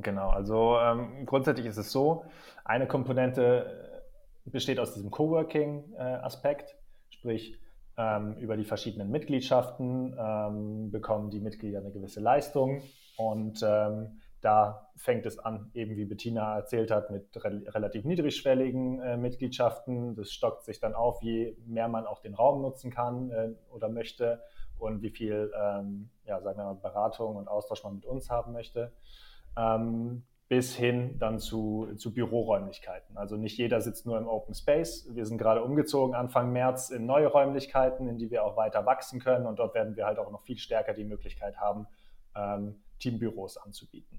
Genau, 0.00 0.30
also 0.30 0.78
ähm, 0.78 1.26
grundsätzlich 1.26 1.66
ist 1.66 1.76
es 1.76 1.90
so, 1.90 2.24
eine 2.64 2.86
Komponente 2.86 4.02
besteht 4.44 4.78
aus 4.78 4.94
diesem 4.94 5.10
Coworking-Aspekt, 5.10 6.70
äh, 6.70 7.14
sprich 7.14 7.58
ähm, 7.96 8.36
über 8.36 8.56
die 8.56 8.64
verschiedenen 8.64 9.10
Mitgliedschaften 9.10 10.16
ähm, 10.18 10.90
bekommen 10.92 11.30
die 11.30 11.40
Mitglieder 11.40 11.80
eine 11.80 11.90
gewisse 11.90 12.20
Leistung 12.20 12.82
und 13.16 13.60
ähm, 13.62 14.20
da 14.40 14.88
fängt 14.94 15.26
es 15.26 15.40
an, 15.40 15.70
eben 15.74 15.96
wie 15.96 16.04
Bettina 16.04 16.56
erzählt 16.56 16.92
hat, 16.92 17.10
mit 17.10 17.44
re 17.44 17.62
relativ 17.74 18.04
niedrigschwelligen 18.04 19.00
äh, 19.00 19.16
Mitgliedschaften. 19.16 20.14
Das 20.14 20.30
stockt 20.30 20.64
sich 20.64 20.78
dann 20.78 20.94
auf, 20.94 21.20
je 21.22 21.56
mehr 21.66 21.88
man 21.88 22.06
auch 22.06 22.20
den 22.20 22.34
Raum 22.34 22.62
nutzen 22.62 22.92
kann 22.92 23.30
äh, 23.32 23.48
oder 23.72 23.88
möchte 23.88 24.40
und 24.78 25.02
wie 25.02 25.10
viel, 25.10 25.52
ähm, 25.60 26.10
ja, 26.24 26.40
sagen 26.40 26.58
wir 26.58 26.66
mal, 26.66 26.74
Beratung 26.74 27.34
und 27.34 27.48
Austausch 27.48 27.82
man 27.82 27.96
mit 27.96 28.06
uns 28.06 28.30
haben 28.30 28.52
möchte. 28.52 28.92
Ähm, 29.58 30.22
bis 30.48 30.74
hin 30.74 31.18
dann 31.18 31.38
zu, 31.38 31.88
zu 31.96 32.14
Büroräumlichkeiten. 32.14 33.18
Also 33.18 33.36
nicht 33.36 33.58
jeder 33.58 33.82
sitzt 33.82 34.06
nur 34.06 34.16
im 34.16 34.26
Open 34.26 34.54
Space. 34.54 35.06
Wir 35.14 35.26
sind 35.26 35.36
gerade 35.36 35.62
umgezogen 35.62 36.14
Anfang 36.14 36.52
März 36.52 36.88
in 36.88 37.04
neue 37.04 37.26
Räumlichkeiten, 37.26 38.08
in 38.08 38.16
die 38.16 38.30
wir 38.30 38.44
auch 38.44 38.56
weiter 38.56 38.86
wachsen 38.86 39.20
können. 39.20 39.46
Und 39.46 39.58
dort 39.58 39.74
werden 39.74 39.94
wir 39.94 40.06
halt 40.06 40.18
auch 40.18 40.30
noch 40.30 40.42
viel 40.42 40.56
stärker 40.56 40.94
die 40.94 41.04
Möglichkeit 41.04 41.58
haben, 41.58 41.86
ähm, 42.34 42.76
Teambüros 42.98 43.58
anzubieten. 43.58 44.18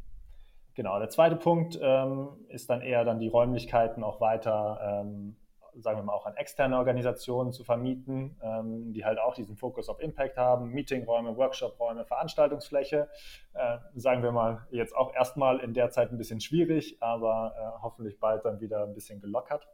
Genau, 0.76 1.00
der 1.00 1.10
zweite 1.10 1.36
Punkt 1.36 1.80
ähm, 1.82 2.30
ist 2.48 2.70
dann 2.70 2.82
eher 2.82 3.04
dann 3.04 3.20
die 3.20 3.28
Räumlichkeiten 3.28 4.04
auch 4.04 4.22
weiter 4.22 5.04
ähm, 5.04 5.36
sagen 5.76 6.00
wir 6.00 6.04
mal, 6.04 6.14
auch 6.14 6.26
an 6.26 6.36
externe 6.36 6.78
Organisationen 6.78 7.52
zu 7.52 7.64
vermieten, 7.64 8.40
ähm, 8.42 8.94
die 8.94 9.06
halt 9.06 9.20
auch 9.20 9.34
diesen 9.34 9.56
Fokus 9.56 9.90
auf 9.90 10.00
Impact 10.00 10.38
haben, 10.38 10.70
Meetingräume, 10.70 11.36
Workshopräume, 11.38 12.06
Veranstaltungsfläche. 12.06 13.10
Äh, 13.54 13.78
sagen 13.96 14.24
wir 14.24 14.32
mal, 14.32 14.68
jetzt 14.72 14.96
auch 14.96 15.14
erstmal 15.14 15.60
in 15.60 15.74
der 15.74 15.90
Zeit 15.90 16.12
ein 16.12 16.18
bisschen 16.18 16.42
schwierig, 16.42 17.02
aber 17.02 17.54
äh, 17.58 17.82
hoffentlich 17.82 18.20
bald 18.20 18.46
dann 18.46 18.60
wieder 18.60 18.84
ein 18.84 18.94
bisschen 18.94 19.22
gelockert. 19.22 19.68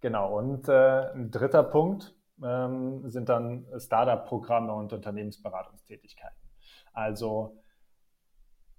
Genau, 0.00 0.38
und 0.38 0.68
äh, 0.68 1.12
ein 1.12 1.30
dritter 1.30 1.64
Punkt 1.64 2.14
ähm, 2.42 3.08
sind 3.08 3.28
dann 3.28 3.66
Startup-Programme 3.76 4.72
und 4.72 4.92
Unternehmensberatungstätigkeiten. 4.92 6.38
Also 6.92 7.58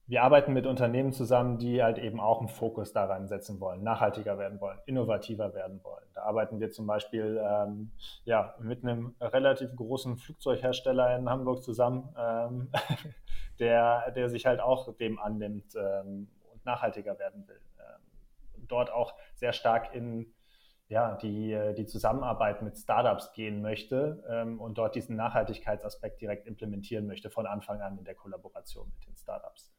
wir 0.09 0.23
arbeiten 0.23 0.53
mit 0.53 0.65
Unternehmen 0.65 1.11
zusammen, 1.11 1.59
die 1.59 1.83
halt 1.83 1.99
eben 1.99 2.19
auch 2.19 2.39
einen 2.39 2.49
Fokus 2.49 2.93
daran 2.93 3.27
setzen 3.27 3.59
wollen, 3.59 3.83
nachhaltiger 3.83 4.39
werden 4.39 4.59
wollen, 4.59 4.79
innovativer 4.87 5.53
werden 5.53 5.83
wollen. 5.83 6.03
Da 6.15 6.23
arbeiten 6.23 6.59
wir 6.59 6.71
zum 6.71 6.87
Beispiel 6.87 7.39
ähm, 7.47 7.91
ja, 8.25 8.55
mit 8.59 8.83
einem 8.83 9.15
relativ 9.21 9.75
großen 9.75 10.17
Flugzeughersteller 10.17 11.15
in 11.15 11.29
Hamburg 11.29 11.61
zusammen, 11.61 12.09
ähm, 12.17 12.71
der, 13.59 14.09
der 14.11 14.29
sich 14.29 14.47
halt 14.47 14.61
auch 14.61 14.97
dem 14.97 15.19
annimmt 15.19 15.75
ähm, 15.75 16.27
und 16.51 16.65
nachhaltiger 16.65 17.19
werden 17.19 17.47
will. 17.47 17.61
Ähm, 17.79 18.65
dort 18.67 18.91
auch 18.91 19.13
sehr 19.35 19.53
stark 19.53 19.93
in 19.93 20.33
ja, 20.87 21.17
die, 21.17 21.55
die 21.77 21.85
Zusammenarbeit 21.85 22.63
mit 22.63 22.75
Startups 22.79 23.31
gehen 23.33 23.61
möchte 23.61 24.23
ähm, 24.27 24.59
und 24.59 24.79
dort 24.79 24.95
diesen 24.95 25.15
Nachhaltigkeitsaspekt 25.15 26.19
direkt 26.19 26.47
implementieren 26.47 27.05
möchte 27.05 27.29
von 27.29 27.45
Anfang 27.45 27.79
an 27.81 27.99
in 27.99 28.05
der 28.05 28.15
Kollaboration 28.15 28.91
mit 28.95 29.05
den 29.05 29.15
Startups. 29.15 29.71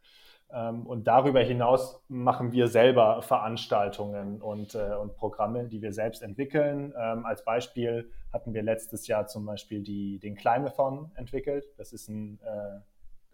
Ähm, 0.52 0.86
und 0.86 1.06
darüber 1.06 1.40
hinaus 1.40 2.02
machen 2.08 2.52
wir 2.52 2.68
selber 2.68 3.22
Veranstaltungen 3.22 4.40
und, 4.40 4.74
äh, 4.74 4.94
und 5.00 5.16
Programme, 5.16 5.64
die 5.64 5.80
wir 5.80 5.92
selbst 5.92 6.22
entwickeln. 6.22 6.92
Ähm, 6.98 7.24
als 7.24 7.44
Beispiel 7.44 8.10
hatten 8.32 8.52
wir 8.52 8.62
letztes 8.62 9.06
Jahr 9.06 9.26
zum 9.26 9.46
Beispiel 9.46 9.82
die, 9.82 10.18
den 10.18 10.34
Climathon 10.34 11.10
entwickelt. 11.14 11.66
Das 11.76 11.92
ist 11.92 12.08
ein, 12.08 12.40
äh, 12.42 12.80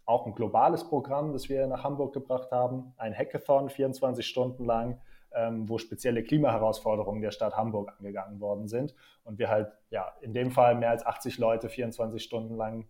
auch 0.04 0.26
ein 0.26 0.34
globales 0.34 0.84
Programm, 0.84 1.32
das 1.32 1.48
wir 1.48 1.66
nach 1.66 1.84
Hamburg 1.84 2.12
gebracht 2.12 2.50
haben. 2.52 2.92
Ein 2.96 3.16
Hackathon, 3.16 3.70
24 3.70 4.26
Stunden 4.26 4.64
lang, 4.64 5.00
ähm, 5.34 5.68
wo 5.68 5.78
spezielle 5.78 6.22
Klimaherausforderungen 6.22 7.22
der 7.22 7.30
Stadt 7.30 7.56
Hamburg 7.56 7.94
angegangen 7.98 8.40
worden 8.40 8.68
sind. 8.68 8.94
Und 9.24 9.38
wir 9.38 9.48
halt, 9.48 9.72
ja, 9.90 10.12
in 10.20 10.34
dem 10.34 10.50
Fall 10.50 10.74
mehr 10.74 10.90
als 10.90 11.04
80 11.04 11.38
Leute 11.38 11.68
24 11.68 12.22
Stunden 12.22 12.56
lang 12.56 12.86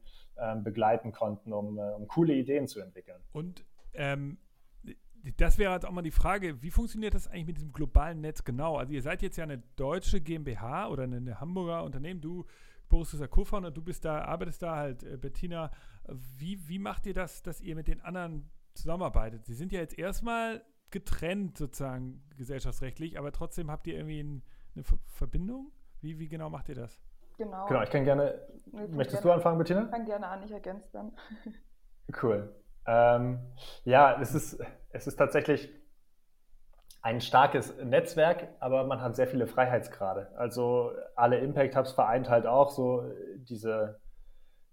begleiten 0.63 1.13
konnten, 1.13 1.51
um, 1.55 1.79
äh, 1.79 1.93
um 1.93 2.09
coole 2.09 2.35
Ideen 2.35 2.67
zu 2.67 2.81
entwickeln. 2.81 3.23
Und 3.33 3.65
ähm, 3.95 4.39
das 5.37 5.59
wäre 5.59 5.73
jetzt 5.73 5.85
auch 5.85 5.91
mal 5.91 6.03
die 6.03 6.11
Frage, 6.11 6.63
wie 6.63 6.71
funktioniert 6.71 7.15
das 7.15 7.27
eigentlich 7.27 7.47
mit 7.47 7.57
diesem 7.57 7.73
globalen 7.73 8.21
Netz 8.21 8.45
genau? 8.45 8.77
Also 8.77 8.93
ihr 8.93 9.03
seid 9.03 9.23
jetzt 9.23 9.37
ja 9.37 9.45
eine 9.45 9.59
deutsche 9.77 10.21
GmbH 10.21 10.89
oder 10.89 11.05
eine, 11.05 11.17
eine 11.17 11.41
Hamburger 11.41 11.83
Unternehmen. 11.83 12.21
Du, 12.21 12.45
Boris, 12.89 13.13
ist 13.13 13.21
der 13.21 13.29
Co-Founder, 13.29 13.71
du 13.71 13.83
bist 13.83 14.05
da, 14.05 14.23
arbeitest 14.23 14.63
da 14.63 14.77
halt, 14.77 15.03
äh, 15.03 15.17
Bettina. 15.17 15.71
Wie, 16.09 16.69
wie 16.69 16.79
macht 16.79 17.07
ihr 17.07 17.15
das, 17.15 17.43
dass 17.43 17.61
ihr 17.61 17.75
mit 17.75 17.89
den 17.89 18.01
anderen 18.01 18.49
zusammenarbeitet? 18.75 19.45
Sie 19.47 19.55
sind 19.55 19.73
ja 19.73 19.81
jetzt 19.81 19.99
erstmal 19.99 20.63
getrennt 20.91 21.59
sozusagen 21.59 22.23
gesellschaftsrechtlich, 22.37 23.19
aber 23.19 23.33
trotzdem 23.33 23.71
habt 23.71 23.89
ihr 23.89 23.95
irgendwie 23.95 24.21
ein, 24.21 24.43
eine 24.75 24.85
Verbindung? 25.07 25.73
Wie, 26.01 26.19
wie 26.21 26.29
genau 26.29 26.51
macht 26.51 26.69
ihr 26.69 26.77
das? 26.77 27.03
Genau. 27.37 27.67
Genau, 27.67 27.83
ich 27.83 27.91
kann 27.91 28.05
gerne. 28.05 28.41
Ich 28.67 28.73
möchtest 28.73 29.23
gerne, 29.23 29.23
du 29.23 29.33
anfangen, 29.33 29.59
Bettina? 29.59 29.85
Ich 29.85 29.91
kann 29.91 30.07
gerne 30.07 30.29
an, 30.29 30.43
ich 30.45 30.53
ergänze 30.53 30.89
dann. 30.93 31.13
Cool. 32.23 32.55
Ähm, 32.87 33.41
ja, 33.85 34.21
es 34.21 34.35
ist, 34.35 34.59
es 34.91 35.07
ist 35.07 35.17
tatsächlich 35.17 35.69
ein 37.03 37.21
starkes 37.21 37.77
Netzwerk, 37.85 38.49
aber 38.59 38.85
man 38.85 39.01
hat 39.01 39.15
sehr 39.15 39.29
viele 39.29 39.47
Freiheitsgrade. 39.47 40.29
Also 40.37 40.91
alle 41.15 41.39
Impact 41.39 41.77
Hubs 41.77 41.93
vereint 41.93 42.29
halt 42.29 42.47
auch 42.47 42.71
so 42.71 43.05
diese, 43.37 44.01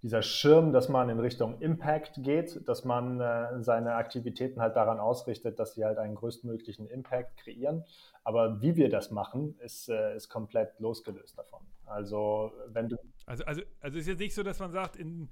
dieser 0.02 0.23
Schirm, 0.23 0.73
dass 0.73 0.89
man 0.89 1.10
in 1.10 1.19
Richtung 1.19 1.60
Impact 1.62 2.23
geht, 2.23 2.67
dass 2.67 2.86
man 2.86 3.21
äh, 3.21 3.62
seine 3.62 3.93
Aktivitäten 3.95 4.62
halt 4.62 4.76
daran 4.76 4.99
ausrichtet, 4.99 5.60
dass 5.60 5.76
sie 5.76 5.86
halt 5.86 5.99
einen 5.99 6.15
größtmöglichen 6.15 6.88
Impact 6.88 7.38
kreieren. 7.38 7.86
Aber 8.23 8.62
wie 8.62 8.76
wir 8.76 8.89
das 8.89 9.12
machen, 9.12 9.56
ist, 9.60 9.89
äh, 9.89 10.15
ist 10.15 10.30
komplett 10.30 10.80
losgelöst 10.80 11.38
davon. 11.38 11.62
Also 11.86 12.52
wenn 12.69 12.89
du. 12.89 12.97
Also, 13.28 13.43
also, 13.45 13.62
also 13.80 13.97
ist 13.99 14.08
jetzt 14.08 14.19
nicht 14.19 14.34
so, 14.34 14.41
dass 14.41 14.58
man 14.60 14.71
sagt, 14.71 14.95
in 14.95 15.30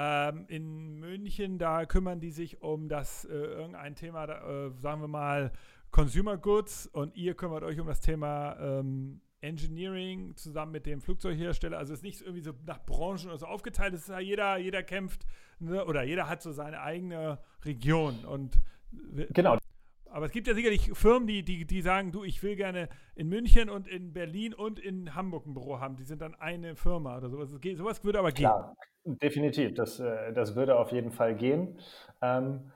ähm, 0.00 0.44
in 0.46 1.00
München, 1.00 1.58
da 1.58 1.84
kümmern 1.84 2.20
die 2.20 2.30
sich 2.30 2.62
um 2.62 2.88
das 2.88 3.24
äh, 3.24 3.34
irgendein 3.34 3.96
Thema, 3.96 4.26
äh, 4.26 4.70
sagen 4.80 5.00
wir 5.00 5.08
mal 5.08 5.50
Consumer 5.90 6.36
Goods 6.36 6.86
und 6.86 7.16
ihr 7.16 7.34
kümmert 7.34 7.64
euch 7.64 7.80
um 7.80 7.88
das 7.88 8.00
Thema 8.00 8.56
ähm, 8.60 9.20
Engineering 9.40 10.36
zusammen 10.36 10.70
mit 10.70 10.86
dem 10.86 11.00
Flugzeughersteller. 11.00 11.78
Also 11.78 11.94
es 11.94 12.00
ist 12.00 12.04
nicht 12.04 12.20
irgendwie 12.20 12.42
so 12.42 12.52
nach 12.64 12.84
Branchen 12.86 13.26
oder 13.26 13.38
so 13.38 13.46
aufgeteilt. 13.46 13.92
Es 13.92 14.02
ist 14.02 14.08
ja 14.08 14.20
jeder, 14.20 14.56
jeder 14.58 14.84
kämpft 14.84 15.26
ne, 15.58 15.84
oder 15.84 16.04
jeder 16.04 16.28
hat 16.28 16.42
so 16.42 16.52
seine 16.52 16.80
eigene 16.80 17.40
Region 17.64 18.24
und 18.24 18.60
genau. 19.32 19.58
Aber 20.10 20.26
es 20.26 20.32
gibt 20.32 20.46
ja 20.46 20.54
sicherlich 20.54 20.90
Firmen, 20.94 21.26
die, 21.26 21.42
die, 21.42 21.64
die 21.64 21.82
sagen, 21.82 22.12
du, 22.12 22.24
ich 22.24 22.42
will 22.42 22.56
gerne 22.56 22.88
in 23.14 23.28
München 23.28 23.68
und 23.68 23.88
in 23.88 24.12
Berlin 24.12 24.54
und 24.54 24.78
in 24.78 25.14
Hamburg 25.14 25.46
ein 25.46 25.54
Büro 25.54 25.80
haben. 25.80 25.96
Die 25.96 26.04
sind 26.04 26.22
dann 26.22 26.34
eine 26.34 26.76
Firma 26.76 27.16
oder 27.16 27.28
sowas. 27.28 27.50
Sowas 27.50 28.04
würde 28.04 28.18
aber 28.18 28.32
Klar, 28.32 28.74
gehen. 29.04 29.18
Definitiv, 29.18 29.74
das, 29.74 30.00
äh, 30.00 30.32
das 30.32 30.56
würde 30.56 30.78
auf 30.78 30.92
jeden 30.92 31.10
Fall 31.10 31.34
gehen. 31.34 31.78
Ähm, 32.22 32.70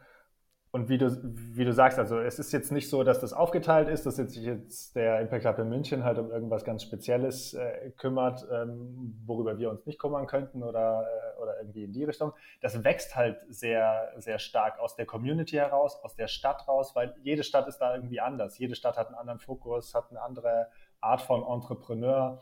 und 0.70 0.88
wie 0.88 0.96
du, 0.96 1.10
wie 1.22 1.66
du 1.66 1.72
sagst, 1.74 1.98
also 1.98 2.18
es 2.18 2.38
ist 2.38 2.50
jetzt 2.52 2.72
nicht 2.72 2.88
so, 2.88 3.04
dass 3.04 3.20
das 3.20 3.34
aufgeteilt 3.34 3.88
ist, 3.88 4.06
dass 4.06 4.16
jetzt 4.16 4.32
sich 4.32 4.44
jetzt 4.44 4.96
der 4.96 5.20
Impact 5.20 5.44
Hub 5.44 5.58
in 5.58 5.68
München 5.68 6.02
halt 6.02 6.18
um 6.18 6.30
irgendwas 6.30 6.64
ganz 6.64 6.82
Spezielles 6.82 7.52
äh, 7.52 7.90
kümmert, 7.98 8.46
ähm, 8.50 9.20
worüber 9.26 9.58
wir 9.58 9.68
uns 9.70 9.84
nicht 9.84 9.98
kümmern 9.98 10.26
könnten 10.26 10.62
oder, 10.62 11.04
äh, 11.06 11.31
oder 11.42 11.58
irgendwie 11.58 11.84
in 11.84 11.92
die 11.92 12.04
Richtung. 12.04 12.32
Das 12.60 12.84
wächst 12.84 13.16
halt 13.16 13.44
sehr, 13.48 14.12
sehr 14.18 14.38
stark 14.38 14.78
aus 14.78 14.96
der 14.96 15.06
Community 15.06 15.56
heraus, 15.56 15.98
aus 16.02 16.14
der 16.14 16.28
Stadt 16.28 16.66
raus, 16.68 16.94
weil 16.94 17.14
jede 17.22 17.42
Stadt 17.42 17.66
ist 17.68 17.78
da 17.78 17.94
irgendwie 17.94 18.20
anders. 18.20 18.58
Jede 18.58 18.74
Stadt 18.74 18.96
hat 18.96 19.08
einen 19.08 19.16
anderen 19.16 19.40
Fokus, 19.40 19.94
hat 19.94 20.10
eine 20.10 20.22
andere 20.22 20.68
Art 21.00 21.20
von 21.20 21.42
Entrepreneur. 21.42 22.40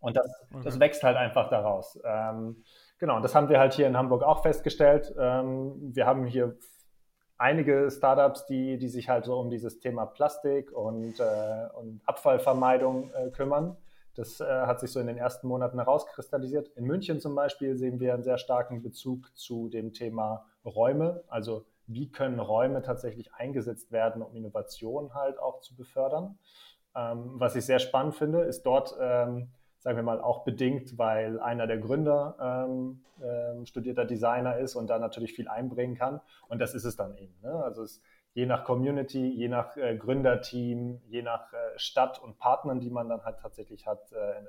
Und 0.00 0.16
das, 0.16 0.26
okay. 0.50 0.62
das 0.64 0.80
wächst 0.80 1.02
halt 1.02 1.16
einfach 1.16 1.48
daraus. 1.48 1.98
Ähm, 2.04 2.62
genau, 2.98 3.20
das 3.20 3.34
haben 3.34 3.48
wir 3.48 3.58
halt 3.58 3.74
hier 3.74 3.86
in 3.86 3.96
Hamburg 3.96 4.22
auch 4.22 4.42
festgestellt. 4.42 5.14
Ähm, 5.18 5.94
wir 5.94 6.06
haben 6.06 6.26
hier 6.26 6.56
einige 7.38 7.90
Startups, 7.90 8.46
die, 8.46 8.78
die 8.78 8.88
sich 8.88 9.08
halt 9.08 9.24
so 9.24 9.38
um 9.38 9.50
dieses 9.50 9.80
Thema 9.80 10.06
Plastik 10.06 10.72
und, 10.72 11.20
äh, 11.20 11.68
und 11.74 12.00
Abfallvermeidung 12.06 13.10
äh, 13.12 13.30
kümmern. 13.30 13.76
Das 14.16 14.40
äh, 14.40 14.44
hat 14.44 14.80
sich 14.80 14.90
so 14.90 14.98
in 14.98 15.06
den 15.06 15.18
ersten 15.18 15.46
Monaten 15.46 15.78
herauskristallisiert. 15.78 16.68
In 16.76 16.84
München 16.84 17.20
zum 17.20 17.34
Beispiel 17.34 17.76
sehen 17.76 18.00
wir 18.00 18.14
einen 18.14 18.22
sehr 18.22 18.38
starken 18.38 18.82
Bezug 18.82 19.30
zu 19.36 19.68
dem 19.68 19.92
Thema 19.92 20.46
Räume. 20.64 21.22
Also 21.28 21.66
wie 21.86 22.10
können 22.10 22.40
Räume 22.40 22.82
tatsächlich 22.82 23.32
eingesetzt 23.34 23.92
werden, 23.92 24.22
um 24.22 24.34
Innovation 24.34 25.14
halt 25.14 25.38
auch 25.38 25.60
zu 25.60 25.76
befördern. 25.76 26.38
Ähm, 26.96 27.32
was 27.34 27.54
ich 27.56 27.64
sehr 27.66 27.78
spannend 27.78 28.16
finde, 28.16 28.42
ist 28.42 28.62
dort 28.64 28.96
ähm, 29.00 29.50
sagen 29.86 29.98
wir 29.98 30.02
mal, 30.02 30.20
auch 30.20 30.42
bedingt, 30.42 30.98
weil 30.98 31.38
einer 31.38 31.68
der 31.68 31.78
Gründer 31.78 32.34
ähm, 32.40 33.04
ähm, 33.22 33.66
studierter 33.66 34.04
Designer 34.04 34.58
ist 34.58 34.74
und 34.74 34.88
da 34.88 34.98
natürlich 34.98 35.32
viel 35.32 35.46
einbringen 35.46 35.94
kann. 35.94 36.20
Und 36.48 36.58
das 36.58 36.74
ist 36.74 36.84
es 36.84 36.96
dann 36.96 37.16
eben. 37.16 37.36
Ne? 37.40 37.52
Also 37.52 37.84
es, 37.84 38.02
je 38.36 38.44
nach 38.44 38.64
Community, 38.64 39.30
je 39.30 39.48
nach 39.48 39.74
äh, 39.78 39.96
Gründerteam, 39.96 41.00
je 41.06 41.22
nach 41.22 41.50
äh, 41.54 41.78
Stadt 41.78 42.22
und 42.22 42.38
Partnern, 42.38 42.80
die 42.80 42.90
man 42.90 43.08
dann 43.08 43.24
halt 43.24 43.40
tatsächlich 43.40 43.86
hat, 43.86 44.12
äh, 44.12 44.42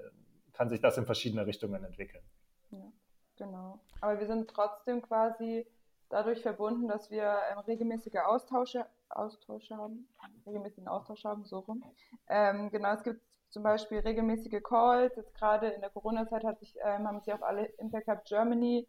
kann 0.52 0.68
sich 0.68 0.82
das 0.82 0.98
in 0.98 1.06
verschiedene 1.06 1.46
Richtungen 1.46 1.86
entwickeln. 1.86 2.24
Ja, 2.72 2.92
genau. 3.38 3.80
Aber 4.02 4.20
wir 4.20 4.28
sind 4.28 4.50
trotzdem 4.50 5.02
quasi 5.02 5.66
dadurch 6.10 6.42
verbunden, 6.42 6.90
dass 6.90 7.10
wir 7.12 7.38
ähm, 7.50 7.60
regelmäßige 7.60 8.18
Austausche, 8.26 8.86
Austausche 9.08 9.78
haben, 9.78 10.06
regelmäßigen 10.46 10.90
Austausch 10.90 11.24
haben, 11.24 11.46
so 11.46 11.60
rum. 11.60 11.82
Ähm, 12.28 12.70
genau, 12.72 12.92
es 12.92 13.04
gibt 13.04 13.22
zum 13.48 13.64
Beispiel 13.64 14.00
regelmäßige 14.00 14.62
Calls. 14.64 15.16
Jetzt 15.16 15.34
gerade 15.34 15.70
in 15.70 15.80
der 15.80 15.92
Corona-Zeit 15.92 16.44
hat 16.44 16.60
sich, 16.60 16.76
ähm, 16.84 17.08
haben 17.08 17.22
sich 17.22 17.34
auch 17.34 17.42
alle 17.42 17.68
Impact 17.78 18.10
Hub 18.10 18.26
Germany 18.26 18.86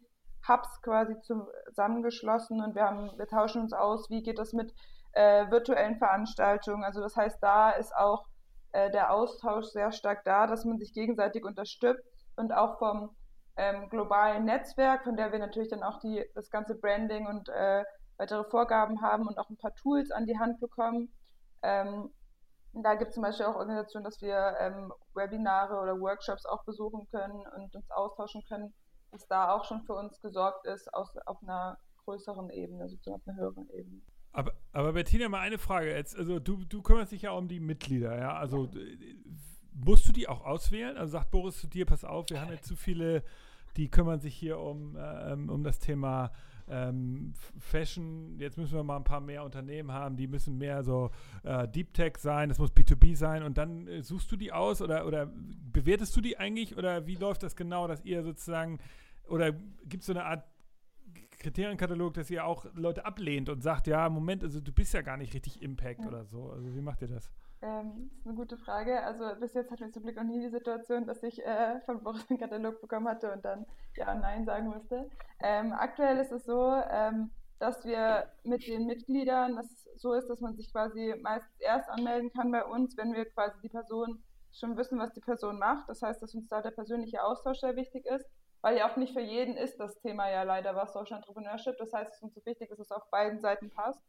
Hubs 0.47 0.81
quasi 0.81 1.15
zusammengeschlossen 1.21 2.63
und 2.63 2.75
wir 2.75 2.83
haben, 2.83 3.11
wir 3.17 3.27
tauschen 3.27 3.61
uns 3.61 3.73
aus, 3.73 4.09
wie 4.09 4.23
geht 4.23 4.39
das 4.39 4.53
mit 4.53 4.73
äh, 5.13 5.49
virtuellen 5.49 5.97
Veranstaltungen. 5.97 6.83
Also 6.83 7.01
das 7.01 7.15
heißt, 7.15 7.41
da 7.41 7.71
ist 7.71 7.95
auch 7.95 8.25
äh, 8.71 8.91
der 8.91 9.11
Austausch 9.13 9.65
sehr 9.67 9.91
stark 9.91 10.23
da, 10.23 10.47
dass 10.47 10.65
man 10.65 10.77
sich 10.77 10.93
gegenseitig 10.93 11.43
unterstützt 11.43 12.03
und 12.35 12.53
auch 12.53 12.77
vom 12.77 13.15
ähm, 13.57 13.89
globalen 13.89 14.45
Netzwerk, 14.45 15.03
von 15.03 15.17
der 15.17 15.31
wir 15.31 15.39
natürlich 15.39 15.69
dann 15.69 15.83
auch 15.83 15.99
die, 15.99 16.23
das 16.35 16.49
ganze 16.49 16.75
Branding 16.75 17.27
und 17.27 17.49
äh, 17.49 17.83
weitere 18.17 18.43
Vorgaben 18.45 19.01
haben 19.01 19.27
und 19.27 19.37
auch 19.37 19.49
ein 19.49 19.57
paar 19.57 19.75
Tools 19.75 20.11
an 20.11 20.25
die 20.25 20.37
Hand 20.37 20.59
bekommen. 20.59 21.11
Ähm, 21.61 22.11
da 22.73 22.95
gibt 22.95 23.09
es 23.09 23.15
zum 23.15 23.23
Beispiel 23.23 23.47
auch 23.47 23.55
Organisationen, 23.55 24.05
dass 24.05 24.21
wir 24.21 24.55
ähm, 24.59 24.93
Webinare 25.13 25.79
oder 25.79 25.99
Workshops 25.99 26.45
auch 26.45 26.63
besuchen 26.63 27.07
können 27.11 27.43
und 27.55 27.75
uns 27.75 27.89
austauschen 27.91 28.43
können, 28.47 28.73
dass 29.11 29.27
da 29.27 29.51
auch 29.53 29.65
schon 29.65 29.81
für 29.81 29.93
uns 29.93 30.21
gesorgt 30.21 30.65
ist 30.65 30.93
aus, 30.93 31.15
auf 31.25 31.41
einer 31.43 31.77
größeren 32.05 32.49
Ebene, 32.49 32.87
sozusagen 32.89 33.21
auf 33.21 33.27
einer 33.27 33.37
höheren 33.37 33.69
Ebene. 33.69 34.01
Aber, 34.31 34.53
aber 34.71 34.93
Bettina, 34.93 35.27
mal 35.27 35.39
eine 35.39 35.57
Frage 35.57 35.93
jetzt. 35.93 36.15
Also 36.17 36.39
du, 36.39 36.63
du 36.65 36.81
kümmerst 36.81 37.11
dich 37.11 37.23
ja 37.23 37.31
um 37.31 37.47
die 37.47 37.59
Mitglieder, 37.59 38.17
ja? 38.17 38.35
Also 38.35 38.65
ja. 38.65 38.79
musst 39.73 40.07
du 40.07 40.11
die 40.11 40.27
auch 40.27 40.45
auswählen? 40.45 40.97
Also 40.97 41.13
sagt 41.13 41.31
Boris 41.31 41.59
zu 41.59 41.67
dir, 41.67 41.85
pass 41.85 42.03
auf, 42.03 42.29
wir 42.29 42.41
haben 42.41 42.51
jetzt 42.51 42.67
zu 42.67 42.75
viele, 42.75 43.23
die 43.75 43.89
kümmern 43.89 44.19
sich 44.19 44.35
hier 44.35 44.59
um, 44.59 44.95
äh, 44.95 45.33
um 45.33 45.63
das 45.63 45.79
Thema 45.79 46.31
ähm, 46.69 47.33
Fashion, 47.59 48.39
jetzt 48.39 48.57
müssen 48.57 48.75
wir 48.75 48.83
mal 48.83 48.97
ein 48.97 49.03
paar 49.03 49.21
mehr 49.21 49.43
Unternehmen 49.43 49.91
haben, 49.91 50.17
die 50.17 50.27
müssen 50.27 50.57
mehr 50.57 50.83
so 50.83 51.11
äh, 51.43 51.67
Deep 51.67 51.93
Tech 51.93 52.17
sein, 52.17 52.49
das 52.49 52.59
muss 52.59 52.71
B2B 52.71 53.15
sein 53.15 53.43
und 53.43 53.57
dann 53.57 53.87
äh, 53.87 54.01
suchst 54.01 54.31
du 54.31 54.35
die 54.35 54.51
aus 54.51 54.81
oder, 54.81 55.05
oder 55.05 55.31
bewertest 55.71 56.15
du 56.15 56.21
die 56.21 56.37
eigentlich 56.37 56.77
oder 56.77 57.07
wie 57.07 57.15
läuft 57.15 57.43
das 57.43 57.55
genau, 57.55 57.87
dass 57.87 58.03
ihr 58.05 58.23
sozusagen, 58.23 58.79
oder 59.27 59.51
gibt 59.51 60.01
es 60.01 60.05
so 60.07 60.13
eine 60.13 60.25
Art 60.25 60.43
Kriterienkatalog, 61.39 62.13
dass 62.13 62.29
ihr 62.29 62.45
auch 62.45 62.65
Leute 62.75 63.05
ablehnt 63.05 63.49
und 63.49 63.61
sagt, 63.61 63.87
ja, 63.87 64.09
Moment, 64.09 64.43
also 64.43 64.59
du 64.59 64.71
bist 64.71 64.93
ja 64.93 65.01
gar 65.01 65.17
nicht 65.17 65.33
richtig 65.33 65.61
Impact 65.61 66.01
ja. 66.01 66.07
oder 66.07 66.25
so. 66.25 66.51
Also 66.51 66.75
wie 66.75 66.81
macht 66.81 67.01
ihr 67.01 67.07
das? 67.07 67.31
Ähm, 67.61 68.09
das 68.09 68.19
ist 68.19 68.27
eine 68.27 68.35
gute 68.35 68.57
Frage. 68.57 69.03
Also 69.03 69.23
bis 69.39 69.53
jetzt 69.53 69.71
hatten 69.71 69.85
wir 69.85 69.91
zum 69.91 70.03
Glück 70.03 70.15
noch 70.15 70.23
nie 70.23 70.39
die 70.39 70.49
Situation, 70.49 71.05
dass 71.05 71.23
ich 71.23 71.45
äh, 71.45 71.81
von 71.81 72.03
Boris 72.03 72.25
einen 72.29 72.39
Katalog 72.39 72.79
bekommen 72.81 73.07
hatte 73.07 73.31
und 73.31 73.43
dann 73.43 73.65
Ja 73.95 74.13
und 74.13 74.21
Nein 74.21 74.45
sagen 74.45 74.67
musste. 74.67 75.09
Ähm, 75.41 75.73
aktuell 75.73 76.17
ist 76.17 76.31
es 76.31 76.45
so, 76.45 76.73
ähm, 76.89 77.31
dass 77.59 77.83
wir 77.85 78.31
mit 78.43 78.65
den 78.65 78.85
Mitgliedern, 78.85 79.57
dass 79.57 79.65
es 79.65 79.89
so 79.97 80.13
ist, 80.13 80.27
dass 80.27 80.39
man 80.39 80.55
sich 80.55 80.71
quasi 80.71 81.15
meistens 81.21 81.59
erst 81.59 81.89
anmelden 81.89 82.31
kann 82.31 82.51
bei 82.51 82.63
uns, 82.63 82.95
wenn 82.95 83.13
wir 83.13 83.25
quasi 83.25 83.59
die 83.61 83.69
Person 83.69 84.23
schon 84.53 84.77
wissen, 84.77 84.97
was 84.97 85.13
die 85.13 85.19
Person 85.19 85.59
macht. 85.59 85.89
Das 85.89 86.01
heißt, 86.01 86.21
dass 86.21 86.33
uns 86.33 86.47
da 86.47 86.61
der 86.61 86.71
persönliche 86.71 87.23
Austausch 87.23 87.59
sehr 87.59 87.75
wichtig 87.75 88.05
ist, 88.05 88.25
weil 88.61 88.77
ja 88.77 88.89
auch 88.89 88.95
nicht 88.95 89.13
für 89.13 89.21
jeden 89.21 89.57
ist 89.57 89.77
das 89.79 89.99
Thema 89.99 90.29
ja 90.29 90.43
leider 90.43 90.75
was 90.75 90.93
Social 90.93 91.17
Entrepreneurship. 91.17 91.77
Das 91.77 91.91
heißt, 91.91 92.11
es 92.11 92.17
ist 92.17 92.23
uns 92.23 92.35
so 92.35 92.45
wichtig, 92.45 92.69
dass 92.69 92.79
es 92.79 92.91
auf 92.91 93.09
beiden 93.11 93.41
Seiten 93.41 93.69
passt. 93.69 94.01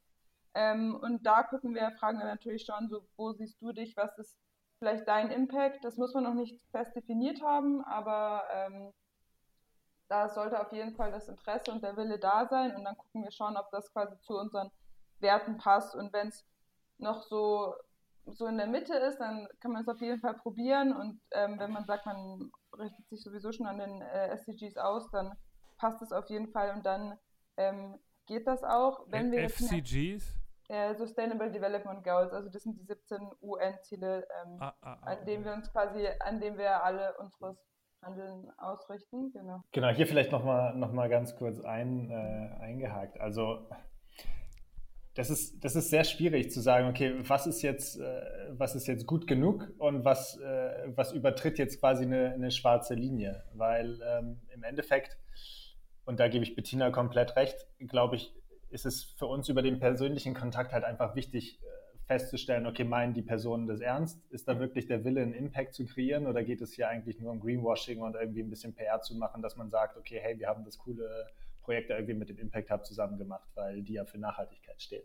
Ähm, 0.54 0.96
und 1.00 1.24
da 1.24 1.42
gucken 1.42 1.74
wir, 1.74 1.90
fragen 1.92 2.18
wir 2.18 2.26
natürlich 2.26 2.64
schon, 2.64 2.88
so, 2.88 3.06
wo 3.16 3.32
siehst 3.32 3.60
du 3.62 3.72
dich, 3.72 3.96
was 3.96 4.16
ist 4.18 4.36
vielleicht 4.78 5.06
dein 5.06 5.30
Impact? 5.30 5.84
Das 5.84 5.96
muss 5.96 6.14
man 6.14 6.24
noch 6.24 6.34
nicht 6.34 6.60
fest 6.70 6.94
definiert 6.96 7.42
haben, 7.42 7.84
aber 7.84 8.44
ähm, 8.52 8.92
da 10.08 10.28
sollte 10.28 10.60
auf 10.60 10.72
jeden 10.72 10.94
Fall 10.96 11.12
das 11.12 11.28
Interesse 11.28 11.70
und 11.70 11.84
der 11.84 11.96
Wille 11.96 12.18
da 12.18 12.46
sein. 12.46 12.74
Und 12.74 12.84
dann 12.84 12.96
gucken 12.96 13.22
wir 13.22 13.30
schon, 13.30 13.56
ob 13.56 13.70
das 13.70 13.92
quasi 13.92 14.18
zu 14.20 14.36
unseren 14.36 14.70
Werten 15.20 15.56
passt. 15.56 15.94
Und 15.94 16.12
wenn 16.12 16.28
es 16.28 16.44
noch 16.98 17.22
so, 17.22 17.74
so 18.26 18.46
in 18.46 18.56
der 18.56 18.66
Mitte 18.66 18.94
ist, 18.94 19.18
dann 19.18 19.46
kann 19.60 19.70
man 19.70 19.82
es 19.82 19.88
auf 19.88 20.00
jeden 20.00 20.18
Fall 20.18 20.34
probieren. 20.34 20.92
Und 20.92 21.20
ähm, 21.30 21.60
wenn 21.60 21.70
man 21.70 21.84
sagt, 21.84 22.06
man 22.06 22.50
richtet 22.76 23.08
sich 23.08 23.22
sowieso 23.22 23.52
schon 23.52 23.66
an 23.66 23.78
den 23.78 24.02
äh, 24.02 24.30
SDGs 24.30 24.78
aus, 24.78 25.08
dann 25.12 25.36
passt 25.78 26.02
es 26.02 26.12
auf 26.12 26.28
jeden 26.28 26.48
Fall. 26.48 26.74
Und 26.74 26.84
dann 26.84 27.16
ähm, 27.56 27.96
geht 28.26 28.46
das 28.46 28.62
auch. 28.62 29.06
Wenn 29.08 29.32
wir 29.32 29.48
FCGs? 29.48 30.36
Äh, 30.68 30.94
Sustainable 30.94 31.50
Development 31.50 32.04
Goals, 32.04 32.32
also 32.32 32.48
das 32.48 32.62
sind 32.62 32.78
die 32.78 32.84
17 32.84 33.18
UN-Ziele, 33.42 34.18
ähm, 34.44 34.56
ah, 34.60 34.72
ah, 34.82 34.98
ah, 35.02 35.06
an 35.10 35.24
denen 35.26 35.44
wir 35.44 35.52
uns 35.52 35.72
quasi, 35.72 36.06
an 36.20 36.40
denen 36.40 36.58
wir 36.58 36.84
alle 36.84 37.18
unseres 37.18 37.56
Handeln 38.02 38.48
ausrichten. 38.56 39.32
Genau. 39.32 39.62
Genau, 39.72 39.88
hier 39.88 40.06
vielleicht 40.06 40.30
nochmal 40.30 40.76
noch 40.76 40.92
mal 40.92 41.08
ganz 41.08 41.34
kurz 41.34 41.60
ein, 41.60 42.10
äh, 42.10 42.62
eingehakt. 42.62 43.20
Also 43.20 43.66
das 45.14 45.28
ist, 45.28 45.64
das 45.64 45.74
ist 45.76 45.90
sehr 45.90 46.04
schwierig 46.04 46.50
zu 46.50 46.60
sagen, 46.60 46.88
okay, 46.88 47.14
was 47.28 47.46
ist 47.46 47.62
jetzt, 47.62 47.98
äh, 47.98 48.22
was 48.52 48.74
ist 48.74 48.86
jetzt 48.86 49.06
gut 49.06 49.26
genug 49.26 49.68
und 49.78 50.04
was, 50.04 50.38
äh, 50.38 50.88
was 50.94 51.12
übertritt 51.12 51.58
jetzt 51.58 51.80
quasi 51.80 52.04
eine, 52.04 52.32
eine 52.32 52.50
schwarze 52.50 52.94
Linie. 52.94 53.44
Weil 53.54 54.00
ähm, 54.06 54.40
im 54.54 54.62
Endeffekt, 54.62 55.18
und 56.10 56.18
da 56.18 56.26
gebe 56.26 56.42
ich 56.42 56.56
Bettina 56.56 56.90
komplett 56.90 57.36
recht, 57.36 57.68
glaube 57.78 58.16
ich, 58.16 58.34
ist 58.68 58.84
es 58.84 59.04
für 59.04 59.26
uns 59.26 59.48
über 59.48 59.62
den 59.62 59.78
persönlichen 59.78 60.34
Kontakt 60.34 60.72
halt 60.72 60.82
einfach 60.82 61.14
wichtig 61.14 61.60
äh, 61.62 61.98
festzustellen, 62.08 62.66
okay, 62.66 62.82
meinen 62.82 63.14
die 63.14 63.22
Personen 63.22 63.68
das 63.68 63.80
ernst? 63.80 64.20
Ist 64.30 64.48
da 64.48 64.58
wirklich 64.58 64.88
der 64.88 65.04
Wille, 65.04 65.22
einen 65.22 65.34
Impact 65.34 65.72
zu 65.72 65.86
kreieren 65.86 66.26
oder 66.26 66.42
geht 66.42 66.62
es 66.62 66.72
hier 66.72 66.88
eigentlich 66.88 67.20
nur 67.20 67.30
um 67.30 67.38
Greenwashing 67.38 68.00
und 68.00 68.16
irgendwie 68.16 68.42
ein 68.42 68.50
bisschen 68.50 68.74
PR 68.74 69.00
zu 69.00 69.14
machen, 69.14 69.40
dass 69.40 69.54
man 69.56 69.70
sagt, 69.70 69.96
okay, 69.96 70.18
hey, 70.20 70.36
wir 70.36 70.48
haben 70.48 70.64
das 70.64 70.78
coole 70.78 71.28
Projekt 71.62 71.90
irgendwie 71.90 72.14
mit 72.14 72.28
dem 72.28 72.38
Impact 72.38 72.72
Hub 72.72 72.84
zusammen 72.84 73.16
gemacht, 73.16 73.48
weil 73.54 73.80
die 73.82 73.92
ja 73.92 74.04
für 74.04 74.18
Nachhaltigkeit 74.18 74.82
stehen. 74.82 75.04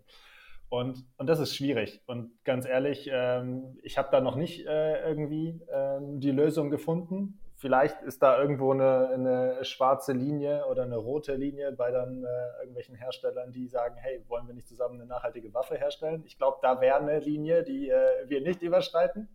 Und, 0.70 1.06
und 1.18 1.28
das 1.28 1.40
ist 1.40 1.56
schwierig. 1.56 2.02
Und 2.08 2.32
ganz 2.46 2.66
ehrlich, 2.66 3.08
ähm, 3.14 3.78
ich 3.84 4.00
habe 4.00 4.10
da 4.12 4.22
noch 4.22 4.38
nicht 4.38 4.66
äh, 4.66 5.08
irgendwie 5.08 5.62
ähm, 5.72 6.20
die 6.20 6.32
Lösung 6.32 6.72
gefunden 6.72 7.40
vielleicht 7.56 8.02
ist 8.02 8.22
da 8.22 8.38
irgendwo 8.40 8.72
eine, 8.72 9.10
eine, 9.14 9.66
schwarze 9.66 10.14
Linie 10.14 10.66
oder 10.68 10.84
eine 10.84 10.98
rote 10.98 11.36
Linie 11.36 11.72
bei 11.72 11.92
dann 11.92 12.24
äh, 12.24 12.60
irgendwelchen 12.60 12.96
Herstellern, 12.96 13.52
die 13.52 13.68
sagen, 13.68 13.96
hey, 13.98 14.24
wollen 14.28 14.48
wir 14.48 14.54
nicht 14.54 14.68
zusammen 14.68 14.96
eine 14.96 15.06
nachhaltige 15.06 15.54
Waffe 15.54 15.76
herstellen? 15.76 16.24
Ich 16.26 16.38
glaube, 16.38 16.58
da 16.62 16.82
wäre 16.82 16.98
eine 16.98 17.20
Linie, 17.20 17.64
die 17.64 17.90
äh, 17.90 18.28
wir 18.28 18.42
nicht 18.42 18.62
überschreiten. 18.62 19.30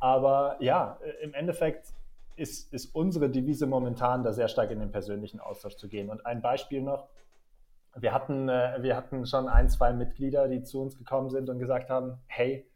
Aber 0.00 0.56
ja, 0.60 0.98
äh, 1.02 1.24
im 1.24 1.34
Endeffekt 1.34 1.88
ist, 2.36 2.72
ist 2.72 2.94
unsere 2.94 3.28
Devise 3.28 3.66
momentan, 3.66 4.22
da 4.22 4.32
sehr 4.32 4.48
stark 4.48 4.70
in 4.70 4.80
den 4.80 4.92
persönlichen 4.92 5.40
Austausch 5.40 5.76
zu 5.76 5.88
gehen. 5.88 6.08
Und 6.08 6.24
ein 6.24 6.40
Beispiel 6.40 6.80
noch, 6.80 7.08
wir 7.94 8.12
hatten, 8.14 8.48
äh, 8.48 8.78
wir 8.80 8.96
hatten 8.96 9.26
schon 9.26 9.48
ein, 9.48 9.68
zwei 9.68 9.92
Mitglieder, 9.92 10.48
die 10.48 10.62
zu 10.62 10.80
uns 10.80 10.96
gekommen 10.96 11.30
sind 11.30 11.50
und 11.50 11.58
gesagt 11.58 11.90
haben, 11.90 12.18
hey, 12.26 12.66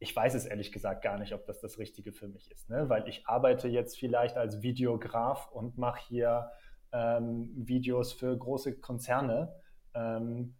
ich 0.00 0.16
weiß 0.16 0.34
es 0.34 0.46
ehrlich 0.46 0.72
gesagt 0.72 1.02
gar 1.02 1.18
nicht, 1.18 1.34
ob 1.34 1.44
das 1.44 1.60
das 1.60 1.78
Richtige 1.78 2.12
für 2.12 2.26
mich 2.26 2.50
ist, 2.50 2.70
ne? 2.70 2.88
weil 2.88 3.06
ich 3.06 3.26
arbeite 3.26 3.68
jetzt 3.68 3.98
vielleicht 3.98 4.36
als 4.36 4.62
Videograf 4.62 5.52
und 5.52 5.76
mache 5.76 6.00
hier 6.08 6.50
ähm, 6.90 7.50
Videos 7.54 8.14
für 8.14 8.36
große 8.36 8.80
Konzerne, 8.80 9.54
ähm, 9.94 10.56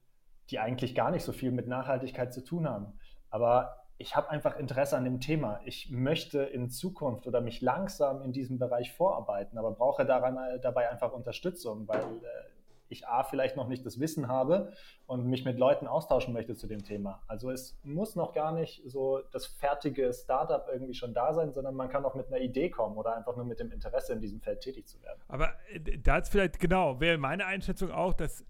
die 0.51 0.59
eigentlich 0.59 0.95
gar 0.95 1.11
nicht 1.11 1.25
so 1.25 1.33
viel 1.33 1.53
mit 1.53 1.67
Nachhaltigkeit 1.67 2.35
zu 2.35 2.45
tun 2.45 2.69
haben. 2.69 2.99
Aber 3.31 3.87
ich 3.97 4.15
habe 4.15 4.29
einfach 4.31 4.57
Interesse 4.57 4.97
an 4.97 5.05
dem 5.05 5.21
Thema. 5.21 5.61
Ich 5.65 5.91
möchte 5.91 6.43
in 6.43 6.69
Zukunft 6.69 7.27
oder 7.27 7.41
mich 7.41 7.63
langsam 7.63 8.23
in 8.23 8.33
diesem 8.33 8.59
Bereich 8.59 8.93
vorarbeiten, 8.93 9.57
aber 9.57 9.73
brauche 9.73 10.05
daran, 10.05 10.37
äh, 10.37 10.61
dabei 10.61 10.91
einfach 10.91 11.13
Unterstützung, 11.13 11.89
weil 11.89 12.01
äh, 12.01 12.60
ich 12.91 13.07
A, 13.07 13.23
vielleicht 13.23 13.57
noch 13.57 13.69
nicht 13.69 13.87
das 13.87 14.01
Wissen 14.01 14.29
habe 14.29 14.73
und 15.07 15.27
mich 15.27 15.45
mit 15.45 15.59
Leuten 15.59 15.87
austauschen 15.87 16.35
möchte 16.35 16.55
zu 16.55 16.67
dem 16.67 16.83
Thema. 16.83 17.23
Also 17.27 17.51
es 17.51 17.79
muss 17.83 18.17
noch 18.17 18.33
gar 18.33 18.53
nicht 18.53 18.83
so 18.87 19.21
das 19.33 19.47
fertige 19.47 20.13
Startup 20.13 20.67
irgendwie 20.71 20.95
schon 20.95 21.15
da 21.15 21.33
sein, 21.33 21.53
sondern 21.53 21.75
man 21.75 21.89
kann 21.89 22.05
auch 22.05 22.15
mit 22.15 22.27
einer 22.27 22.41
Idee 22.41 22.71
kommen 22.71 22.97
oder 22.97 23.17
einfach 23.17 23.37
nur 23.37 23.45
mit 23.45 23.61
dem 23.61 23.71
Interesse 23.71 24.13
in 24.13 24.21
diesem 24.21 24.41
Feld 24.41 24.61
tätig 24.61 24.87
zu 24.87 25.01
werden. 25.03 25.21
Aber 25.29 25.55
äh, 25.73 25.99
da 25.99 26.19
ist 26.19 26.31
vielleicht 26.31 26.59
genau, 26.59 27.01
wäre 27.01 27.17
meine 27.19 27.47
Einschätzung 27.47 27.91
auch, 27.91 28.13
dass 28.13 28.45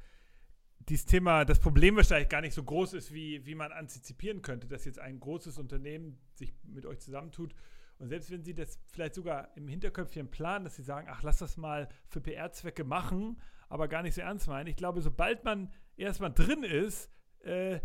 dieses 0.88 1.06
Thema, 1.06 1.44
das 1.44 1.60
Problem 1.60 1.96
wahrscheinlich 1.96 2.28
gar 2.28 2.40
nicht 2.40 2.54
so 2.54 2.64
groß 2.64 2.94
ist, 2.94 3.12
wie, 3.12 3.44
wie 3.46 3.54
man 3.54 3.70
antizipieren 3.70 4.42
könnte, 4.42 4.66
dass 4.66 4.86
jetzt 4.86 4.98
ein 4.98 5.20
großes 5.20 5.58
Unternehmen 5.58 6.18
sich 6.34 6.52
mit 6.64 6.86
euch 6.86 6.98
zusammentut 6.98 7.54
und 8.00 8.08
selbst 8.08 8.30
wenn 8.30 8.42
sie 8.42 8.54
das 8.54 8.80
vielleicht 8.86 9.14
sogar 9.14 9.54
im 9.56 9.68
Hinterköpfchen 9.68 10.30
planen, 10.30 10.64
dass 10.64 10.76
sie 10.76 10.82
sagen, 10.82 11.06
ach, 11.10 11.22
lass 11.22 11.38
das 11.38 11.58
mal 11.58 11.86
für 12.08 12.22
PR-Zwecke 12.22 12.82
machen, 12.82 13.38
aber 13.70 13.88
gar 13.88 14.02
nicht 14.02 14.14
so 14.14 14.20
ernst 14.20 14.48
meinen. 14.48 14.66
Ich 14.66 14.76
glaube, 14.76 15.00
sobald 15.00 15.44
man 15.44 15.72
erstmal 15.96 16.32
drin 16.32 16.62
ist, 16.62 17.10
äh, 17.42 17.80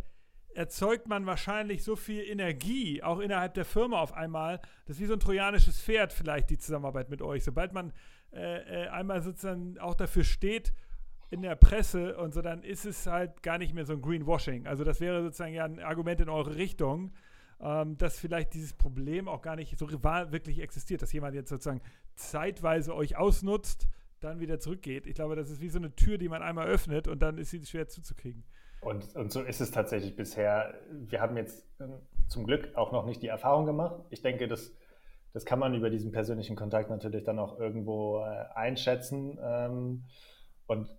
erzeugt 0.54 1.08
man 1.08 1.26
wahrscheinlich 1.26 1.84
so 1.84 1.96
viel 1.96 2.24
Energie, 2.24 3.04
auch 3.04 3.20
innerhalb 3.20 3.54
der 3.54 3.66
Firma 3.66 4.00
auf 4.00 4.14
einmal. 4.14 4.60
Das 4.86 4.98
ist 4.98 5.02
wie 5.02 5.06
so 5.06 5.14
ein 5.14 5.20
trojanisches 5.20 5.82
Pferd 5.82 6.12
vielleicht, 6.12 6.50
die 6.50 6.58
Zusammenarbeit 6.58 7.10
mit 7.10 7.22
euch. 7.22 7.44
Sobald 7.44 7.74
man 7.74 7.94
äh, 8.34 8.84
äh, 8.84 8.88
einmal 8.88 9.22
sozusagen 9.22 9.78
auch 9.80 9.96
dafür 9.96 10.24
steht, 10.24 10.74
in 11.30 11.42
der 11.42 11.56
Presse 11.56 12.18
und 12.18 12.34
so, 12.34 12.42
dann 12.42 12.64
ist 12.64 12.86
es 12.86 13.08
halt 13.08 13.44
gar 13.44 13.58
nicht 13.58 13.74
mehr 13.74 13.86
so 13.86 13.94
ein 13.94 14.02
Greenwashing. 14.02 14.68
Also 14.68 14.84
das 14.84 15.00
wäre 15.02 15.22
sozusagen 15.24 15.54
ja 15.54 15.66
ein 15.66 15.80
Argument 15.80 16.22
in 16.22 16.30
eure 16.30 16.56
Richtung, 16.56 17.14
ähm, 17.60 17.98
dass 17.98 18.20
vielleicht 18.20 18.54
dieses 18.54 18.74
Problem 18.74 19.28
auch 19.28 19.42
gar 19.42 19.56
nicht 19.56 19.78
so 19.78 19.90
wirklich 19.90 20.60
existiert, 20.60 21.02
dass 21.02 21.14
jemand 21.14 21.36
jetzt 21.36 21.50
sozusagen 21.50 21.82
zeitweise 22.16 22.96
euch 22.96 23.18
ausnutzt, 23.18 23.88
dann 24.26 24.40
wieder 24.40 24.60
zurückgeht. 24.60 25.08
Ich 25.08 25.16
glaube, 25.16 25.36
das 25.36 25.50
ist 25.50 25.62
wie 25.62 25.70
so 25.70 25.80
eine 25.80 25.96
Tür, 25.96 26.18
die 26.18 26.30
man 26.30 26.42
einmal 26.42 26.68
öffnet 26.68 27.08
und 27.08 27.22
dann 27.22 27.38
ist 27.38 27.52
sie 27.52 27.66
schwer 27.66 27.88
zuzukriegen. 27.88 28.44
Und, 28.82 29.16
und 29.16 29.32
so 29.32 29.42
ist 29.42 29.62
es 29.62 29.72
tatsächlich 29.72 30.16
bisher. 30.16 30.74
Wir 30.92 31.22
haben 31.22 31.38
jetzt 31.38 31.66
ähm, 31.80 31.94
zum 32.28 32.46
Glück 32.46 32.76
auch 32.76 32.92
noch 32.92 33.06
nicht 33.06 33.22
die 33.22 33.28
Erfahrung 33.28 33.66
gemacht. 33.66 33.96
Ich 34.10 34.22
denke, 34.22 34.48
das, 34.48 34.72
das 35.34 35.46
kann 35.46 35.60
man 35.60 35.74
über 35.74 35.90
diesen 35.90 36.12
persönlichen 36.12 36.56
Kontakt 36.56 36.90
natürlich 36.90 37.24
dann 37.24 37.40
auch 37.40 37.60
irgendwo 37.60 38.20
äh, 38.20 38.46
einschätzen. 38.54 39.40
Ähm, 39.42 40.04
und 40.68 40.90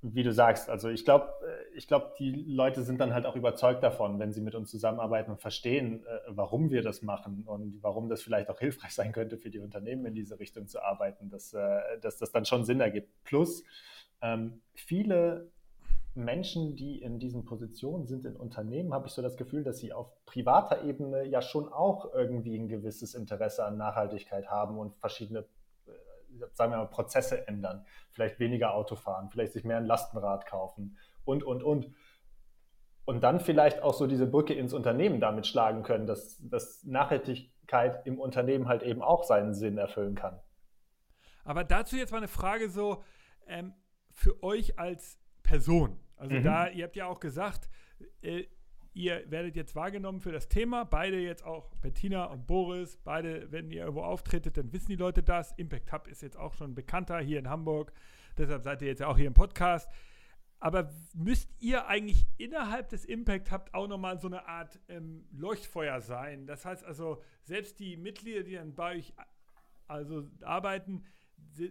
wie 0.00 0.22
du 0.22 0.32
sagst, 0.32 0.70
also 0.70 0.88
ich 0.88 1.04
glaube, 1.04 1.26
äh, 1.42 1.76
ich 1.76 1.88
glaube, 1.88 2.12
die 2.18 2.30
Leute 2.30 2.82
sind 2.82 3.00
dann 3.00 3.12
halt 3.12 3.26
auch 3.26 3.36
überzeugt 3.36 3.82
davon, 3.82 4.18
wenn 4.18 4.32
sie 4.32 4.40
mit 4.40 4.54
uns 4.54 4.70
zusammenarbeiten 4.70 5.32
und 5.32 5.40
verstehen, 5.40 6.04
äh, 6.06 6.18
warum 6.28 6.70
wir 6.70 6.82
das 6.82 7.02
machen 7.02 7.42
und 7.46 7.82
warum 7.82 8.08
das 8.08 8.22
vielleicht 8.22 8.48
auch 8.48 8.58
hilfreich 8.60 8.92
sein 8.92 9.12
könnte 9.12 9.38
für 9.38 9.50
die 9.50 9.58
Unternehmen 9.58 10.06
in 10.06 10.14
diese 10.14 10.38
Richtung 10.38 10.68
zu 10.68 10.82
arbeiten, 10.82 11.30
dass, 11.30 11.52
äh, 11.52 11.98
dass 12.00 12.16
das 12.18 12.30
dann 12.30 12.44
schon 12.44 12.64
Sinn 12.64 12.80
ergibt. 12.80 13.08
Plus 13.24 13.64
ähm, 14.22 14.60
viele 14.74 15.50
Menschen, 16.14 16.74
die 16.74 17.00
in 17.00 17.18
diesen 17.18 17.44
Positionen 17.44 18.06
sind 18.06 18.24
in 18.24 18.36
Unternehmen, 18.36 18.92
habe 18.92 19.06
ich 19.06 19.12
so 19.12 19.22
das 19.22 19.36
Gefühl, 19.36 19.62
dass 19.62 19.78
sie 19.78 19.92
auf 19.92 20.08
privater 20.26 20.84
Ebene 20.84 21.24
ja 21.24 21.42
schon 21.42 21.72
auch 21.72 22.12
irgendwie 22.12 22.56
ein 22.56 22.68
gewisses 22.68 23.14
Interesse 23.14 23.64
an 23.64 23.76
Nachhaltigkeit 23.76 24.48
haben 24.48 24.78
und 24.78 24.96
verschiedene 24.96 25.44
sagen 26.54 26.72
wir 26.72 26.78
mal, 26.78 26.86
Prozesse 26.86 27.46
ändern, 27.48 27.84
vielleicht 28.10 28.38
weniger 28.38 28.74
Auto 28.74 28.96
fahren, 28.96 29.28
vielleicht 29.30 29.52
sich 29.52 29.64
mehr 29.64 29.78
ein 29.78 29.86
Lastenrad 29.86 30.46
kaufen 30.46 30.96
und, 31.24 31.42
und, 31.42 31.62
und. 31.62 31.94
Und 33.04 33.22
dann 33.22 33.40
vielleicht 33.40 33.82
auch 33.82 33.94
so 33.94 34.06
diese 34.06 34.26
Brücke 34.26 34.52
ins 34.52 34.74
Unternehmen 34.74 35.18
damit 35.18 35.46
schlagen 35.46 35.82
können, 35.82 36.06
dass, 36.06 36.38
dass 36.46 36.84
Nachhaltigkeit 36.84 38.06
im 38.06 38.20
Unternehmen 38.20 38.68
halt 38.68 38.82
eben 38.82 39.00
auch 39.00 39.24
seinen 39.24 39.54
Sinn 39.54 39.78
erfüllen 39.78 40.14
kann. 40.14 40.38
Aber 41.44 41.64
dazu 41.64 41.96
jetzt 41.96 42.10
mal 42.10 42.18
eine 42.18 42.28
Frage 42.28 42.68
so 42.68 43.02
ähm, 43.46 43.72
für 44.10 44.42
euch 44.42 44.78
als 44.78 45.18
Person. 45.42 45.98
Also 46.16 46.34
mhm. 46.34 46.42
da, 46.42 46.68
ihr 46.68 46.84
habt 46.84 46.96
ja 46.96 47.06
auch 47.06 47.20
gesagt, 47.20 47.70
äh, 48.20 48.44
ihr 48.98 49.22
werdet 49.30 49.54
jetzt 49.54 49.76
wahrgenommen 49.76 50.20
für 50.20 50.32
das 50.32 50.48
Thema. 50.48 50.84
Beide 50.84 51.18
jetzt 51.20 51.44
auch, 51.44 51.70
Bettina 51.76 52.24
und 52.24 52.48
Boris, 52.48 52.98
beide, 53.04 53.50
wenn 53.52 53.70
ihr 53.70 53.82
irgendwo 53.82 54.02
auftretet, 54.02 54.56
dann 54.56 54.72
wissen 54.72 54.88
die 54.88 54.96
Leute 54.96 55.22
das. 55.22 55.52
Impact 55.52 55.92
Hub 55.92 56.08
ist 56.08 56.20
jetzt 56.20 56.36
auch 56.36 56.52
schon 56.52 56.74
bekannter 56.74 57.20
hier 57.20 57.38
in 57.38 57.48
Hamburg. 57.48 57.92
Deshalb 58.36 58.64
seid 58.64 58.82
ihr 58.82 58.88
jetzt 58.88 59.02
auch 59.02 59.16
hier 59.16 59.28
im 59.28 59.34
Podcast. 59.34 59.88
aber 60.60 60.90
müsst 61.14 61.48
ihr 61.60 61.86
eigentlich 61.86 62.26
innerhalb 62.36 62.88
des 62.88 63.04
Impact 63.04 63.52
Hub 63.52 63.70
auch 63.72 63.86
nochmal 63.86 64.18
so 64.18 64.26
eine 64.26 64.48
Art 64.48 64.80
ähm, 64.88 65.26
Leuchtfeuer 65.32 66.00
sein? 66.00 66.46
Das 66.46 66.64
heißt 66.64 66.84
also, 66.84 67.22
selbst 67.44 67.78
die 67.78 67.96
Mitglieder, 67.96 68.42
die 68.42 68.54
dann 68.54 68.74
bei 68.74 68.96
euch 68.96 69.12
also 69.86 70.28
arbeiten, 70.42 71.04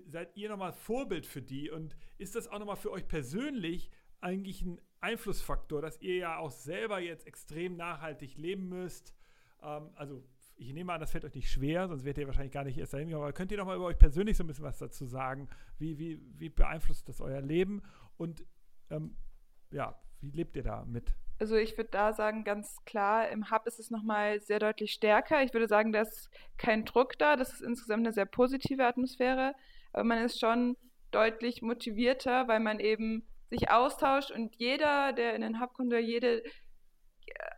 seid 0.07 0.35
ihr 0.37 0.49
nochmal 0.49 0.71
Vorbild 0.71 1.25
für 1.25 1.41
die? 1.41 1.69
Und 1.69 1.97
ist 2.17 2.35
das 2.35 2.47
auch 2.47 2.59
nochmal 2.59 2.77
für 2.77 2.91
euch 2.91 3.07
persönlich 3.07 3.91
eigentlich 4.21 4.61
ein 4.61 4.79
Einflussfaktor, 5.01 5.81
dass 5.81 6.01
ihr 6.01 6.15
ja 6.15 6.37
auch 6.37 6.51
selber 6.51 6.99
jetzt 6.99 7.27
extrem 7.27 7.75
nachhaltig 7.75 8.37
leben 8.37 8.69
müsst? 8.69 9.13
Ähm, 9.61 9.89
also 9.95 10.23
ich 10.55 10.73
nehme 10.73 10.91
an, 10.91 10.99
das 10.99 11.11
fällt 11.11 11.25
euch 11.25 11.35
nicht 11.35 11.51
schwer, 11.51 11.87
sonst 11.87 12.03
werdet 12.03 12.21
ihr 12.21 12.27
wahrscheinlich 12.27 12.53
gar 12.53 12.63
nicht 12.63 12.77
erst 12.77 12.93
dahin 12.93 13.09
kommen. 13.09 13.21
Aber 13.21 13.33
könnt 13.33 13.51
ihr 13.51 13.57
noch 13.57 13.65
mal 13.65 13.75
über 13.75 13.85
euch 13.85 13.97
persönlich 13.97 14.37
so 14.37 14.43
ein 14.43 14.47
bisschen 14.47 14.63
was 14.63 14.79
dazu 14.79 15.05
sagen? 15.05 15.47
Wie, 15.77 15.97
wie, 15.99 16.19
wie 16.37 16.49
beeinflusst 16.49 17.07
das 17.07 17.21
euer 17.21 17.41
Leben? 17.41 17.83
Und 18.17 18.43
ähm, 18.89 19.15
ja, 19.71 19.99
wie 20.21 20.31
lebt 20.31 20.55
ihr 20.55 20.63
da 20.63 20.83
mit? 20.85 21.13
Also 21.39 21.55
ich 21.55 21.77
würde 21.77 21.91
da 21.91 22.13
sagen, 22.13 22.43
ganz 22.43 22.83
klar, 22.85 23.29
im 23.29 23.51
Hub 23.51 23.67
ist 23.67 23.79
es 23.79 23.91
nochmal 23.91 24.41
sehr 24.41 24.57
deutlich 24.57 24.91
stärker. 24.91 25.43
Ich 25.43 25.53
würde 25.53 25.67
sagen, 25.67 25.91
da 25.91 26.01
ist 26.01 26.29
kein 26.57 26.83
Druck 26.85 27.19
da, 27.19 27.35
das 27.35 27.53
ist 27.53 27.61
insgesamt 27.61 28.05
eine 28.05 28.13
sehr 28.13 28.25
positive 28.25 28.83
Atmosphäre, 28.83 29.53
aber 29.93 30.03
man 30.03 30.23
ist 30.23 30.39
schon 30.39 30.75
deutlich 31.11 31.61
motivierter, 31.61 32.47
weil 32.47 32.59
man 32.59 32.79
eben 32.79 33.27
sich 33.49 33.69
austauscht 33.71 34.31
und 34.31 34.55
jeder, 34.55 35.13
der 35.13 35.35
in 35.35 35.41
den 35.41 35.61
Hub 35.61 35.73
kommt, 35.73 35.87
oder 35.87 35.99
jede, 35.99 36.43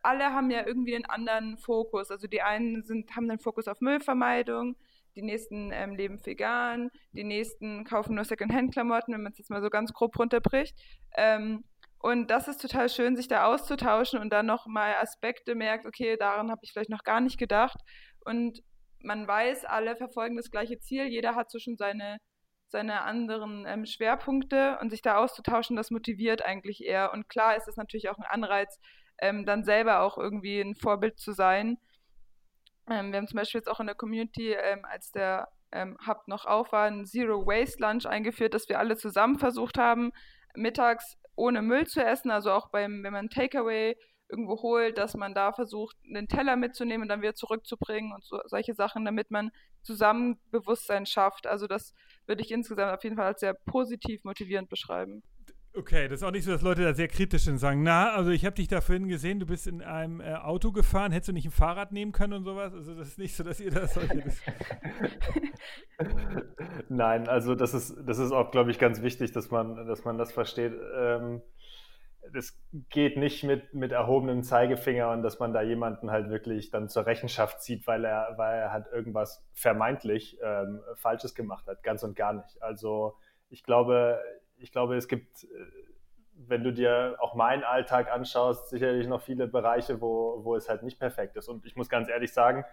alle 0.03 0.33
haben 0.33 0.51
ja 0.51 0.65
irgendwie 0.65 0.95
einen 0.95 1.05
anderen 1.05 1.57
Fokus. 1.57 2.11
Also 2.11 2.27
die 2.27 2.41
einen 2.41 2.83
sind, 2.83 3.15
haben 3.15 3.27
den 3.27 3.39
Fokus 3.39 3.67
auf 3.67 3.81
Müllvermeidung, 3.81 4.75
die 5.15 5.21
nächsten 5.21 5.71
ähm, 5.73 5.95
leben 5.95 6.23
vegan, 6.25 6.91
die 7.11 7.23
nächsten 7.23 7.83
kaufen 7.83 8.15
nur 8.15 8.25
Secondhand-Klamotten, 8.25 9.13
wenn 9.13 9.23
man 9.23 9.31
es 9.31 9.39
jetzt 9.39 9.49
mal 9.49 9.61
so 9.61 9.69
ganz 9.69 9.93
grob 9.93 10.17
runterbricht. 10.17 10.77
Ähm, 11.15 11.63
und 11.99 12.27
das 12.31 12.47
ist 12.47 12.61
total 12.61 12.87
schön, 12.87 13.17
sich 13.17 13.27
da 13.27 13.45
auszutauschen 13.45 14.19
und 14.19 14.31
dann 14.31 14.45
nochmal 14.45 14.95
Aspekte 14.95 15.53
merkt, 15.53 15.85
okay, 15.85 16.15
daran 16.17 16.49
habe 16.49 16.61
ich 16.63 16.71
vielleicht 16.71 16.89
noch 16.89 17.03
gar 17.03 17.19
nicht 17.19 17.37
gedacht. 17.37 17.79
Und 18.23 18.63
man 19.01 19.27
weiß, 19.27 19.65
alle 19.65 19.95
verfolgen 19.97 20.37
das 20.37 20.49
gleiche 20.49 20.79
Ziel, 20.79 21.07
jeder 21.07 21.35
hat 21.35 21.51
so 21.51 21.59
schon 21.59 21.75
seine, 21.75 22.17
seine 22.69 23.01
anderen 23.01 23.65
ähm, 23.67 23.85
Schwerpunkte 23.85 24.77
und 24.81 24.89
sich 24.89 25.01
da 25.01 25.17
auszutauschen, 25.17 25.75
das 25.75 25.91
motiviert 25.91 26.43
eigentlich 26.45 26.83
eher. 26.83 27.11
Und 27.13 27.27
klar 27.29 27.55
ist 27.55 27.67
es 27.67 27.77
natürlich 27.77 28.09
auch 28.09 28.17
ein 28.17 28.25
Anreiz, 28.29 28.79
ähm, 29.19 29.45
dann 29.45 29.63
selber 29.63 30.01
auch 30.01 30.17
irgendwie 30.17 30.61
ein 30.61 30.75
Vorbild 30.75 31.19
zu 31.19 31.33
sein. 31.33 31.77
Ähm, 32.89 33.11
wir 33.11 33.17
haben 33.17 33.27
zum 33.27 33.37
Beispiel 33.37 33.59
jetzt 33.59 33.69
auch 33.69 33.79
in 33.79 33.87
der 33.87 33.95
Community, 33.95 34.53
ähm, 34.53 34.85
als 34.85 35.11
der 35.11 35.49
ähm, 35.71 35.97
Hub 36.07 36.27
noch 36.27 36.45
auf 36.45 36.71
war, 36.71 36.85
ein 36.85 37.05
Zero 37.05 37.45
Waste 37.45 37.81
Lunch 37.81 38.05
eingeführt, 38.05 38.53
dass 38.53 38.69
wir 38.69 38.79
alle 38.79 38.97
zusammen 38.97 39.37
versucht 39.39 39.77
haben, 39.77 40.11
mittags 40.55 41.17
ohne 41.35 41.61
Müll 41.61 41.87
zu 41.87 42.03
essen, 42.03 42.31
also 42.31 42.51
auch 42.51 42.69
beim, 42.69 43.03
wenn 43.03 43.13
man 43.13 43.29
Takeaway 43.29 43.95
irgendwo 44.29 44.61
holt, 44.61 44.97
dass 44.97 45.15
man 45.15 45.33
da 45.33 45.53
versucht, 45.53 45.97
einen 46.07 46.27
Teller 46.27 46.55
mitzunehmen 46.55 47.03
und 47.03 47.09
dann 47.09 47.21
wieder 47.21 47.33
zurückzubringen 47.33 48.13
und 48.13 48.23
so, 48.23 48.39
solche 48.45 48.75
Sachen, 48.75 49.05
damit 49.05 49.31
man 49.31 49.51
zusammen 49.81 50.39
Bewusstsein 50.51 51.05
schafft. 51.05 51.47
Also 51.47 51.65
das 51.65 51.93
würde 52.29 52.43
ich 52.43 52.51
insgesamt 52.51 52.93
auf 52.93 53.03
jeden 53.03 53.17
Fall 53.17 53.25
als 53.25 53.41
sehr 53.41 53.53
positiv 53.53 54.23
motivierend 54.23 54.69
beschreiben. 54.69 55.23
Okay, 55.75 56.07
das 56.07 56.21
ist 56.21 56.23
auch 56.23 56.31
nicht 56.31 56.45
so, 56.45 56.51
dass 56.51 56.63
Leute 56.63 56.83
da 56.83 56.93
sehr 56.93 57.07
kritisch 57.07 57.43
sind 57.43 57.53
und 57.53 57.59
sagen, 57.59 57.83
na, 57.83 58.11
also 58.11 58.31
ich 58.31 58.43
habe 58.43 58.55
dich 58.55 58.67
da 58.67 58.81
vorhin 58.81 59.07
gesehen, 59.07 59.39
du 59.39 59.45
bist 59.45 59.67
in 59.67 59.83
einem 59.83 60.19
äh, 60.19 60.33
Auto 60.33 60.71
gefahren, 60.71 61.11
hättest 61.11 61.29
du 61.29 61.33
nicht 61.33 61.45
ein 61.45 61.51
Fahrrad 61.51 61.91
nehmen 61.91 62.11
können 62.11 62.33
und 62.33 62.43
sowas? 62.43 62.73
Also 62.73 62.95
das 62.95 63.09
ist 63.09 63.19
nicht 63.19 63.35
so, 63.35 63.43
dass 63.43 63.59
ihr 63.59 63.69
das 63.69 63.93
solche... 63.93 64.23
Nein, 66.89 67.27
also 67.27 67.53
das 67.53 67.73
ist, 67.75 67.95
das 68.03 68.17
ist 68.17 68.31
auch, 68.31 68.49
glaube 68.51 68.71
ich, 68.71 68.79
ganz 68.79 69.01
wichtig, 69.03 69.31
dass 69.31 69.51
man, 69.51 69.85
dass 69.85 70.05
man 70.05 70.17
das 70.17 70.31
versteht. 70.31 70.73
Ähm, 70.97 71.41
das 72.33 72.59
geht 72.89 73.17
nicht 73.17 73.43
mit, 73.43 73.73
mit 73.73 73.91
erhobenem 73.91 74.43
Zeigefinger 74.43 75.11
und 75.11 75.23
dass 75.23 75.39
man 75.39 75.53
da 75.53 75.61
jemanden 75.61 76.11
halt 76.11 76.29
wirklich 76.29 76.71
dann 76.71 76.89
zur 76.89 77.05
Rechenschaft 77.05 77.61
zieht, 77.61 77.87
weil 77.87 78.05
er, 78.05 78.33
weil 78.37 78.59
er 78.59 78.71
halt 78.71 78.87
irgendwas 78.91 79.45
vermeintlich 79.53 80.37
ähm, 80.43 80.81
Falsches 80.95 81.35
gemacht 81.35 81.67
hat. 81.67 81.83
Ganz 81.83 82.03
und 82.03 82.15
gar 82.15 82.33
nicht. 82.33 82.61
Also 82.61 83.15
ich 83.49 83.63
glaube, 83.63 84.21
ich 84.57 84.71
glaube, 84.71 84.95
es 84.95 85.07
gibt, 85.07 85.43
äh, 85.43 85.47
wenn 86.35 86.63
du 86.63 86.71
dir 86.71 87.17
auch 87.19 87.35
meinen 87.35 87.63
Alltag 87.63 88.11
anschaust, 88.11 88.69
sicherlich 88.69 89.07
noch 89.07 89.21
viele 89.21 89.47
Bereiche, 89.47 90.01
wo, 90.01 90.43
wo 90.43 90.55
es 90.55 90.69
halt 90.69 90.83
nicht 90.83 90.99
perfekt 90.99 91.35
ist. 91.35 91.47
Und 91.47 91.65
ich 91.65 91.75
muss 91.75 91.89
ganz 91.89 92.09
ehrlich 92.09 92.33
sagen, 92.33 92.65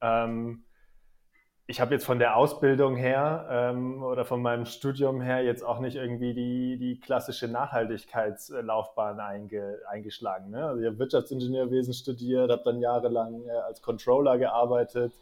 ähm, 0.00 0.64
ich 1.70 1.80
habe 1.80 1.94
jetzt 1.94 2.04
von 2.04 2.18
der 2.18 2.36
Ausbildung 2.36 2.96
her 2.96 3.46
ähm, 3.48 4.02
oder 4.02 4.24
von 4.24 4.42
meinem 4.42 4.66
Studium 4.66 5.20
her 5.20 5.44
jetzt 5.44 5.62
auch 5.62 5.78
nicht 5.78 5.94
irgendwie 5.94 6.34
die, 6.34 6.76
die 6.78 6.98
klassische 6.98 7.46
Nachhaltigkeitslaufbahn 7.46 9.20
einge, 9.20 9.78
eingeschlagen. 9.88 10.50
Ne? 10.50 10.66
Also 10.66 10.80
ich 10.80 10.86
habe 10.88 10.98
Wirtschaftsingenieurwesen 10.98 11.94
studiert, 11.94 12.50
habe 12.50 12.62
dann 12.64 12.80
jahrelang 12.80 13.44
äh, 13.46 13.52
als 13.52 13.82
Controller 13.82 14.36
gearbeitet, 14.36 15.12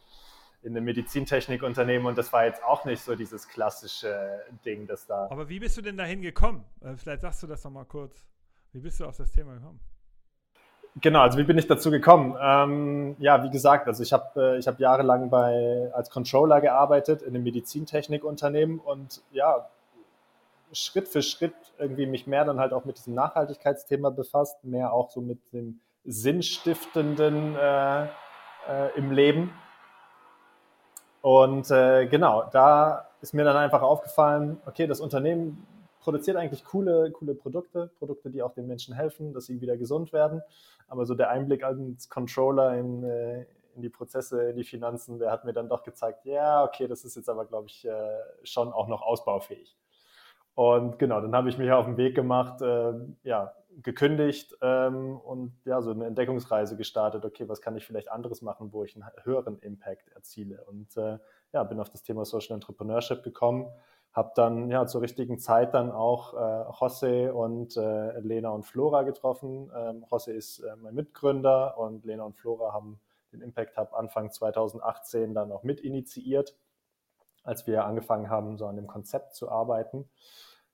in 0.63 0.75
einem 0.75 0.87
Medizintechnikunternehmen 0.87 2.07
und 2.07 2.17
das 2.17 2.33
war 2.33 2.47
jetzt 2.47 2.65
auch 2.65 2.87
nicht 2.87 3.03
so 3.03 3.15
dieses 3.15 3.47
klassische 3.47 4.41
Ding, 4.65 4.87
das 4.87 5.07
da. 5.07 5.29
Aber 5.31 5.51
wie 5.51 5.61
bist 5.61 5.77
du 5.77 5.83
denn 5.83 5.99
dahin 5.99 6.23
gekommen? 6.23 6.65
Äh, 6.81 6.97
vielleicht 6.97 7.21
sagst 7.21 7.43
du 7.43 7.47
das 7.47 7.63
noch 7.63 7.73
mal 7.73 7.85
kurz. 7.85 8.25
Wie 8.73 8.81
bist 8.81 8.99
du 9.01 9.05
auf 9.05 9.19
das 9.19 9.31
Thema 9.33 9.53
gekommen? 9.53 9.81
Genau, 11.01 11.21
also 11.21 11.39
wie 11.39 11.45
bin 11.45 11.59
ich 11.59 11.67
dazu 11.67 11.91
gekommen? 11.91 12.37
Ähm, 12.41 13.17
ja, 13.19 13.43
wie 13.45 13.51
gesagt, 13.51 13.87
also 13.87 14.03
ich 14.03 14.13
habe 14.13 14.59
äh, 14.59 14.63
hab 14.63 14.81
jahrelang 14.81 15.31
bei, 15.31 15.91
als 15.93 16.11
Controller 16.11 16.61
gearbeitet 16.61 17.23
in 17.23 17.35
einem 17.35 17.45
Medizintechnikunternehmen 17.45 18.81
und 18.81 19.23
ja, 19.31 19.69
Schritt 20.73 21.09
für 21.09 21.23
Schritt 21.23 21.55
irgendwie 21.79 22.07
mich 22.07 22.27
mehr 22.27 22.45
dann 22.45 22.59
halt 22.59 22.73
auch 22.73 22.85
mit 22.85 22.99
diesem 22.99 23.15
Nachhaltigkeitsthema 23.15 24.11
befasst, 24.11 24.65
mehr 24.65 24.93
auch 24.93 25.11
so 25.11 25.21
mit 25.21 25.39
dem 25.53 25.81
Sinnstiftenden 26.05 27.55
äh, 27.57 28.03
äh, 28.05 28.09
im 28.97 29.13
Leben 29.13 29.53
und 31.21 31.71
äh, 31.71 32.07
genau, 32.07 32.49
da 32.53 33.07
ist 33.21 33.35
mir 33.35 33.45
dann 33.45 33.57
einfach 33.57 33.83
aufgefallen, 33.83 34.61
okay, 34.67 34.87
das 34.87 35.01
Unternehmen 35.01 35.67
produziert 36.09 36.39
eigentlich 36.39 36.65
coole, 36.65 37.11
coole 37.11 37.35
Produkte, 37.35 37.91
Produkte, 37.99 38.31
die 38.31 38.43
auch 38.43 38.55
den 38.55 38.67
Menschen 38.67 38.95
helfen, 38.95 39.35
dass 39.35 39.45
sie 39.45 39.61
wieder 39.61 39.77
gesund 39.77 40.11
werden. 40.15 40.41
Aber 40.87 41.05
so 41.05 41.15
der 41.15 41.29
Einblick 41.29 41.63
als 41.63 42.09
Controller 42.09 42.79
in, 42.79 43.05
äh, 43.05 43.45
in 43.75 43.83
die 43.83 43.91
Prozesse, 43.91 44.49
in 44.49 44.57
die 44.57 44.65
Finanzen, 44.65 45.19
der 45.19 45.31
hat 45.31 45.45
mir 45.45 45.53
dann 45.53 45.69
doch 45.69 45.83
gezeigt, 45.83 46.25
ja, 46.25 46.65
okay, 46.65 46.89
das 46.89 47.05
ist 47.05 47.17
jetzt 47.17 47.29
aber, 47.29 47.45
glaube 47.45 47.67
ich, 47.67 47.87
äh, 47.87 47.93
schon 48.43 48.73
auch 48.73 48.89
noch 48.89 49.03
ausbaufähig. 49.03 49.77
Und 50.55 50.99
genau, 50.99 51.21
dann 51.21 51.37
habe 51.37 51.51
ich 51.51 51.59
mich 51.59 51.71
auf 51.71 51.85
den 51.85 51.99
Weg 51.99 52.15
gemacht, 52.15 52.63
äh, 52.63 52.95
ja, 53.23 53.53
gekündigt 53.83 54.57
ähm, 54.63 55.19
und 55.19 55.53
ja, 55.67 55.83
so 55.83 55.91
eine 55.91 56.07
Entdeckungsreise 56.07 56.79
gestartet. 56.79 57.23
Okay, 57.27 57.51
was 57.51 57.61
kann 57.61 57.77
ich 57.77 57.85
vielleicht 57.85 58.11
anderes 58.11 58.41
machen, 58.41 58.73
wo 58.73 58.83
ich 58.83 58.97
einen 58.97 59.05
höheren 59.25 59.59
Impact 59.59 60.09
erziele? 60.15 60.65
Und 60.65 60.97
äh, 60.97 61.19
ja, 61.53 61.65
bin 61.65 61.79
auf 61.79 61.91
das 61.91 62.03
Thema 62.03 62.25
Social 62.25 62.55
Entrepreneurship 62.55 63.23
gekommen, 63.23 63.67
habe 64.19 64.33
dann 64.35 64.69
ja 64.69 64.87
zur 64.87 65.01
richtigen 65.01 65.39
Zeit 65.39 65.75
dann 65.75 65.93
auch 65.93 66.35
äh, 66.35 66.37
José 66.37 67.31
und 67.31 67.77
äh, 67.77 68.19
Lena 68.19 68.51
und 68.51 68.65
Flora 68.65 69.05
getroffen. 69.05 69.71
Ähm, 69.75 70.05
José 70.11 70.33
ist 70.33 70.59
äh, 70.59 70.75
mein 70.77 70.95
Mitgründer 70.95 71.79
und 71.79 72.05
Lena 72.05 72.25
und 72.25 72.37
Flora 72.37 72.73
haben 72.73 73.01
den 73.33 73.41
Impact 73.41 73.77
Hub 73.77 73.95
Anfang 73.95 74.33
2018 74.33 75.35
dann 75.35 75.53
auch 75.53 75.63
mit 75.63 75.81
initiiert, 75.81 76.57
als 77.45 77.67
wir 77.67 77.85
angefangen 77.85 78.29
haben, 78.29 78.59
so 78.59 78.67
an 78.67 78.77
dem 78.77 78.89
Konzept 78.89 79.37
zu 79.37 79.51
arbeiten. 79.51 80.09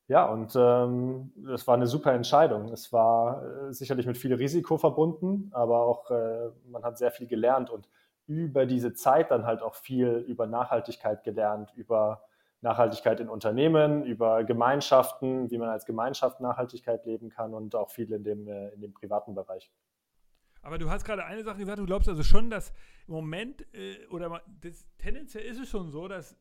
Ja, 0.08 0.26
und 0.26 0.54
ähm, 0.56 1.32
das 1.36 1.66
war 1.66 1.74
eine 1.74 1.86
super 1.86 2.12
Entscheidung. 2.12 2.72
Es 2.72 2.92
war 2.92 3.42
äh, 3.42 3.72
sicherlich 3.72 4.06
mit 4.06 4.16
viel 4.16 4.34
Risiko 4.34 4.78
verbunden, 4.78 5.50
aber 5.52 5.82
auch 5.82 6.10
äh, 6.10 6.50
man 6.66 6.82
hat 6.82 6.98
sehr 6.98 7.10
viel 7.10 7.26
gelernt 7.26 7.68
und 7.68 7.88
über 8.26 8.64
diese 8.64 8.94
Zeit 8.94 9.30
dann 9.30 9.44
halt 9.44 9.60
auch 9.60 9.74
viel 9.74 10.24
über 10.26 10.46
Nachhaltigkeit 10.46 11.24
gelernt, 11.24 11.72
über 11.74 12.22
Nachhaltigkeit 12.64 13.20
in 13.20 13.28
Unternehmen, 13.28 14.04
über 14.04 14.42
Gemeinschaften, 14.42 15.50
wie 15.50 15.58
man 15.58 15.68
als 15.68 15.84
Gemeinschaft 15.84 16.40
Nachhaltigkeit 16.40 17.04
leben 17.04 17.28
kann 17.28 17.54
und 17.54 17.76
auch 17.76 17.90
viel 17.90 18.10
in 18.12 18.24
dem, 18.24 18.48
äh, 18.48 18.70
in 18.70 18.80
dem 18.80 18.92
privaten 18.92 19.34
Bereich. 19.34 19.70
Aber 20.62 20.78
du 20.78 20.90
hast 20.90 21.04
gerade 21.04 21.24
eine 21.26 21.44
Sache 21.44 21.58
gesagt, 21.58 21.78
du 21.78 21.84
glaubst 21.84 22.08
also 22.08 22.22
schon, 22.22 22.48
dass 22.48 22.72
im 23.06 23.14
Moment 23.14 23.66
äh, 23.74 24.06
oder 24.08 24.42
das, 24.62 24.86
tendenziell 24.96 25.44
ist 25.44 25.60
es 25.60 25.68
schon 25.68 25.90
so, 25.90 26.08
dass 26.08 26.36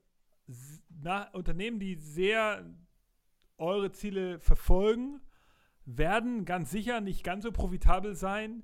nach 0.90 1.34
Unternehmen, 1.34 1.80
die 1.80 1.96
sehr 1.96 2.66
eure 3.58 3.92
Ziele 3.92 4.40
verfolgen, 4.40 5.22
werden 5.86 6.46
ganz 6.46 6.72
sicher 6.72 7.02
nicht 7.02 7.24
ganz 7.24 7.44
so 7.44 7.52
profitabel 7.52 8.16
sein, 8.16 8.64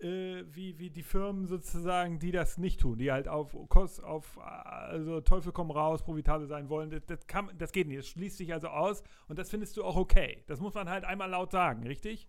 äh, 0.00 0.44
wie, 0.50 0.78
wie 0.78 0.90
die 0.90 1.02
Firmen 1.02 1.46
sozusagen, 1.46 2.18
die 2.18 2.32
das 2.32 2.58
nicht 2.58 2.80
tun, 2.80 2.98
die 2.98 3.12
halt 3.12 3.28
auf 3.28 3.56
Kost, 3.68 4.02
auf 4.02 4.38
also 4.38 5.20
Teufel 5.20 5.52
komm 5.52 5.70
raus, 5.70 6.02
profitabel 6.02 6.46
sein 6.46 6.68
wollen. 6.68 6.90
Das, 6.90 7.04
das, 7.06 7.26
kann, 7.26 7.50
das 7.58 7.72
geht 7.72 7.88
nicht. 7.88 8.00
Das 8.00 8.08
schließt 8.08 8.36
sich 8.36 8.52
also 8.52 8.68
aus 8.68 9.02
und 9.28 9.38
das 9.38 9.50
findest 9.50 9.76
du 9.76 9.84
auch 9.84 9.96
okay. 9.96 10.42
Das 10.46 10.60
muss 10.60 10.74
man 10.74 10.88
halt 10.88 11.04
einmal 11.04 11.30
laut 11.30 11.50
sagen, 11.52 11.86
richtig? 11.86 12.28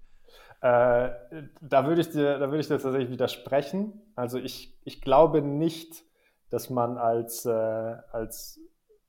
Äh, 0.62 1.10
da 1.62 1.86
würde 1.86 2.02
ich 2.02 2.10
dir, 2.10 2.40
da 2.40 2.48
würde 2.48 2.60
ich 2.60 2.68
dir 2.68 2.80
tatsächlich 2.80 3.12
widersprechen. 3.12 4.02
Also 4.16 4.38
ich, 4.38 4.78
ich 4.84 5.02
glaube 5.02 5.42
nicht, 5.42 6.04
dass 6.50 6.70
man 6.70 6.98
als, 6.98 7.46
äh, 7.46 7.52
als 7.52 8.60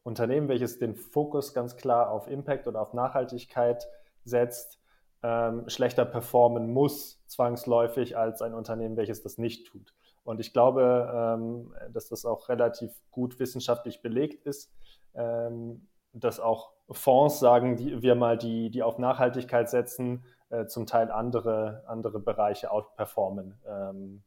Unternehmen, 0.02 0.48
welches 0.48 0.78
den 0.78 0.94
Fokus 0.94 1.54
ganz 1.54 1.76
klar 1.76 2.10
auf 2.10 2.28
Impact 2.28 2.66
oder 2.66 2.80
auf 2.80 2.94
Nachhaltigkeit 2.94 3.86
setzt, 4.24 4.78
ähm, 5.22 5.68
schlechter 5.68 6.04
performen 6.04 6.72
muss, 6.72 7.22
zwangsläufig, 7.26 8.16
als 8.16 8.42
ein 8.42 8.54
Unternehmen, 8.54 8.96
welches 8.96 9.22
das 9.22 9.38
nicht 9.38 9.66
tut. 9.66 9.94
Und 10.24 10.40
ich 10.40 10.52
glaube, 10.52 11.10
ähm, 11.14 11.74
dass 11.92 12.08
das 12.08 12.24
auch 12.24 12.48
relativ 12.48 12.90
gut 13.10 13.38
wissenschaftlich 13.38 14.02
belegt 14.02 14.44
ist, 14.44 14.72
ähm, 15.14 15.86
dass 16.12 16.40
auch 16.40 16.72
Fonds, 16.90 17.38
sagen 17.38 17.76
die, 17.76 18.02
wir 18.02 18.14
mal, 18.14 18.36
die, 18.36 18.70
die 18.70 18.82
auf 18.82 18.98
Nachhaltigkeit 18.98 19.68
setzen, 19.68 20.24
äh, 20.50 20.66
zum 20.66 20.86
Teil 20.86 21.10
andere, 21.10 21.84
andere 21.86 22.20
Bereiche 22.20 22.70
outperformen. 22.70 23.58
Ähm, 23.66 24.22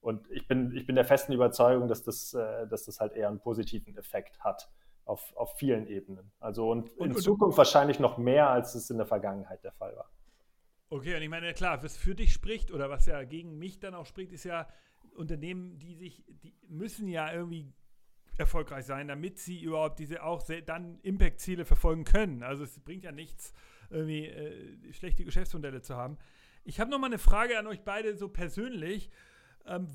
und 0.00 0.30
ich 0.30 0.48
bin, 0.48 0.74
ich 0.74 0.86
bin 0.86 0.96
der 0.96 1.04
festen 1.04 1.32
Überzeugung, 1.32 1.88
dass 1.88 2.02
das, 2.02 2.34
äh, 2.34 2.66
dass 2.66 2.86
das 2.86 3.00
halt 3.00 3.12
eher 3.12 3.28
einen 3.28 3.40
positiven 3.40 3.96
Effekt 3.96 4.40
hat 4.40 4.70
auf, 5.04 5.32
auf 5.36 5.56
vielen 5.56 5.86
Ebenen. 5.86 6.32
Also 6.40 6.70
und, 6.70 6.96
und 6.96 7.10
in 7.10 7.14
und, 7.14 7.22
Zukunft 7.22 7.58
wahrscheinlich 7.58 8.00
noch 8.00 8.18
mehr, 8.18 8.48
als 8.48 8.74
es 8.74 8.90
in 8.90 8.96
der 8.96 9.06
Vergangenheit 9.06 9.62
der 9.62 9.72
Fall 9.72 9.94
war. 9.96 10.10
Okay, 10.92 11.14
und 11.14 11.22
ich 11.22 11.28
meine, 11.28 11.54
klar, 11.54 11.82
was 11.84 11.96
für 11.96 12.16
dich 12.16 12.32
spricht 12.32 12.72
oder 12.72 12.90
was 12.90 13.06
ja 13.06 13.22
gegen 13.22 13.58
mich 13.58 13.78
dann 13.78 13.94
auch 13.94 14.06
spricht, 14.06 14.32
ist 14.32 14.44
ja, 14.44 14.68
Unternehmen, 15.14 15.78
die 15.78 15.94
sich, 15.94 16.24
die 16.28 16.54
müssen 16.68 17.06
ja 17.08 17.32
irgendwie 17.32 17.72
erfolgreich 18.38 18.86
sein, 18.86 19.08
damit 19.08 19.38
sie 19.38 19.62
überhaupt 19.62 19.98
diese 19.98 20.22
auch 20.22 20.42
dann 20.66 20.98
Impact-Ziele 21.02 21.64
verfolgen 21.64 22.04
können. 22.04 22.42
Also 22.42 22.64
es 22.64 22.78
bringt 22.80 23.04
ja 23.04 23.12
nichts, 23.12 23.52
irgendwie 23.90 24.26
äh, 24.26 24.92
schlechte 24.92 25.24
Geschäftsmodelle 25.24 25.82
zu 25.82 25.94
haben. 25.94 26.18
Ich 26.64 26.80
habe 26.80 26.90
noch 26.90 26.98
mal 26.98 27.06
eine 27.06 27.18
Frage 27.18 27.58
an 27.58 27.66
euch 27.66 27.82
beide 27.82 28.16
so 28.16 28.28
persönlich. 28.28 29.10
Ähm, 29.66 29.88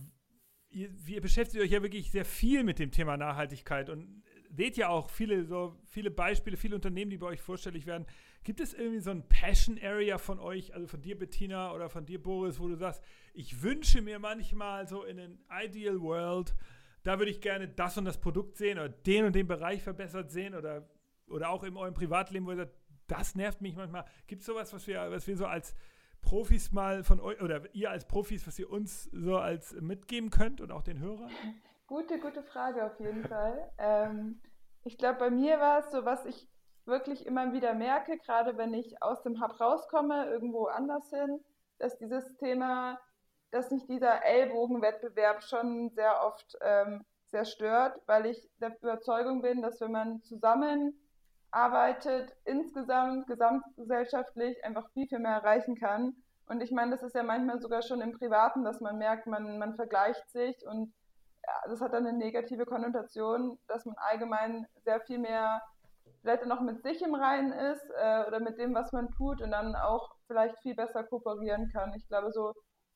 ihr, 0.69 0.89
ihr, 1.07 1.21
beschäftigt 1.21 1.63
euch 1.63 1.71
ja 1.71 1.81
wirklich 1.81 2.11
sehr 2.11 2.25
viel 2.25 2.63
mit 2.63 2.79
dem 2.79 2.91
Thema 2.91 3.17
Nachhaltigkeit 3.17 3.89
und 3.89 4.23
seht 4.55 4.77
ja 4.77 4.89
auch 4.89 5.09
viele 5.09 5.45
so 5.45 5.75
viele 5.85 6.11
Beispiele, 6.11 6.57
viele 6.57 6.75
Unternehmen, 6.75 7.11
die 7.11 7.17
bei 7.17 7.27
euch 7.27 7.41
vorstellig 7.41 7.85
werden. 7.85 8.05
Gibt 8.43 8.59
es 8.59 8.73
irgendwie 8.73 8.99
so 8.99 9.11
ein 9.11 9.27
Passion 9.27 9.79
Area 9.81 10.17
von 10.17 10.39
euch, 10.39 10.73
also 10.73 10.87
von 10.87 11.01
dir 11.01 11.17
Bettina 11.17 11.73
oder 11.73 11.89
von 11.89 12.05
dir 12.05 12.21
Boris, 12.21 12.59
wo 12.59 12.67
du 12.67 12.75
sagst, 12.75 13.03
ich 13.33 13.63
wünsche 13.63 14.01
mir 14.01 14.19
manchmal 14.19 14.87
so 14.87 15.03
in 15.03 15.19
an 15.19 15.39
Ideal 15.63 15.99
World, 15.99 16.55
da 17.03 17.19
würde 17.19 17.31
ich 17.31 17.41
gerne 17.41 17.67
das 17.67 17.97
und 17.97 18.05
das 18.05 18.19
Produkt 18.19 18.57
sehen 18.57 18.77
oder 18.79 18.89
den 18.89 19.25
und 19.25 19.35
den 19.35 19.47
Bereich 19.47 19.81
verbessert 19.81 20.31
sehen 20.31 20.55
oder, 20.55 20.87
oder 21.27 21.49
auch 21.49 21.63
in 21.63 21.75
eurem 21.75 21.93
Privatleben, 21.93 22.45
wo 22.45 22.51
ihr 22.51 22.57
sagt, 22.57 22.75
das 23.07 23.35
nervt 23.35 23.61
mich 23.61 23.75
manchmal. 23.75 24.05
Gibt 24.27 24.41
es 24.41 24.47
sowas, 24.47 24.73
was 24.73 24.87
wir, 24.87 25.11
was 25.11 25.27
wir 25.27 25.37
so 25.37 25.45
als 25.45 25.75
Profis 26.21 26.71
mal 26.71 27.03
von 27.03 27.19
euch 27.19 27.39
oder 27.41 27.73
ihr 27.73 27.91
als 27.91 28.07
Profis, 28.07 28.45
was 28.47 28.57
ihr 28.57 28.69
uns 28.69 29.03
so 29.11 29.37
als 29.37 29.73
mitgeben 29.79 30.31
könnt 30.31 30.61
und 30.61 30.71
auch 30.71 30.81
den 30.81 30.99
Hörern? 30.99 31.31
Gute, 31.87 32.19
gute 32.19 32.41
Frage 32.41 32.83
auf 32.85 32.99
jeden 32.99 33.23
Fall. 33.27 33.71
Ähm, 33.77 34.41
ich 34.83 34.97
glaube, 34.97 35.19
bei 35.19 35.29
mir 35.29 35.59
war 35.59 35.79
es 35.79 35.91
so, 35.91 36.05
was 36.05 36.25
ich 36.25 36.47
wirklich 36.85 37.25
immer 37.25 37.53
wieder 37.53 37.73
merke, 37.73 38.17
gerade 38.17 38.57
wenn 38.57 38.73
ich 38.73 39.01
aus 39.01 39.21
dem 39.23 39.41
Hub 39.41 39.59
rauskomme, 39.59 40.25
irgendwo 40.25 40.65
anders 40.65 41.09
hin, 41.09 41.43
dass 41.79 41.97
dieses 41.97 42.35
Thema, 42.37 42.99
dass 43.51 43.71
nicht 43.71 43.89
dieser 43.89 44.23
Ellbogenwettbewerb 44.23 45.43
schon 45.43 45.89
sehr 45.91 46.23
oft 46.23 46.57
ähm, 46.61 47.03
sehr 47.27 47.45
stört, 47.45 47.99
weil 48.05 48.27
ich 48.27 48.49
der 48.59 48.75
Überzeugung 48.81 49.41
bin, 49.41 49.61
dass 49.61 49.81
wenn 49.81 49.91
man 49.91 50.21
zusammen 50.23 50.99
arbeitet, 51.51 52.35
insgesamt, 52.45 53.27
gesamtgesellschaftlich 53.27 54.63
einfach 54.63 54.89
viel, 54.91 55.07
viel 55.07 55.19
mehr 55.19 55.37
erreichen 55.37 55.75
kann. 55.75 56.15
Und 56.47 56.61
ich 56.61 56.71
meine, 56.71 56.91
das 56.91 57.03
ist 57.03 57.15
ja 57.15 57.23
manchmal 57.23 57.59
sogar 57.59 57.81
schon 57.81 58.01
im 58.01 58.11
Privaten, 58.11 58.63
dass 58.63 58.81
man 58.81 58.97
merkt, 58.97 59.25
man, 59.25 59.57
man 59.57 59.75
vergleicht 59.75 60.29
sich 60.29 60.65
und 60.67 60.93
das 61.67 61.81
hat 61.81 61.93
dann 61.93 62.05
eine 62.05 62.17
negative 62.17 62.65
Konnotation, 62.65 63.57
dass 63.67 63.85
man 63.85 63.95
allgemein 63.97 64.67
sehr 64.83 65.01
viel 65.01 65.19
mehr 65.19 65.61
vielleicht 66.21 66.45
noch 66.45 66.61
mit 66.61 66.81
sich 66.81 67.01
im 67.01 67.13
Reinen 67.15 67.51
ist 67.51 67.85
äh, 67.95 68.25
oder 68.27 68.39
mit 68.39 68.57
dem, 68.57 68.73
was 68.73 68.91
man 68.91 69.11
tut 69.11 69.41
und 69.41 69.51
dann 69.51 69.75
auch 69.75 70.15
vielleicht 70.27 70.57
viel 70.59 70.75
besser 70.75 71.03
kooperieren 71.03 71.69
kann. 71.71 71.93
Ich 71.93 72.07
glaube, 72.07 72.31
so 72.31 72.53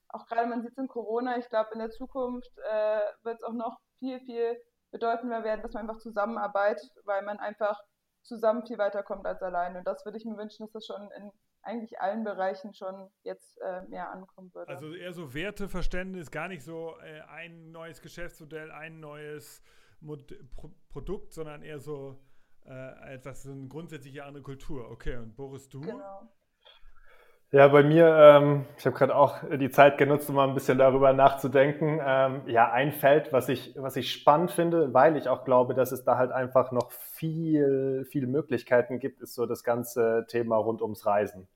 auch 0.10 0.26
gerade 0.26 0.48
man 0.48 0.62
sieht 0.64 0.72
es 0.72 0.78
in 0.78 0.88
Corona, 0.88 1.38
ich 1.38 1.48
glaube, 1.50 1.70
in 1.74 1.80
der 1.80 1.92
Zukunft 1.92 2.52
äh, 2.58 3.02
wird 3.24 3.36
es 3.36 3.44
auch 3.44 3.54
noch 3.54 3.78
viel, 4.00 4.20
viel 4.22 4.60
bedeutender 4.92 5.44
werden, 5.44 5.62
dass 5.62 5.74
man 5.74 5.88
einfach 5.88 6.02
zusammenarbeitet, 6.02 6.90
weil 7.06 7.22
man 7.22 7.38
einfach 7.38 7.80
zusammen 8.24 8.66
viel 8.66 8.78
weiterkommt 8.80 9.26
als 9.26 9.42
alleine. 9.44 9.80
Und 9.80 9.88
das 9.88 10.04
würde 10.06 10.18
ich 10.18 10.26
mir 10.26 10.38
wünschen, 10.38 10.66
dass 10.66 10.72
das 10.72 10.86
schon 10.88 11.12
in 11.12 11.32
eigentlich 11.70 12.00
allen 12.02 12.24
Bereichen 12.24 12.74
schon 12.74 13.10
jetzt 13.24 13.60
äh, 13.62 13.82
mehr 13.90 14.12
ankommen 14.12 14.54
würde. 14.54 14.70
Also 14.70 14.94
eher 14.94 15.14
so 15.14 15.34
Werteverständnis, 15.34 16.32
gar 16.32 16.48
nicht 16.48 16.64
so 16.64 16.96
äh, 17.04 17.22
ein 17.30 17.72
neues 17.72 18.02
Geschäftsmodell, 18.02 18.72
ein 18.72 19.00
neues 19.00 19.62
Mod 20.02 20.34
Pro 20.56 20.72
Produkt, 20.90 21.34
sondern 21.34 21.62
eher 21.62 21.80
so 21.80 22.20
äh, 22.66 23.14
etwas, 23.14 23.44
so 23.44 23.52
eine 23.52 23.68
grundsätzliche 23.68 24.24
andere 24.26 24.44
Kultur. 24.44 24.90
Okay, 24.90 25.18
und 25.18 25.36
Boris, 25.36 25.70
du? 25.70 25.82
Genau. 25.82 26.28
Ja, 27.52 27.68
bei 27.68 27.82
mir, 27.82 28.06
ähm, 28.16 28.66
ich 28.78 28.86
habe 28.86 28.96
gerade 28.96 29.16
auch 29.16 29.40
die 29.58 29.72
Zeit 29.72 29.98
genutzt, 29.98 30.30
um 30.30 30.36
mal 30.36 30.48
ein 30.48 30.54
bisschen 30.54 30.78
darüber 30.78 31.14
nachzudenken. 31.14 32.00
Ähm, 32.00 32.44
ja, 32.46 32.72
ein 32.72 32.92
Feld, 32.92 33.34
was 33.34 33.50
ich, 33.50 33.74
was 33.76 33.96
ich 33.96 34.12
spannend 34.12 34.52
finde, 34.52 34.94
weil 34.94 35.18
ich 35.18 35.28
auch 35.28 35.46
glaube, 35.46 35.74
dass 35.74 35.92
es 35.92 36.04
da 36.04 36.18
halt 36.18 36.32
einfach 36.32 36.72
noch 36.72 36.92
viel, 36.92 38.06
viele 38.12 38.28
Möglichkeiten 38.28 39.00
gibt, 39.00 39.20
ist 39.22 39.34
so 39.34 39.48
das 39.48 39.64
ganze 39.64 40.28
Thema 40.28 40.58
rund 40.58 40.84
ums 40.84 41.08
Reisen. 41.08 41.48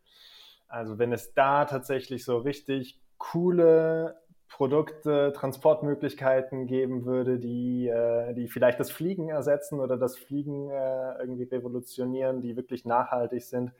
Also 0.68 0.98
wenn 0.98 1.12
es 1.12 1.34
da 1.34 1.66
tatsächlich 1.66 2.26
so 2.26 2.38
richtig 2.38 3.00
coole 3.18 4.20
Produkte, 4.48 5.34
Transportmöglichkeiten 5.36 6.68
geben 6.68 7.06
würde, 7.06 7.40
die, 7.40 7.88
äh, 7.88 8.34
die 8.34 8.48
vielleicht 8.48 8.80
das 8.80 8.92
Fliegen 8.92 9.30
ersetzen 9.30 9.80
oder 9.80 9.98
das 9.98 10.18
Fliegen 10.18 10.70
äh, 10.70 11.20
irgendwie 11.20 11.44
revolutionieren, 11.44 12.42
die 12.42 12.56
wirklich 12.56 12.86
nachhaltig 12.86 13.44
sind 13.44 13.72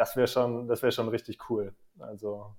das 0.00 0.16
wäre 0.16 0.26
schon, 0.26 0.66
das 0.66 0.82
wäre 0.82 0.92
schon 0.92 1.08
richtig 1.08 1.50
cool. 1.50 1.74
Also. 1.98 2.56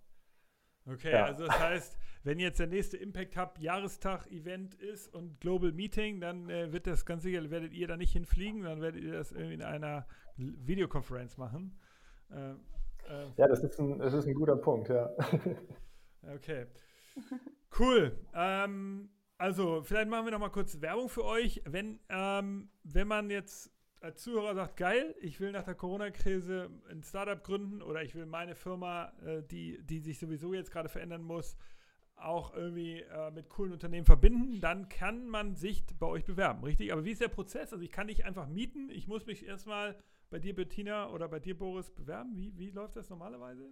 Okay, 0.86 1.12
ja. 1.12 1.26
also 1.26 1.46
das 1.46 1.60
heißt, 1.60 1.98
wenn 2.24 2.40
jetzt 2.40 2.60
der 2.60 2.68
nächste 2.68 2.98
Impact 2.98 3.36
Hub 3.36 3.58
Jahrestag-Event 3.60 4.76
ist 4.76 5.08
und 5.14 5.40
Global 5.42 5.72
Meeting, 5.72 6.22
dann 6.22 6.50
äh, 6.50 6.72
wird 6.72 6.86
das 6.86 7.06
ganz 7.06 7.24
sicher, 7.24 7.50
werdet 7.50 7.74
ihr 7.74 7.88
da 7.88 7.98
nicht 7.98 8.14
hinfliegen, 8.14 8.64
dann 8.64 8.82
werdet 8.82 9.04
ihr 9.04 9.14
das 9.14 9.32
irgendwie 9.32 9.56
in 9.56 9.64
einer 9.64 10.08
Videokonferenz 10.38 11.38
machen. 11.38 11.80
Äh, 12.30 12.54
äh, 13.12 13.28
ja, 13.38 13.48
das 13.48 13.60
ist, 13.60 13.80
ein, 13.80 14.00
das 14.00 14.14
ist 14.14 14.26
ein 14.26 14.34
guter 14.34 14.56
Punkt, 14.56 14.90
ja. 14.90 15.12
okay. 16.36 16.68
Cool. 17.78 18.18
Ähm, 18.34 19.10
also, 19.38 19.82
vielleicht 19.84 20.10
machen 20.10 20.26
wir 20.26 20.32
noch 20.32 20.40
mal 20.40 20.50
kurz 20.50 20.80
Werbung 20.82 21.10
für 21.10 21.26
euch. 21.26 21.62
Wenn, 21.66 22.00
ähm, 22.10 22.70
wenn 22.84 23.08
man 23.08 23.30
jetzt 23.30 23.72
als 24.00 24.24
Zuhörer 24.24 24.56
sagt, 24.56 24.78
geil, 24.78 25.16
ich 25.20 25.40
will 25.40 25.52
nach 25.52 25.64
der 25.64 25.76
Corona-Krise 25.76 26.70
ein 26.90 27.04
Startup 27.04 27.44
gründen 27.44 27.82
oder 27.82 28.02
ich 28.02 28.16
will 28.16 28.26
meine 28.26 28.56
Firma, 28.56 29.12
äh, 29.26 29.44
die, 29.44 29.84
die 29.84 30.00
sich 30.00 30.20
sowieso 30.20 30.54
jetzt 30.54 30.72
gerade 30.72 30.90
verändern 30.90 31.22
muss, 31.22 31.56
auch 32.16 32.54
irgendwie 32.54 33.02
äh, 33.02 33.32
mit 33.32 33.50
coolen 33.50 33.74
Unternehmen 33.74 34.06
verbinden, 34.06 34.62
dann 34.62 34.90
kann 34.90 35.28
man 35.28 35.56
sich 35.56 35.84
bei 36.00 36.08
euch 36.08 36.26
bewerben, 36.26 36.64
richtig? 36.64 36.92
Aber 36.94 37.04
wie 37.04 37.12
ist 37.12 37.22
der 37.22 37.28
Prozess? 37.28 37.74
Also 37.74 37.84
ich 37.84 37.92
kann 37.92 38.08
nicht 38.08 38.26
einfach 38.26 38.48
mieten, 38.48 38.90
ich 38.90 39.08
muss 39.08 39.26
mich 39.26 39.46
erstmal 39.46 39.96
bei 40.32 40.40
dir, 40.40 40.56
Bettina, 40.56 41.12
oder 41.12 41.28
bei 41.28 41.40
dir, 41.40 41.58
Boris, 41.58 41.94
bewerben. 41.94 42.36
Wie, 42.36 42.58
wie 42.58 42.72
läuft 42.72 42.96
das 42.96 43.10
normalerweise? 43.10 43.72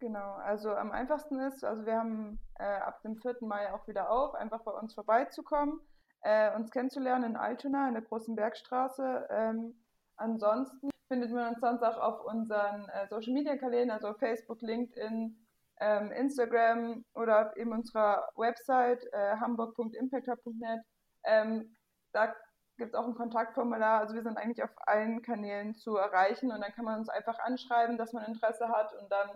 Genau, 0.00 0.32
also 0.32 0.74
am 0.74 0.90
einfachsten 0.90 1.38
ist, 1.38 1.62
also 1.62 1.86
wir 1.86 1.96
haben 1.96 2.40
äh, 2.58 2.64
ab 2.64 3.00
dem 3.02 3.16
4. 3.16 3.36
Mai 3.42 3.72
auch 3.72 3.86
wieder 3.86 4.10
auf, 4.10 4.34
einfach 4.34 4.64
bei 4.64 4.72
uns 4.72 4.94
vorbeizukommen 4.94 5.80
äh, 6.22 6.54
uns 6.54 6.70
kennenzulernen 6.70 7.30
in 7.30 7.36
Altona, 7.36 7.88
in 7.88 7.94
der 7.94 8.02
Großen 8.02 8.34
Bergstraße. 8.34 9.26
Ähm, 9.30 9.74
ansonsten 10.16 10.90
findet 11.08 11.32
man 11.32 11.48
uns 11.48 11.60
sonst 11.60 11.82
auch 11.82 11.98
auf 11.98 12.24
unseren 12.24 12.88
äh, 12.88 13.06
Social 13.08 13.34
Media 13.34 13.56
Kanälen, 13.56 13.90
also 13.90 14.14
Facebook, 14.14 14.62
LinkedIn, 14.62 15.36
ähm, 15.80 16.12
Instagram 16.12 17.04
oder 17.14 17.56
eben 17.56 17.72
unserer 17.72 18.28
Website 18.36 19.04
äh, 19.12 19.36
hamburg.impacthub.net. 19.36 20.80
Ähm, 21.24 21.74
da 22.12 22.34
gibt 22.76 22.94
es 22.94 22.94
auch 22.94 23.06
ein 23.06 23.14
Kontaktformular. 23.14 24.00
Also 24.00 24.14
wir 24.14 24.22
sind 24.22 24.36
eigentlich 24.36 24.62
auf 24.62 24.74
allen 24.86 25.22
Kanälen 25.22 25.74
zu 25.74 25.96
erreichen 25.96 26.50
und 26.50 26.60
dann 26.60 26.72
kann 26.72 26.84
man 26.84 26.98
uns 26.98 27.08
einfach 27.08 27.38
anschreiben, 27.38 27.98
dass 27.98 28.12
man 28.12 28.24
Interesse 28.24 28.68
hat 28.68 28.92
und 28.94 29.10
dann 29.10 29.30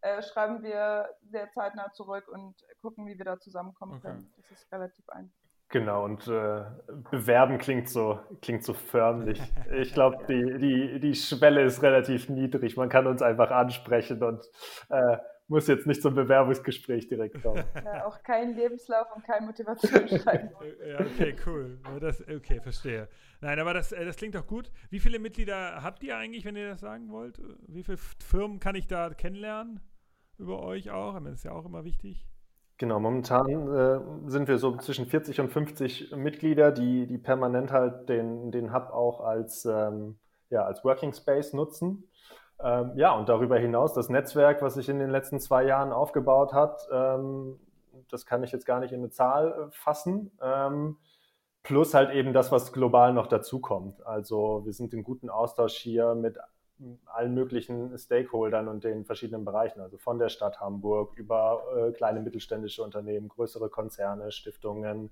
äh, 0.00 0.22
schreiben 0.22 0.62
wir 0.62 1.08
sehr 1.22 1.50
zeitnah 1.50 1.92
zurück 1.92 2.28
und 2.28 2.54
gucken, 2.80 3.06
wie 3.06 3.18
wir 3.18 3.24
da 3.24 3.38
zusammenkommen 3.38 3.98
okay. 3.98 4.08
können. 4.08 4.32
Das 4.36 4.50
ist 4.50 4.72
relativ 4.72 5.08
einfach. 5.08 5.34
Genau, 5.70 6.04
und 6.04 6.26
äh, 6.28 6.64
bewerben 7.10 7.58
klingt 7.58 7.90
so, 7.90 8.18
klingt 8.40 8.64
so 8.64 8.72
förmlich. 8.72 9.40
Ich 9.72 9.92
glaube, 9.92 10.24
die, 10.26 10.58
die, 10.58 11.00
die 11.00 11.14
Schwelle 11.14 11.62
ist 11.62 11.82
relativ 11.82 12.30
niedrig. 12.30 12.76
Man 12.76 12.88
kann 12.88 13.06
uns 13.06 13.20
einfach 13.20 13.50
ansprechen 13.50 14.22
und 14.22 14.48
äh, 14.88 15.18
muss 15.48 15.66
jetzt 15.66 15.86
nicht 15.86 16.02
zum 16.02 16.14
Bewerbungsgespräch 16.14 17.08
direkt 17.08 17.42
kommen. 17.42 17.64
Ja, 17.84 18.06
auch 18.06 18.22
kein 18.22 18.54
Lebenslauf 18.54 19.06
und 19.14 19.24
kein 19.24 19.46
Motivationsschreiben. 19.46 20.50
ja, 20.86 21.00
okay, 21.00 21.34
cool. 21.46 21.78
Das, 22.00 22.20
okay, 22.20 22.60
verstehe. 22.60 23.08
Nein, 23.40 23.58
aber 23.58 23.72
das, 23.74 23.92
äh, 23.92 24.04
das 24.04 24.16
klingt 24.16 24.34
doch 24.34 24.46
gut. 24.46 24.70
Wie 24.90 25.00
viele 25.00 25.18
Mitglieder 25.18 25.82
habt 25.82 26.02
ihr 26.02 26.16
eigentlich, 26.16 26.44
wenn 26.44 26.56
ihr 26.56 26.68
das 26.68 26.80
sagen 26.80 27.10
wollt? 27.10 27.40
Wie 27.66 27.82
viele 27.82 27.96
Firmen 27.96 28.60
kann 28.60 28.74
ich 28.74 28.86
da 28.86 29.10
kennenlernen 29.10 29.80
über 30.36 30.62
euch 30.62 30.90
auch? 30.90 31.18
Das 31.20 31.34
ist 31.34 31.44
ja 31.44 31.52
auch 31.52 31.64
immer 31.64 31.84
wichtig. 31.84 32.26
Genau, 32.78 33.00
momentan 33.00 33.48
äh, 33.48 34.30
sind 34.30 34.46
wir 34.46 34.58
so 34.58 34.76
zwischen 34.76 35.06
40 35.06 35.40
und 35.40 35.48
50 35.50 36.14
Mitglieder, 36.16 36.70
die, 36.70 37.06
die 37.06 37.18
permanent 37.18 37.72
halt 37.72 38.08
den, 38.08 38.52
den 38.52 38.72
Hub 38.72 38.90
auch 38.90 39.20
als, 39.20 39.64
ähm, 39.64 40.18
ja, 40.50 40.64
als 40.64 40.84
Working 40.84 41.12
Space 41.12 41.52
nutzen. 41.54 42.04
Ähm, 42.62 42.92
ja, 42.96 43.12
und 43.12 43.28
darüber 43.28 43.58
hinaus 43.58 43.94
das 43.94 44.08
Netzwerk, 44.08 44.62
was 44.62 44.74
sich 44.74 44.88
in 44.88 44.98
den 44.98 45.10
letzten 45.10 45.38
zwei 45.40 45.64
Jahren 45.64 45.92
aufgebaut 45.92 46.52
hat, 46.52 46.88
ähm, 46.90 47.60
das 48.10 48.26
kann 48.26 48.42
ich 48.42 48.52
jetzt 48.52 48.66
gar 48.66 48.80
nicht 48.80 48.92
in 48.92 49.00
eine 49.00 49.10
Zahl 49.10 49.52
äh, 49.52 49.70
fassen. 49.70 50.32
Ähm, 50.42 50.96
plus 51.62 51.94
halt 51.94 52.10
eben 52.10 52.32
das, 52.32 52.50
was 52.50 52.72
global 52.72 53.12
noch 53.12 53.26
dazukommt. 53.26 54.04
Also 54.06 54.62
wir 54.64 54.72
sind 54.72 54.94
in 54.94 55.04
guten 55.04 55.30
Austausch 55.30 55.74
hier 55.74 56.14
mit 56.14 56.38
allen 57.06 57.34
möglichen 57.34 57.96
Stakeholdern 57.98 58.68
und 58.68 58.84
den 58.84 59.04
verschiedenen 59.04 59.44
Bereichen, 59.44 59.80
also 59.80 59.98
von 59.98 60.18
der 60.18 60.28
Stadt 60.28 60.60
Hamburg 60.60 61.16
über 61.16 61.62
äh, 61.76 61.92
kleine 61.92 62.20
mittelständische 62.20 62.82
Unternehmen, 62.82 63.28
größere 63.28 63.68
Konzerne, 63.68 64.30
Stiftungen, 64.30 65.10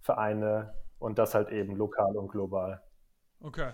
Vereine 0.00 0.74
und 0.98 1.18
das 1.18 1.34
halt 1.34 1.50
eben 1.50 1.76
lokal 1.76 2.16
und 2.16 2.28
global. 2.28 2.82
Okay, 3.40 3.72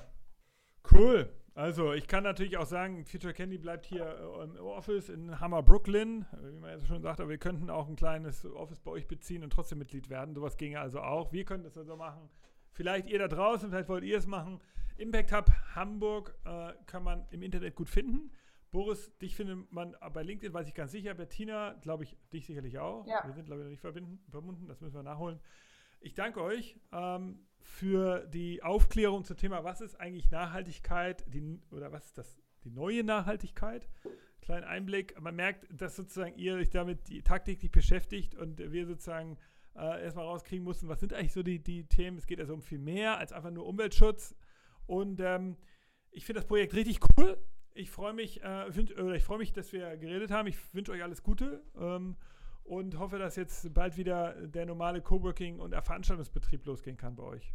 cool. 0.93 1.29
Also 1.61 1.93
ich 1.93 2.09
kann 2.09 2.25
natürlich 2.25 2.57
auch 2.57 2.65
sagen, 2.65 3.05
Future 3.05 3.35
Candy 3.35 3.59
bleibt 3.59 3.85
hier 3.85 4.07
äh, 4.07 4.45
im 4.45 4.57
Office 4.65 5.11
in 5.11 5.41
Hammer 5.41 5.63
Brooklyn, 5.63 6.25
wie 6.41 6.59
man 6.59 6.71
jetzt 6.71 6.87
schon 6.87 7.03
sagt, 7.03 7.21
aber 7.21 7.29
wir 7.29 7.37
könnten 7.37 7.69
auch 7.69 7.87
ein 7.87 7.97
kleines 7.97 8.47
Office 8.47 8.81
bei 8.81 8.91
euch 8.93 9.07
beziehen 9.07 9.45
und 9.45 9.53
trotzdem 9.53 9.77
Mitglied 9.77 10.09
werden. 10.09 10.35
Sowas 10.35 10.57
ginge 10.57 10.81
also 10.81 11.01
auch. 11.01 11.35
Wir 11.35 11.45
könnten 11.45 11.65
das 11.65 11.77
also 11.77 11.97
machen. 11.97 12.31
Vielleicht 12.73 13.11
ihr 13.11 13.19
da 13.19 13.29
draußen, 13.29 13.69
vielleicht 13.69 13.91
wollt 13.91 14.05
ihr 14.05 14.17
es 14.17 14.27
machen. 14.27 14.63
Impact 14.97 15.33
Hub 15.35 15.51
Hamburg 15.75 16.35
äh, 16.47 16.73
kann 16.87 17.03
man 17.03 17.27
im 17.31 17.43
Internet 17.43 17.75
gut 17.75 17.91
finden. 17.91 18.33
Boris, 18.71 19.15
dich 19.19 19.37
findet 19.37 19.71
man 19.71 19.95
bei 20.15 20.23
LinkedIn, 20.23 20.55
weiß 20.55 20.67
ich 20.67 20.75
ganz 20.75 20.93
sicher. 20.93 21.13
Bettina, 21.13 21.75
glaube 21.83 22.05
ich, 22.05 22.17
dich 22.33 22.47
sicherlich 22.47 22.79
auch. 22.79 23.07
Ja. 23.07 23.23
Wir 23.27 23.35
sind, 23.35 23.45
glaube 23.45 23.61
ich, 23.61 23.65
noch 23.65 23.71
nicht 23.71 24.23
verbunden. 24.31 24.67
Das 24.67 24.81
müssen 24.81 24.95
wir 24.95 25.03
nachholen. 25.03 25.39
Ich 26.01 26.15
danke 26.15 26.43
euch 26.43 26.81
ähm, 26.91 27.47
für 27.63 28.27
die 28.27 28.63
Aufklärung 28.63 29.25
zum 29.25 29.37
Thema, 29.37 29.65
was 29.65 29.81
ist 29.81 30.01
eigentlich 30.01 30.31
Nachhaltigkeit 30.31 31.25
die, 31.29 31.61
oder 31.71 31.93
was 31.93 32.07
ist 32.07 32.19
das, 32.19 32.39
die 32.65 32.71
neue 32.71 33.05
Nachhaltigkeit. 33.05 33.89
Kleinen 34.41 34.65
Einblick. 34.65 35.21
Man 35.21 35.37
merkt, 35.37 35.67
dass 35.71 35.97
sozusagen 35.97 36.35
ihr 36.37 36.55
euch 36.55 36.71
damit 36.71 37.09
die, 37.09 37.23
tagtäglich 37.23 37.71
beschäftigt 37.71 38.35
und 38.35 38.59
wir 38.59 38.87
sozusagen 38.87 39.37
äh, 39.77 40.03
erstmal 40.03 40.25
rauskriegen 40.25 40.65
mussten, 40.65 40.89
was 40.89 41.01
sind 41.01 41.13
eigentlich 41.13 41.33
so 41.33 41.43
die, 41.43 41.63
die 41.63 41.85
Themen. 41.85 42.19
Es 42.19 42.27
geht 42.27 42.41
also 42.41 42.55
um 42.55 42.63
viel 42.63 42.79
mehr 42.79 43.19
als 43.19 43.33
einfach 43.33 43.51
nur 43.51 43.67
Umweltschutz. 43.67 44.35
Und 44.87 45.21
ähm, 45.21 45.57
ich 46.11 46.25
finde 46.25 46.41
das 46.41 46.49
Projekt 46.49 46.75
richtig 46.75 46.99
cool. 47.17 47.39
Ich 47.73 47.91
freue 47.91 48.13
mich, 48.13 48.43
äh, 48.43 48.73
find, 48.73 48.91
ich 48.91 49.25
freue 49.25 49.39
mich, 49.39 49.53
dass 49.53 49.73
wir 49.73 49.97
geredet 49.97 50.31
haben. 50.31 50.49
Ich 50.49 50.57
wünsche 50.75 50.93
euch 50.93 51.03
alles 51.03 51.23
Gute 51.23 51.63
ähm, 51.79 52.17
und 52.71 53.01
hoffe, 53.01 53.19
dass 53.19 53.35
jetzt 53.35 53.75
bald 53.75 53.97
wieder 53.97 54.33
der 54.47 54.65
normale 54.65 55.03
Coworking 55.03 55.59
und 55.59 55.75
Veranstaltungsbetrieb 55.75 56.65
losgehen 56.67 56.97
kann 56.97 57.17
bei 57.17 57.25
euch. 57.25 57.53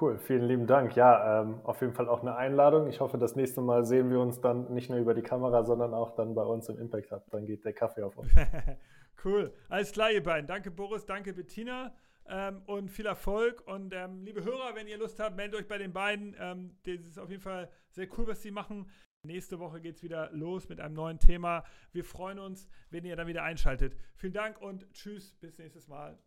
Cool, 0.00 0.18
vielen 0.18 0.44
lieben 0.44 0.66
Dank. 0.66 0.96
Ja, 0.96 1.42
ähm, 1.42 1.60
auf 1.64 1.82
jeden 1.82 1.92
Fall 1.92 2.08
auch 2.08 2.22
eine 2.22 2.34
Einladung. 2.34 2.86
Ich 2.86 3.00
hoffe, 3.00 3.18
das 3.18 3.36
nächste 3.36 3.60
Mal 3.60 3.84
sehen 3.84 4.08
wir 4.08 4.18
uns 4.18 4.40
dann 4.40 4.72
nicht 4.72 4.88
nur 4.88 4.98
über 4.98 5.12
die 5.12 5.20
Kamera, 5.20 5.62
sondern 5.64 5.92
auch 5.92 6.14
dann 6.14 6.34
bei 6.34 6.42
uns 6.42 6.70
im 6.70 6.78
Impact 6.78 7.12
Hub. 7.12 7.30
Dann 7.30 7.44
geht 7.44 7.66
der 7.66 7.74
Kaffee 7.74 8.02
auf 8.02 8.16
uns. 8.16 8.32
cool. 9.26 9.52
Alles 9.68 9.92
klar, 9.92 10.10
ihr 10.10 10.22
beiden. 10.22 10.46
Danke, 10.46 10.70
Boris. 10.70 11.04
Danke, 11.04 11.34
Bettina 11.34 11.92
ähm, 12.26 12.62
und 12.64 12.90
viel 12.90 13.04
Erfolg. 13.04 13.62
Und 13.66 13.92
ähm, 13.92 14.24
liebe 14.24 14.42
Hörer, 14.42 14.74
wenn 14.74 14.88
ihr 14.88 14.96
Lust 14.96 15.20
habt, 15.20 15.36
meldet 15.36 15.60
euch 15.60 15.68
bei 15.68 15.76
den 15.76 15.92
beiden. 15.92 16.34
Ähm, 16.40 16.78
das 16.84 17.06
ist 17.06 17.18
auf 17.18 17.28
jeden 17.28 17.42
Fall 17.42 17.70
sehr 17.90 18.08
cool, 18.16 18.26
was 18.26 18.40
sie 18.40 18.52
machen. 18.52 18.90
Nächste 19.24 19.60
Woche 19.60 19.80
geht 19.80 19.94
es 19.94 20.02
wieder 20.02 20.32
los 20.32 20.68
mit 20.68 20.80
einem 20.80 20.94
neuen 20.94 21.20
Thema. 21.20 21.62
Wir 21.92 22.02
freuen 22.02 22.40
uns, 22.40 22.68
wenn 22.90 23.04
ihr 23.04 23.14
dann 23.14 23.28
wieder 23.28 23.44
einschaltet. 23.44 23.96
Vielen 24.16 24.32
Dank 24.32 24.60
und 24.60 24.92
tschüss, 24.92 25.36
bis 25.40 25.56
nächstes 25.58 25.86
Mal. 25.86 26.18